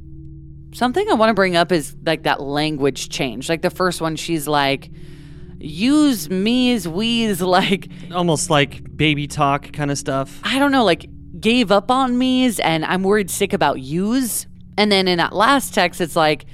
Something 0.73 1.09
I 1.09 1.15
want 1.15 1.31
to 1.31 1.35
bring 1.35 1.57
up 1.57 1.73
is 1.73 1.97
like 2.05 2.25
that 2.25 2.41
language 2.41 3.09
change. 3.09 3.49
Like 3.49 3.63
the 3.63 3.71
first 3.71 4.01
one, 4.01 4.17
she's 4.17 4.47
like, 4.47 4.91
use 5.59 6.29
me's, 6.29 6.87
we's, 6.87 7.41
like 7.41 7.89
Almost 8.13 8.51
like 8.51 8.97
baby 8.97 9.27
talk 9.27 9.73
kind 9.73 9.91
of 9.91 9.99
stuff. 9.99 10.41
I 10.43 10.59
don't 10.59 10.73
know, 10.73 10.85
like 10.85 11.07
gave 11.41 11.71
up 11.71 11.91
on 11.91 12.19
me's 12.19 12.61
and 12.61 12.85
I'm 12.85 13.03
worried 13.03 13.31
sick 13.31 13.53
about 13.53 13.81
yous. 13.81 14.47
And 14.79 14.93
then 14.93 15.09
in 15.09 15.19
that 15.19 15.33
last 15.33 15.73
text, 15.73 16.01
it's 16.01 16.17
like, 16.17 16.45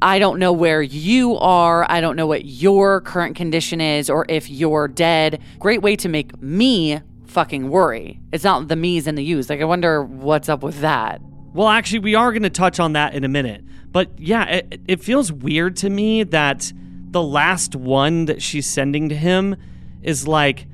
I 0.00 0.18
don't 0.18 0.38
know 0.38 0.52
where 0.52 0.80
you 0.80 1.36
are. 1.38 1.84
I 1.90 2.00
don't 2.00 2.14
know 2.14 2.26
what 2.26 2.44
your 2.44 3.00
current 3.00 3.34
condition 3.36 3.80
is 3.80 4.08
or 4.08 4.26
if 4.28 4.48
you're 4.48 4.86
dead. 4.86 5.40
Great 5.58 5.82
way 5.82 5.96
to 5.96 6.08
make 6.08 6.40
me 6.40 7.00
fucking 7.26 7.68
worry. 7.68 8.20
It's 8.32 8.44
not 8.44 8.68
the 8.68 8.76
me's 8.76 9.06
and 9.06 9.18
the 9.18 9.24
yous. 9.24 9.50
Like, 9.50 9.60
I 9.60 9.64
wonder 9.64 10.04
what's 10.04 10.48
up 10.48 10.62
with 10.62 10.80
that. 10.80 11.20
Well, 11.52 11.68
actually, 11.68 12.00
we 12.00 12.14
are 12.14 12.30
going 12.30 12.44
to 12.44 12.50
touch 12.50 12.78
on 12.78 12.92
that 12.92 13.14
in 13.14 13.24
a 13.24 13.28
minute. 13.28 13.64
But 13.90 14.18
yeah, 14.18 14.44
it, 14.44 14.80
it 14.86 15.02
feels 15.02 15.32
weird 15.32 15.76
to 15.78 15.90
me 15.90 16.22
that 16.24 16.72
the 17.10 17.22
last 17.22 17.74
one 17.74 18.26
that 18.26 18.40
she's 18.40 18.66
sending 18.66 19.08
to 19.08 19.16
him 19.16 19.56
is 20.02 20.28
like, 20.28 20.66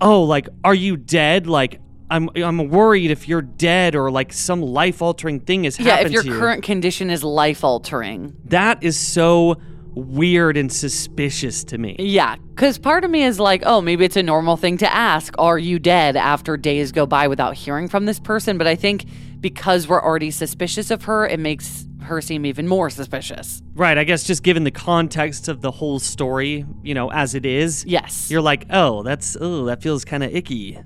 oh, 0.00 0.22
like, 0.22 0.48
are 0.62 0.74
you 0.74 0.96
dead? 0.96 1.46
Like, 1.46 1.80
I'm 2.10 2.30
I'm 2.36 2.68
worried 2.70 3.10
if 3.10 3.28
you're 3.28 3.42
dead 3.42 3.94
or 3.94 4.10
like 4.10 4.32
some 4.32 4.62
life 4.62 5.02
altering 5.02 5.40
thing 5.40 5.64
has 5.64 5.78
Yeah, 5.78 5.96
happened 5.96 6.06
if 6.08 6.12
your 6.12 6.22
to 6.22 6.28
you. 6.30 6.38
current 6.38 6.62
condition 6.62 7.10
is 7.10 7.22
life 7.24 7.64
altering. 7.64 8.34
that 8.46 8.82
is 8.82 8.96
so 8.98 9.56
weird 9.94 10.56
and 10.56 10.72
suspicious 10.72 11.64
to 11.64 11.76
me. 11.78 11.96
Yeah, 11.98 12.36
because 12.54 12.78
part 12.78 13.04
of 13.04 13.10
me 13.10 13.24
is 13.24 13.40
like, 13.40 13.62
oh, 13.66 13.80
maybe 13.80 14.04
it's 14.04 14.16
a 14.16 14.22
normal 14.22 14.56
thing 14.56 14.78
to 14.78 14.94
ask, 14.94 15.34
are 15.38 15.58
you 15.58 15.78
dead 15.78 16.16
after 16.16 16.56
days 16.56 16.92
go 16.92 17.04
by 17.04 17.26
without 17.26 17.54
hearing 17.54 17.88
from 17.88 18.04
this 18.06 18.20
person? 18.20 18.58
But 18.58 18.66
I 18.68 18.76
think 18.76 19.06
because 19.40 19.88
we're 19.88 20.02
already 20.02 20.30
suspicious 20.30 20.90
of 20.92 21.04
her, 21.04 21.26
it 21.26 21.40
makes 21.40 21.86
her 22.02 22.20
seem 22.20 22.46
even 22.46 22.68
more 22.68 22.90
suspicious. 22.90 23.60
Right, 23.74 23.98
I 23.98 24.04
guess 24.04 24.22
just 24.24 24.42
given 24.44 24.62
the 24.64 24.70
context 24.70 25.48
of 25.48 25.62
the 25.62 25.70
whole 25.72 25.98
story, 25.98 26.64
you 26.82 26.94
know, 26.94 27.10
as 27.10 27.34
it 27.34 27.44
is, 27.44 27.84
Yes. 27.84 28.30
you're 28.30 28.40
like, 28.40 28.66
oh, 28.70 29.02
that's 29.02 29.36
oh, 29.40 29.64
that 29.66 29.82
feels 29.82 30.04
kind 30.04 30.22
of 30.22 30.32
icky. 30.34 30.78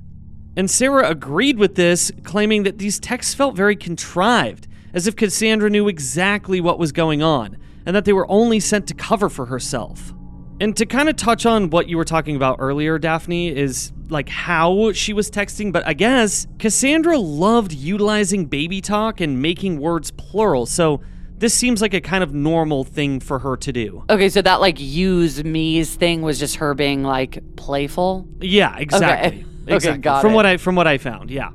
And 0.57 0.70
Sarah 0.70 1.09
agreed 1.09 1.59
with 1.59 1.76
this, 1.76 2.12
claiming 2.24 2.64
that 2.64 2.78
these 2.78 3.00
texts 3.00 3.34
felt 3.34 3.57
very 3.57 3.76
contrived, 3.76 4.68
as 4.92 5.07
if 5.07 5.16
Cassandra 5.16 5.70
knew 5.70 5.88
exactly 5.88 6.61
what 6.61 6.78
was 6.78 6.92
going 6.92 7.22
on, 7.22 7.57
and 7.86 7.96
that 7.96 8.05
they 8.05 8.12
were 8.12 8.30
only 8.30 8.61
sent 8.61 8.86
to 8.88 8.94
cover 8.94 9.28
for 9.28 9.46
herself. 9.46 10.12
And 10.61 10.76
to 10.76 10.86
kind 10.86 11.09
of 11.09 11.16
touch 11.16 11.46
on 11.46 11.70
what 11.70 11.88
you 11.88 11.96
were 11.96 12.05
talking 12.05 12.36
about 12.36 12.57
earlier, 12.61 12.98
Daphne, 12.98 13.48
is 13.48 13.92
like 14.11 14.28
how 14.28 14.92
she 14.92 15.12
was 15.12 15.30
texting, 15.30 15.72
but 15.72 15.86
I 15.86 15.94
guess 15.94 16.46
Cassandra 16.59 17.18
loved 17.18 17.72
utilizing 17.72 18.44
baby 18.44 18.80
talk 18.80 19.20
and 19.20 19.40
making 19.40 19.78
words 19.78 20.11
plural, 20.11 20.66
so 20.66 21.00
this 21.38 21.55
seems 21.55 21.82
like 21.82 21.94
a 21.94 22.00
kind 22.00 22.22
of 22.22 22.32
normal 22.32 22.84
thing 22.84 23.18
for 23.18 23.40
her 23.40 23.57
to 23.57 23.72
do. 23.72 24.05
Okay, 24.09 24.28
so 24.28 24.42
that 24.42 24.61
like 24.61 24.78
use 24.78 25.42
me's 25.42 25.94
thing 25.96 26.22
was 26.22 26.38
just 26.38 26.57
her 26.57 26.74
being 26.74 27.03
like 27.03 27.42
playful. 27.57 28.28
Yeah, 28.40 28.76
exactly. 28.76 29.40
Okay, 29.40 29.46
exactly. 29.66 30.00
got 30.00 30.22
from 30.22 30.32
it. 30.32 30.36
what 30.36 30.46
I 30.46 30.56
from 30.56 30.74
what 30.74 30.86
I 30.86 30.98
found, 30.98 31.30
yeah. 31.30 31.50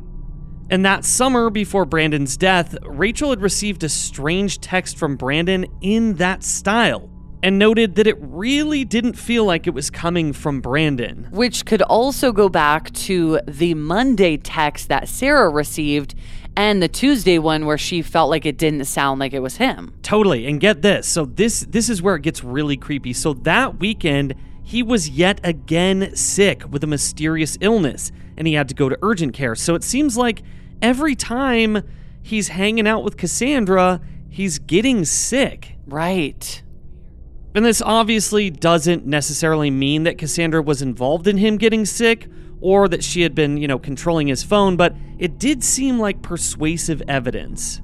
And 0.69 0.85
that 0.85 1.05
summer 1.05 1.49
before 1.49 1.85
Brandon's 1.85 2.35
death, 2.35 2.75
Rachel 2.83 3.29
had 3.29 3.41
received 3.41 3.83
a 3.83 3.89
strange 3.89 4.59
text 4.59 4.97
from 4.97 5.15
Brandon 5.15 5.65
in 5.81 6.15
that 6.15 6.43
style 6.43 7.09
and 7.43 7.59
noted 7.59 7.95
that 7.95 8.07
it 8.07 8.17
really 8.19 8.83
didn't 8.83 9.13
feel 9.13 9.45
like 9.45 9.67
it 9.67 9.73
was 9.73 9.89
coming 9.89 10.33
from 10.33 10.59
Brandon. 10.59 11.27
Which 11.31 11.65
could 11.65 11.81
also 11.83 12.31
go 12.31 12.49
back 12.49 12.91
to 12.93 13.39
the 13.47 13.73
Monday 13.75 14.37
text 14.37 14.89
that 14.89 15.07
Sarah 15.07 15.49
received 15.49 16.15
and 16.57 16.81
the 16.81 16.87
Tuesday 16.87 17.37
one 17.37 17.65
where 17.65 17.77
she 17.77 18.01
felt 18.01 18.31
like 18.31 18.45
it 18.45 18.57
didn't 18.57 18.85
sound 18.85 19.19
like 19.19 19.33
it 19.33 19.39
was 19.39 19.57
him. 19.57 19.93
Totally. 20.01 20.47
And 20.47 20.59
get 20.59 20.81
this. 20.81 21.07
So 21.07 21.25
this 21.25 21.61
this 21.61 21.87
is 21.89 22.01
where 22.01 22.15
it 22.15 22.23
gets 22.23 22.43
really 22.43 22.75
creepy. 22.75 23.13
So 23.13 23.33
that 23.33 23.79
weekend, 23.79 24.33
he 24.67 24.83
was 24.83 25.07
yet 25.07 25.39
again 25.45 26.13
sick 26.13 26.61
with 26.69 26.83
a 26.83 26.87
mysterious 26.87 27.57
illness 27.61 28.11
and 28.35 28.45
he 28.45 28.53
had 28.53 28.67
to 28.67 28.75
go 28.75 28.89
to 28.89 28.99
urgent 29.01 29.33
care. 29.33 29.55
So 29.55 29.75
it 29.75 29.83
seems 29.83 30.17
like 30.17 30.43
every 30.81 31.15
time 31.15 31.83
he's 32.21 32.49
hanging 32.49 32.85
out 32.85 33.01
with 33.01 33.15
Cassandra, 33.15 34.01
he's 34.27 34.59
getting 34.59 35.05
sick. 35.05 35.77
Right. 35.87 36.61
And 37.55 37.65
this 37.65 37.81
obviously 37.81 38.49
doesn't 38.49 39.05
necessarily 39.05 39.71
mean 39.71 40.03
that 40.03 40.17
Cassandra 40.17 40.61
was 40.61 40.81
involved 40.81 41.27
in 41.27 41.37
him 41.37 41.55
getting 41.55 41.85
sick 41.85 42.27
or 42.59 42.89
that 42.89 43.05
she 43.05 43.21
had 43.21 43.33
been, 43.33 43.55
you 43.55 43.69
know, 43.69 43.79
controlling 43.79 44.27
his 44.27 44.43
phone, 44.43 44.75
but 44.75 44.93
it 45.17 45.39
did 45.39 45.63
seem 45.63 45.97
like 45.97 46.21
persuasive 46.21 47.01
evidence. 47.07 47.79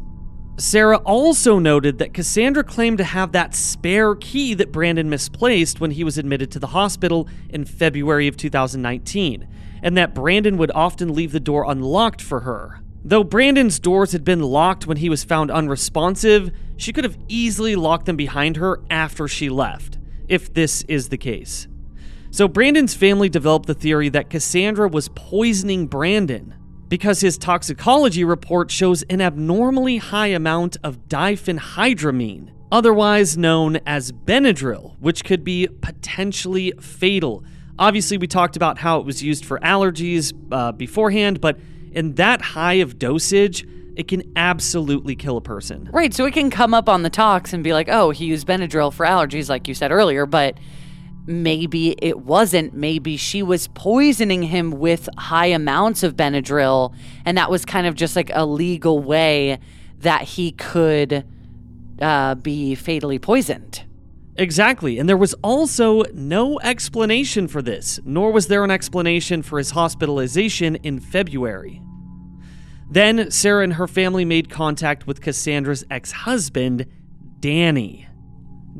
Sarah 0.57 0.97
also 0.97 1.57
noted 1.57 1.97
that 1.97 2.13
Cassandra 2.13 2.63
claimed 2.63 2.99
to 2.99 3.03
have 3.03 3.31
that 3.31 3.55
spare 3.55 4.13
key 4.13 4.53
that 4.53 4.71
Brandon 4.71 5.09
misplaced 5.09 5.79
when 5.79 5.91
he 5.91 6.03
was 6.03 6.19
admitted 6.19 6.51
to 6.51 6.59
the 6.59 6.67
hospital 6.67 7.27
in 7.49 7.65
February 7.65 8.27
of 8.27 8.37
2019, 8.37 9.47
and 9.81 9.97
that 9.97 10.13
Brandon 10.13 10.57
would 10.57 10.71
often 10.75 11.13
leave 11.13 11.31
the 11.31 11.39
door 11.39 11.65
unlocked 11.67 12.21
for 12.21 12.41
her. 12.41 12.81
Though 13.03 13.23
Brandon's 13.23 13.79
doors 13.79 14.11
had 14.11 14.23
been 14.23 14.41
locked 14.41 14.85
when 14.85 14.97
he 14.97 15.09
was 15.09 15.23
found 15.23 15.49
unresponsive, 15.49 16.51
she 16.77 16.93
could 16.93 17.03
have 17.03 17.17
easily 17.27 17.75
locked 17.75 18.05
them 18.05 18.15
behind 18.15 18.57
her 18.57 18.79
after 18.89 19.27
she 19.27 19.49
left. 19.49 19.97
if 20.29 20.53
this 20.53 20.83
is 20.83 21.09
the 21.09 21.17
case. 21.17 21.67
So, 22.31 22.47
Brandon's 22.47 22.95
family 22.95 23.27
developed 23.27 23.65
the 23.65 23.73
theory 23.73 24.07
that 24.09 24.29
Cassandra 24.29 24.87
was 24.87 25.09
poisoning 25.09 25.85
Brandon 25.87 26.55
because 26.93 27.21
his 27.21 27.39
toxicology 27.39 28.23
report 28.23 28.69
shows 28.69 29.01
an 29.09 29.19
abnormally 29.19 29.97
high 29.97 30.27
amount 30.27 30.77
of 30.83 31.09
diphenhydramine, 31.09 32.51
otherwise 32.71 33.35
known 33.35 33.79
as 33.87 34.11
Benadryl, 34.11 34.95
which 34.99 35.25
could 35.25 35.43
be 35.43 35.67
potentially 35.81 36.71
fatal. 36.79 37.43
Obviously, 37.79 38.19
we 38.19 38.27
talked 38.27 38.55
about 38.55 38.77
how 38.77 38.99
it 38.99 39.07
was 39.07 39.23
used 39.23 39.43
for 39.43 39.57
allergies 39.61 40.33
uh, 40.51 40.71
beforehand, 40.71 41.41
but 41.41 41.57
in 41.93 42.13
that 42.13 42.43
high 42.43 42.73
of 42.73 42.99
dosage, 42.99 43.65
it 43.95 44.07
can 44.07 44.31
absolutely 44.35 45.15
kill 45.15 45.37
a 45.37 45.41
person. 45.41 45.89
Right. 45.91 46.13
So 46.13 46.25
it 46.25 46.35
can 46.35 46.51
come 46.51 46.75
up 46.75 46.87
on 46.87 47.01
the 47.01 47.09
talks 47.09 47.53
and 47.53 47.63
be 47.63 47.73
like, 47.73 47.89
oh, 47.89 48.11
he 48.11 48.25
used 48.25 48.45
Benadryl 48.45 48.93
for 48.93 49.03
allergies, 49.03 49.49
like 49.49 49.67
you 49.67 49.73
said 49.73 49.91
earlier, 49.91 50.27
but 50.27 50.59
maybe 51.25 51.95
it 52.01 52.19
wasn't. 52.19 52.73
Maybe 52.73 53.17
she 53.17 53.43
was 53.43 53.67
poisoning 53.69 54.43
him 54.43 54.71
with 54.71 55.09
high 55.17 55.47
amounts 55.47 56.03
of 56.03 56.15
Benadryl, 56.15 56.93
and 57.25 57.37
that 57.37 57.49
was 57.49 57.65
kind 57.65 57.87
of 57.87 57.95
just 57.95 58.15
like 58.15 58.31
a 58.33 58.45
legal 58.45 58.99
way 58.99 59.59
that 59.99 60.23
he 60.23 60.51
could 60.51 61.25
uh, 62.01 62.35
be 62.35 62.75
fatally 62.75 63.19
poisoned. 63.19 63.85
Exactly. 64.35 64.97
And 64.97 65.07
there 65.07 65.17
was 65.17 65.35
also 65.43 66.03
no 66.13 66.59
explanation 66.61 67.47
for 67.47 67.61
this, 67.61 67.99
nor 68.03 68.31
was 68.31 68.47
there 68.47 68.63
an 68.63 68.71
explanation 68.71 69.43
for 69.43 69.59
his 69.59 69.71
hospitalization 69.71 70.75
in 70.77 70.99
February. 70.99 71.81
Then 72.89 73.29
Sarah 73.31 73.63
and 73.63 73.73
her 73.73 73.87
family 73.87 74.25
made 74.25 74.49
contact 74.49 75.07
with 75.07 75.21
Cassandra's 75.21 75.85
ex 75.89 76.11
husband, 76.11 76.85
Danny. 77.39 78.07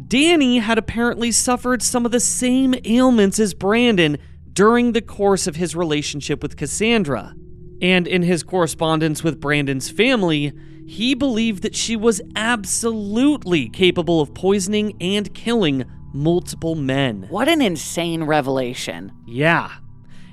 Danny 0.07 0.59
had 0.59 0.77
apparently 0.77 1.31
suffered 1.31 1.81
some 1.81 2.05
of 2.05 2.11
the 2.11 2.19
same 2.19 2.73
ailments 2.85 3.39
as 3.39 3.53
Brandon 3.53 4.17
during 4.51 4.91
the 4.91 5.01
course 5.01 5.47
of 5.47 5.55
his 5.55 5.75
relationship 5.75 6.41
with 6.41 6.57
Cassandra. 6.57 7.35
And 7.81 8.07
in 8.07 8.21
his 8.23 8.43
correspondence 8.43 9.23
with 9.23 9.39
Brandon's 9.39 9.89
family, 9.89 10.53
he 10.87 11.13
believed 11.13 11.63
that 11.63 11.75
she 11.75 11.95
was 11.95 12.21
absolutely 12.35 13.69
capable 13.69 14.21
of 14.21 14.33
poisoning 14.33 14.95
and 15.01 15.33
killing 15.33 15.85
multiple 16.13 16.75
men. 16.75 17.25
What 17.29 17.49
an 17.49 17.61
insane 17.61 18.23
revelation. 18.23 19.11
Yeah. 19.27 19.71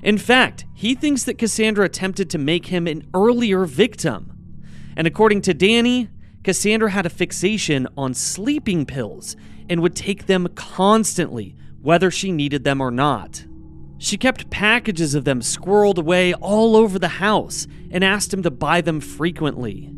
In 0.03 0.17
fact, 0.17 0.65
he 0.73 0.95
thinks 0.95 1.23
that 1.23 1.37
Cassandra 1.37 1.85
attempted 1.85 2.29
to 2.31 2.37
make 2.37 2.67
him 2.67 2.87
an 2.87 3.07
earlier 3.13 3.65
victim. 3.65 4.31
And 4.95 5.07
according 5.07 5.41
to 5.43 5.53
Danny, 5.53 6.09
Cassandra 6.43 6.89
had 6.89 7.05
a 7.05 7.09
fixation 7.09 7.87
on 7.95 8.13
sleeping 8.13 8.85
pills 8.85 9.35
and 9.69 9.81
would 9.81 9.95
take 9.95 10.25
them 10.25 10.47
constantly, 10.55 11.55
whether 11.81 12.09
she 12.09 12.31
needed 12.31 12.63
them 12.63 12.81
or 12.81 12.91
not. 12.91 13.45
She 13.99 14.17
kept 14.17 14.49
packages 14.49 15.13
of 15.13 15.25
them 15.25 15.41
squirreled 15.41 15.99
away 15.99 16.33
all 16.33 16.75
over 16.75 16.97
the 16.97 17.07
house 17.07 17.67
and 17.91 18.03
asked 18.03 18.33
him 18.33 18.41
to 18.43 18.49
buy 18.49 18.81
them 18.81 18.99
frequently. 18.99 19.93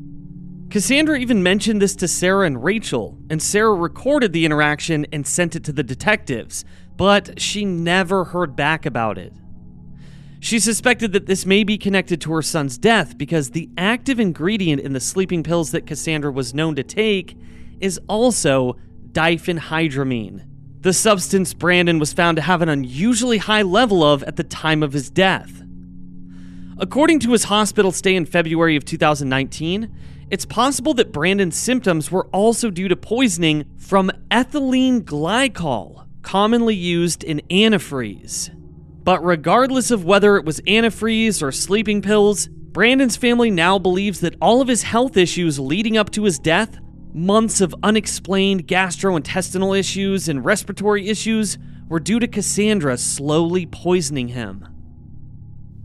Cassandra 0.70 1.18
even 1.20 1.44
mentioned 1.44 1.82
this 1.82 1.96
to 1.98 2.08
Sarah 2.08 2.48
and 2.48 2.62
Rachel, 2.62 3.18
and 3.30 3.41
Sarah 3.41 3.76
recorded 3.76 4.34
the 4.34 4.44
interaction 4.44 5.06
and 5.14 5.26
sent 5.26 5.56
it 5.56 5.64
to 5.66 5.72
the 5.72 5.84
detectives, 5.84 6.66
but 6.98 7.39
she 7.39 7.64
never 7.64 8.26
heard 8.26 8.56
back 8.56 8.86
about 8.86 9.18
it. 9.18 9.34
She 10.44 10.60
suspected 10.60 11.14
that 11.14 11.26
this 11.26 11.46
may 11.46 11.64
be 11.64 11.78
connected 11.78 12.20
to 12.20 12.34
her 12.34 12.41
son's 12.41 12.78
death 12.78 13.18
because 13.18 13.52
the 13.52 13.70
active 13.78 14.20
ingredient 14.20 14.82
in 14.82 14.91
the 14.91 15.00
sleeping 15.00 15.41
pills 15.41 15.72
that 15.72 15.88
Cassandra 15.88 16.34
was 16.34 16.54
known 16.54 16.76
to 16.76 16.84
take 16.84 17.38
is 17.80 17.98
also 18.10 18.76
diphenhydramine, 19.14 20.46
the 20.82 20.91
substance 20.91 21.54
Brandon 21.54 21.98
was 21.98 22.12
found 22.12 22.36
to 22.36 22.41
have 22.41 22.62
an 22.62 22.68
unusually 22.68 23.38
high 23.38 23.62
level 23.62 24.04
of 24.04 24.22
at 24.24 24.36
the 24.36 24.44
time 24.44 24.84
of 24.84 24.91
his 24.91 25.10
death. 25.10 25.64
According 26.78 27.22
to 27.22 27.32
his 27.32 27.46
hospital 27.46 27.94
stay 27.94 28.14
in 28.14 28.26
February 28.26 28.76
of 28.76 28.84
2019, 28.84 29.96
it's 30.30 30.46
possible 30.46 30.94
that 30.96 31.14
Brandon's 31.14 31.56
symptoms 31.56 32.12
were 32.12 32.28
also 32.34 32.70
due 32.70 32.89
to 32.89 32.98
poisoning 32.98 33.64
from 33.78 34.12
ethylene 34.30 35.04
glycol, 35.04 36.06
commonly 36.22 36.76
used 36.76 37.24
in 37.24 37.41
antifreeze. 37.50 38.54
But 39.04 39.24
regardless 39.24 39.91
of 39.91 40.06
whether 40.06 40.38
it 40.38 40.45
was 40.45 40.62
antifreeze 40.62 41.41
or 41.41 41.51
sleeping 41.51 42.01
pills, 42.01 42.47
Brandon's 42.47 43.18
family 43.18 43.51
now 43.51 43.78
believes 43.78 44.22
that 44.22 44.36
all 44.41 44.62
of 44.62 44.68
his 44.68 44.84
health 44.84 45.18
issues 45.18 45.60
leading 45.60 45.97
up 45.97 46.10
to 46.12 46.24
his 46.24 46.39
death, 46.39 46.80
months 47.14 47.62
of 47.62 47.76
unexplained 47.84 48.68
gastrointestinal 48.68 49.78
issues 49.78 50.30
and 50.30 50.45
respiratory 50.45 51.10
issues, 51.10 51.58
were 51.89 51.99
due 51.99 52.20
to 52.20 52.28
Cassandra 52.28 52.97
slowly 52.97 53.66
poisoning 53.66 54.30
him. 54.30 54.68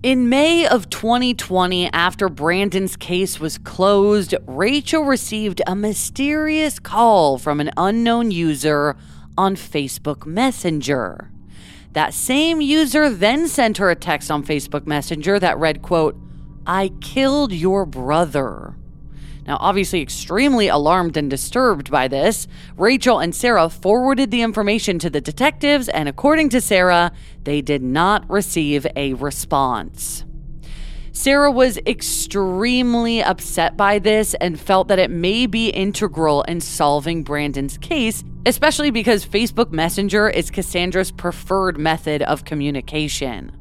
In 0.03 0.29
May 0.29 0.65
of 0.65 0.89
2020, 0.89 1.93
after 1.93 2.29
Brandon's 2.29 2.97
case 2.97 3.41
was 3.41 3.59
closed, 3.59 4.33
Rachel 4.47 5.03
received 5.03 5.61
a 5.67 5.75
mysterious 5.75 6.79
call 6.79 7.37
from 7.37 7.59
an 7.59 7.73
unknown 7.77 8.31
user 8.31 8.97
on 9.37 9.57
Facebook 9.57 10.25
Messenger. 10.25 11.33
That 11.93 12.15
same 12.15 12.61
user 12.61 13.11
then 13.11 13.49
sent 13.49 13.79
her 13.79 13.91
a 13.91 13.97
text 13.97 14.31
on 14.31 14.45
Facebook 14.45 14.87
Messenger 14.87 15.39
that 15.41 15.59
read, 15.59 15.83
quote, 15.83 16.17
I 16.67 16.91
killed 17.01 17.53
your 17.53 17.87
brother. 17.87 18.77
Now, 19.47 19.57
obviously, 19.61 20.03
extremely 20.03 20.69
alarmed 20.69 21.17
and 21.17 21.31
disturbed 21.31 21.91
by 21.91 22.07
this, 22.07 22.47
Rachel 22.77 23.19
and 23.19 23.35
Sarah 23.35 23.71
forwarded 23.71 24.31
the 24.31 24.43
information 24.43 24.99
to 24.99 25.09
the 25.09 25.23
detectives, 25.23 25.89
and 25.89 26.07
according 26.07 26.51
to 26.51 26.61
Sarah, 26.61 27.13
they 27.45 27.63
did 27.63 27.83
not 27.83 28.29
receive 28.29 28.87
a 28.95 29.15
response. 29.15 30.27
Sarah 31.13 31.51
was 31.51 31.79
extremely 31.79 33.23
upset 33.23 33.77
by 33.79 33.99
this 33.99 34.35
and 34.35 34.61
felt 34.61 34.89
that 34.89 34.99
it 34.99 35.11
may 35.11 35.47
be 35.47 35.71
integral 35.71 36.43
in 36.43 36.61
solving 36.61 37.25
Brandon's 37.25 37.79
case, 37.79 38.23
especially 38.49 38.91
because 38.91 39.27
Facebook 39.27 39.73
Messenger 39.73 40.31
is 40.31 40.51
Cassandra's 40.51 41.11
preferred 41.11 41.77
method 41.79 42.23
of 42.23 42.47
communication. 42.47 43.53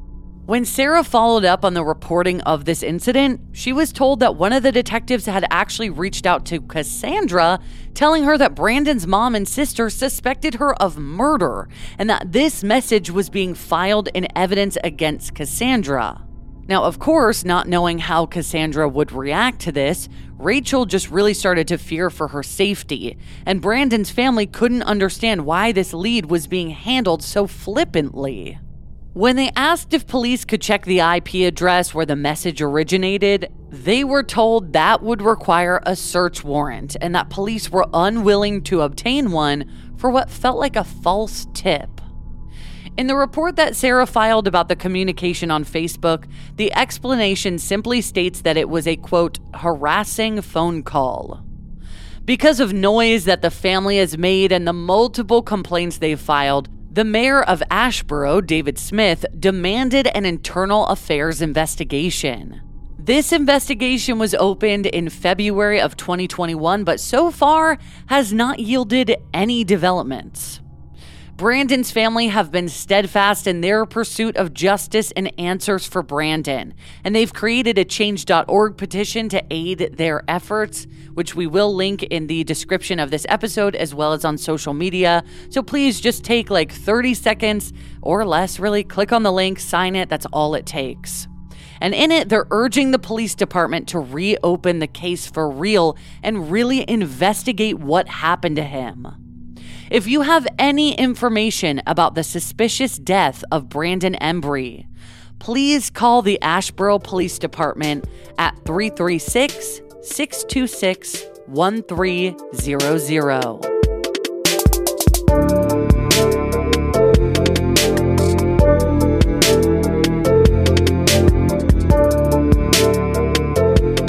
When 0.46 0.64
Sarah 0.64 1.04
followed 1.04 1.44
up 1.44 1.62
on 1.62 1.74
the 1.74 1.84
reporting 1.84 2.40
of 2.40 2.64
this 2.64 2.82
incident, 2.82 3.38
she 3.52 3.70
was 3.70 3.92
told 3.92 4.20
that 4.20 4.36
one 4.36 4.54
of 4.54 4.62
the 4.62 4.72
detectives 4.72 5.26
had 5.26 5.44
actually 5.50 5.90
reached 5.90 6.24
out 6.24 6.46
to 6.46 6.62
Cassandra, 6.62 7.60
telling 7.92 8.24
her 8.24 8.38
that 8.38 8.54
Brandon's 8.54 9.06
mom 9.06 9.34
and 9.34 9.46
sister 9.46 9.90
suspected 9.90 10.54
her 10.54 10.74
of 10.82 10.96
murder 10.96 11.68
and 11.98 12.08
that 12.08 12.32
this 12.32 12.64
message 12.64 13.10
was 13.10 13.28
being 13.28 13.52
filed 13.52 14.08
in 14.14 14.26
evidence 14.34 14.78
against 14.82 15.34
Cassandra. 15.34 16.24
Now, 16.68 16.84
of 16.84 16.98
course, 16.98 17.46
not 17.46 17.66
knowing 17.66 17.98
how 17.98 18.26
Cassandra 18.26 18.86
would 18.86 19.10
react 19.10 19.60
to 19.60 19.72
this, 19.72 20.06
Rachel 20.36 20.84
just 20.84 21.10
really 21.10 21.32
started 21.32 21.66
to 21.68 21.78
fear 21.78 22.10
for 22.10 22.28
her 22.28 22.42
safety, 22.42 23.16
and 23.46 23.62
Brandon's 23.62 24.10
family 24.10 24.46
couldn't 24.46 24.82
understand 24.82 25.46
why 25.46 25.72
this 25.72 25.94
lead 25.94 26.26
was 26.26 26.46
being 26.46 26.70
handled 26.70 27.22
so 27.22 27.46
flippantly. 27.46 28.58
When 29.14 29.36
they 29.36 29.50
asked 29.56 29.94
if 29.94 30.06
police 30.06 30.44
could 30.44 30.60
check 30.60 30.84
the 30.84 31.00
IP 31.00 31.46
address 31.46 31.94
where 31.94 32.06
the 32.06 32.14
message 32.14 32.60
originated, 32.60 33.50
they 33.70 34.04
were 34.04 34.22
told 34.22 34.74
that 34.74 35.02
would 35.02 35.22
require 35.22 35.80
a 35.86 35.96
search 35.96 36.44
warrant 36.44 36.96
and 37.00 37.14
that 37.14 37.30
police 37.30 37.70
were 37.70 37.88
unwilling 37.94 38.62
to 38.64 38.82
obtain 38.82 39.32
one 39.32 39.68
for 39.96 40.10
what 40.10 40.30
felt 40.30 40.58
like 40.58 40.76
a 40.76 40.84
false 40.84 41.46
tip. 41.54 41.97
In 42.98 43.06
the 43.06 43.14
report 43.14 43.54
that 43.54 43.76
Sarah 43.76 44.06
filed 44.06 44.48
about 44.48 44.68
the 44.68 44.74
communication 44.74 45.52
on 45.52 45.64
Facebook, 45.64 46.24
the 46.56 46.74
explanation 46.74 47.56
simply 47.60 48.00
states 48.00 48.40
that 48.40 48.56
it 48.56 48.68
was 48.68 48.88
a 48.88 48.96
quote, 48.96 49.38
harassing 49.54 50.42
phone 50.42 50.82
call. 50.82 51.44
Because 52.24 52.58
of 52.58 52.72
noise 52.72 53.24
that 53.24 53.40
the 53.40 53.52
family 53.52 53.98
has 53.98 54.18
made 54.18 54.50
and 54.50 54.66
the 54.66 54.72
multiple 54.72 55.42
complaints 55.42 55.98
they've 55.98 56.18
filed, 56.18 56.68
the 56.92 57.04
mayor 57.04 57.40
of 57.40 57.62
Asheboro, 57.70 58.44
David 58.44 58.80
Smith, 58.80 59.24
demanded 59.38 60.08
an 60.08 60.26
internal 60.26 60.84
affairs 60.88 61.40
investigation. 61.40 62.60
This 62.98 63.30
investigation 63.30 64.18
was 64.18 64.34
opened 64.34 64.86
in 64.86 65.08
February 65.08 65.80
of 65.80 65.96
2021, 65.96 66.82
but 66.82 66.98
so 66.98 67.30
far 67.30 67.78
has 68.06 68.32
not 68.32 68.58
yielded 68.58 69.14
any 69.32 69.62
developments. 69.62 70.58
Brandon's 71.38 71.92
family 71.92 72.26
have 72.26 72.50
been 72.50 72.68
steadfast 72.68 73.46
in 73.46 73.60
their 73.60 73.86
pursuit 73.86 74.36
of 74.36 74.52
justice 74.52 75.12
and 75.12 75.32
answers 75.38 75.86
for 75.86 76.02
Brandon, 76.02 76.74
and 77.04 77.14
they've 77.14 77.32
created 77.32 77.78
a 77.78 77.84
change.org 77.84 78.76
petition 78.76 79.28
to 79.28 79.44
aid 79.48 79.90
their 79.92 80.24
efforts, 80.26 80.88
which 81.14 81.36
we 81.36 81.46
will 81.46 81.72
link 81.72 82.02
in 82.02 82.26
the 82.26 82.42
description 82.42 82.98
of 82.98 83.12
this 83.12 83.24
episode 83.28 83.76
as 83.76 83.94
well 83.94 84.12
as 84.12 84.24
on 84.24 84.36
social 84.36 84.74
media. 84.74 85.22
So 85.48 85.62
please 85.62 86.00
just 86.00 86.24
take 86.24 86.50
like 86.50 86.72
30 86.72 87.14
seconds 87.14 87.72
or 88.02 88.26
less, 88.26 88.58
really. 88.58 88.82
Click 88.82 89.12
on 89.12 89.22
the 89.22 89.30
link, 89.30 89.60
sign 89.60 89.94
it, 89.94 90.08
that's 90.08 90.26
all 90.32 90.56
it 90.56 90.66
takes. 90.66 91.28
And 91.80 91.94
in 91.94 92.10
it, 92.10 92.30
they're 92.30 92.48
urging 92.50 92.90
the 92.90 92.98
police 92.98 93.36
department 93.36 93.86
to 93.90 94.00
reopen 94.00 94.80
the 94.80 94.88
case 94.88 95.28
for 95.28 95.48
real 95.48 95.96
and 96.20 96.50
really 96.50 96.84
investigate 96.90 97.78
what 97.78 98.08
happened 98.08 98.56
to 98.56 98.64
him. 98.64 99.27
If 99.90 100.06
you 100.06 100.20
have 100.20 100.46
any 100.58 100.94
information 100.94 101.80
about 101.86 102.14
the 102.14 102.22
suspicious 102.22 102.98
death 102.98 103.42
of 103.50 103.70
Brandon 103.70 104.18
Embry, 104.20 104.86
please 105.38 105.88
call 105.88 106.20
the 106.20 106.38
Asheboro 106.42 107.02
Police 107.02 107.38
Department 107.38 108.04
at 108.36 108.54
336 108.66 109.80
626 110.02 111.24
1300. 111.46 112.34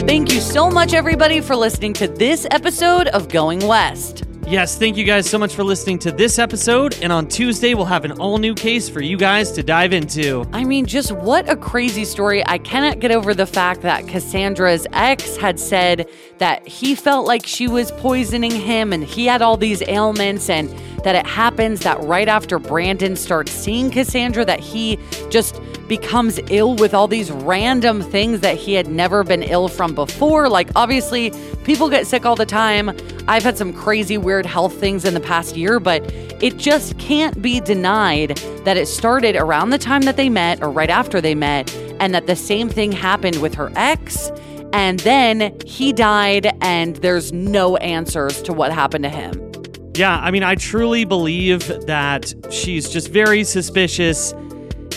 Thank 0.05 0.33
you 0.33 0.41
so 0.41 0.69
much, 0.69 0.93
everybody, 0.93 1.39
for 1.39 1.55
listening 1.55 1.93
to 1.93 2.09
this 2.09 2.45
episode 2.51 3.07
of 3.07 3.29
Going 3.29 3.65
West. 3.65 4.23
Yes, 4.49 4.79
thank 4.79 4.97
you 4.97 5.03
guys 5.03 5.29
so 5.29 5.37
much 5.37 5.53
for 5.53 5.63
listening 5.63 5.99
to 5.99 6.11
this 6.11 6.39
episode. 6.39 6.97
And 7.03 7.13
on 7.13 7.27
Tuesday, 7.27 7.75
we'll 7.75 7.85
have 7.85 8.03
an 8.03 8.13
all 8.13 8.39
new 8.39 8.55
case 8.55 8.89
for 8.89 8.99
you 8.99 9.15
guys 9.15 9.51
to 9.51 9.61
dive 9.61 9.93
into. 9.93 10.43
I 10.51 10.63
mean, 10.63 10.87
just 10.87 11.11
what 11.11 11.47
a 11.47 11.55
crazy 11.55 12.03
story. 12.03 12.43
I 12.47 12.57
cannot 12.57 12.97
get 12.97 13.11
over 13.11 13.35
the 13.35 13.45
fact 13.45 13.83
that 13.83 14.07
Cassandra's 14.07 14.87
ex 14.91 15.37
had 15.37 15.59
said 15.59 16.09
that 16.39 16.67
he 16.67 16.95
felt 16.95 17.27
like 17.27 17.45
she 17.45 17.67
was 17.67 17.91
poisoning 17.93 18.51
him 18.51 18.91
and 18.91 19.03
he 19.03 19.25
had 19.25 19.41
all 19.41 19.57
these 19.57 19.81
ailments 19.87 20.49
and 20.49 20.69
that 21.03 21.15
it 21.15 21.25
happens 21.25 21.81
that 21.81 21.99
right 22.01 22.27
after 22.27 22.59
Brandon 22.59 23.15
starts 23.15 23.51
seeing 23.51 23.89
Cassandra 23.89 24.43
that 24.45 24.59
he 24.59 24.97
just 25.29 25.61
becomes 25.87 26.39
ill 26.49 26.75
with 26.75 26.93
all 26.93 27.07
these 27.07 27.31
random 27.31 28.01
things 28.01 28.41
that 28.41 28.55
he 28.55 28.73
had 28.73 28.87
never 28.87 29.23
been 29.23 29.43
ill 29.43 29.67
from 29.67 29.93
before. 29.95 30.47
Like 30.47 30.69
obviously, 30.75 31.31
people 31.63 31.89
get 31.89 32.07
sick 32.07 32.25
all 32.25 32.35
the 32.35 32.45
time. 32.45 32.95
I've 33.27 33.43
had 33.43 33.57
some 33.57 33.73
crazy 33.73 34.17
weird 34.17 34.45
health 34.45 34.73
things 34.79 35.05
in 35.05 35.13
the 35.13 35.19
past 35.19 35.57
year, 35.57 35.79
but 35.79 36.03
it 36.41 36.57
just 36.57 36.97
can't 36.99 37.41
be 37.41 37.59
denied 37.59 38.37
that 38.63 38.77
it 38.77 38.87
started 38.87 39.35
around 39.35 39.71
the 39.71 39.77
time 39.77 40.01
that 40.03 40.15
they 40.15 40.29
met 40.29 40.61
or 40.61 40.69
right 40.69 40.89
after 40.89 41.19
they 41.19 41.35
met 41.35 41.73
and 41.99 42.13
that 42.13 42.27
the 42.27 42.35
same 42.35 42.69
thing 42.69 42.91
happened 42.91 43.41
with 43.41 43.55
her 43.55 43.71
ex 43.75 44.31
and 44.73 44.99
then 44.99 45.57
he 45.65 45.93
died, 45.93 46.55
and 46.61 46.95
there's 46.97 47.31
no 47.31 47.77
answers 47.77 48.41
to 48.43 48.53
what 48.53 48.71
happened 48.71 49.03
to 49.03 49.09
him. 49.09 49.51
Yeah, 49.95 50.17
I 50.17 50.31
mean, 50.31 50.43
I 50.43 50.55
truly 50.55 51.03
believe 51.03 51.67
that 51.87 52.33
she's 52.51 52.89
just 52.89 53.09
very 53.09 53.43
suspicious. 53.43 54.33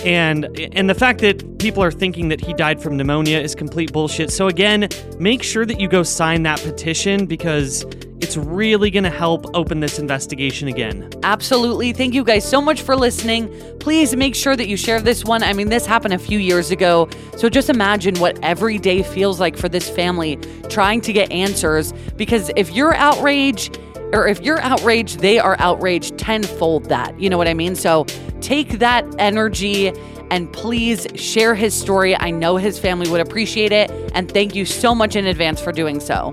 And 0.04 0.44
and 0.74 0.90
the 0.90 0.94
fact 0.94 1.20
that 1.20 1.58
people 1.58 1.82
are 1.82 1.92
thinking 1.92 2.28
that 2.28 2.40
he 2.40 2.52
died 2.54 2.82
from 2.82 2.96
pneumonia 2.96 3.38
is 3.38 3.54
complete 3.54 3.92
bullshit. 3.92 4.30
So 4.30 4.48
again, 4.48 4.88
make 5.18 5.42
sure 5.42 5.64
that 5.64 5.80
you 5.80 5.88
go 5.88 6.02
sign 6.02 6.42
that 6.42 6.60
petition 6.60 7.26
because 7.26 7.84
it's 8.22 8.36
really 8.36 8.90
going 8.90 9.02
to 9.04 9.10
help 9.10 9.46
open 9.52 9.80
this 9.80 9.98
investigation 9.98 10.68
again. 10.68 11.10
Absolutely. 11.24 11.92
Thank 11.92 12.14
you 12.14 12.22
guys 12.22 12.48
so 12.48 12.62
much 12.62 12.80
for 12.82 12.94
listening. 12.94 13.52
Please 13.80 14.14
make 14.14 14.36
sure 14.36 14.54
that 14.54 14.68
you 14.68 14.76
share 14.76 15.00
this 15.00 15.24
one. 15.24 15.42
I 15.42 15.52
mean, 15.52 15.68
this 15.68 15.84
happened 15.84 16.14
a 16.14 16.18
few 16.18 16.38
years 16.38 16.70
ago. 16.70 17.08
So 17.36 17.48
just 17.48 17.68
imagine 17.68 18.14
what 18.20 18.38
every 18.44 18.78
day 18.78 19.02
feels 19.02 19.40
like 19.40 19.56
for 19.56 19.68
this 19.68 19.90
family 19.90 20.36
trying 20.68 21.00
to 21.02 21.12
get 21.12 21.32
answers. 21.32 21.92
Because 22.16 22.50
if 22.56 22.70
you're 22.70 22.94
outraged, 22.94 23.78
or 24.12 24.28
if 24.28 24.40
you're 24.40 24.60
outraged, 24.60 25.18
they 25.18 25.38
are 25.38 25.56
outraged 25.58 26.16
tenfold 26.16 26.84
that. 26.90 27.18
You 27.18 27.28
know 27.28 27.38
what 27.38 27.48
I 27.48 27.54
mean? 27.54 27.74
So 27.74 28.04
take 28.40 28.78
that 28.78 29.04
energy 29.18 29.92
and 30.30 30.52
please 30.52 31.06
share 31.16 31.54
his 31.54 31.74
story. 31.74 32.16
I 32.16 32.30
know 32.30 32.56
his 32.56 32.78
family 32.78 33.10
would 33.10 33.20
appreciate 33.20 33.72
it. 33.72 33.90
And 34.14 34.30
thank 34.30 34.54
you 34.54 34.64
so 34.64 34.94
much 34.94 35.16
in 35.16 35.26
advance 35.26 35.60
for 35.60 35.72
doing 35.72 35.98
so. 35.98 36.32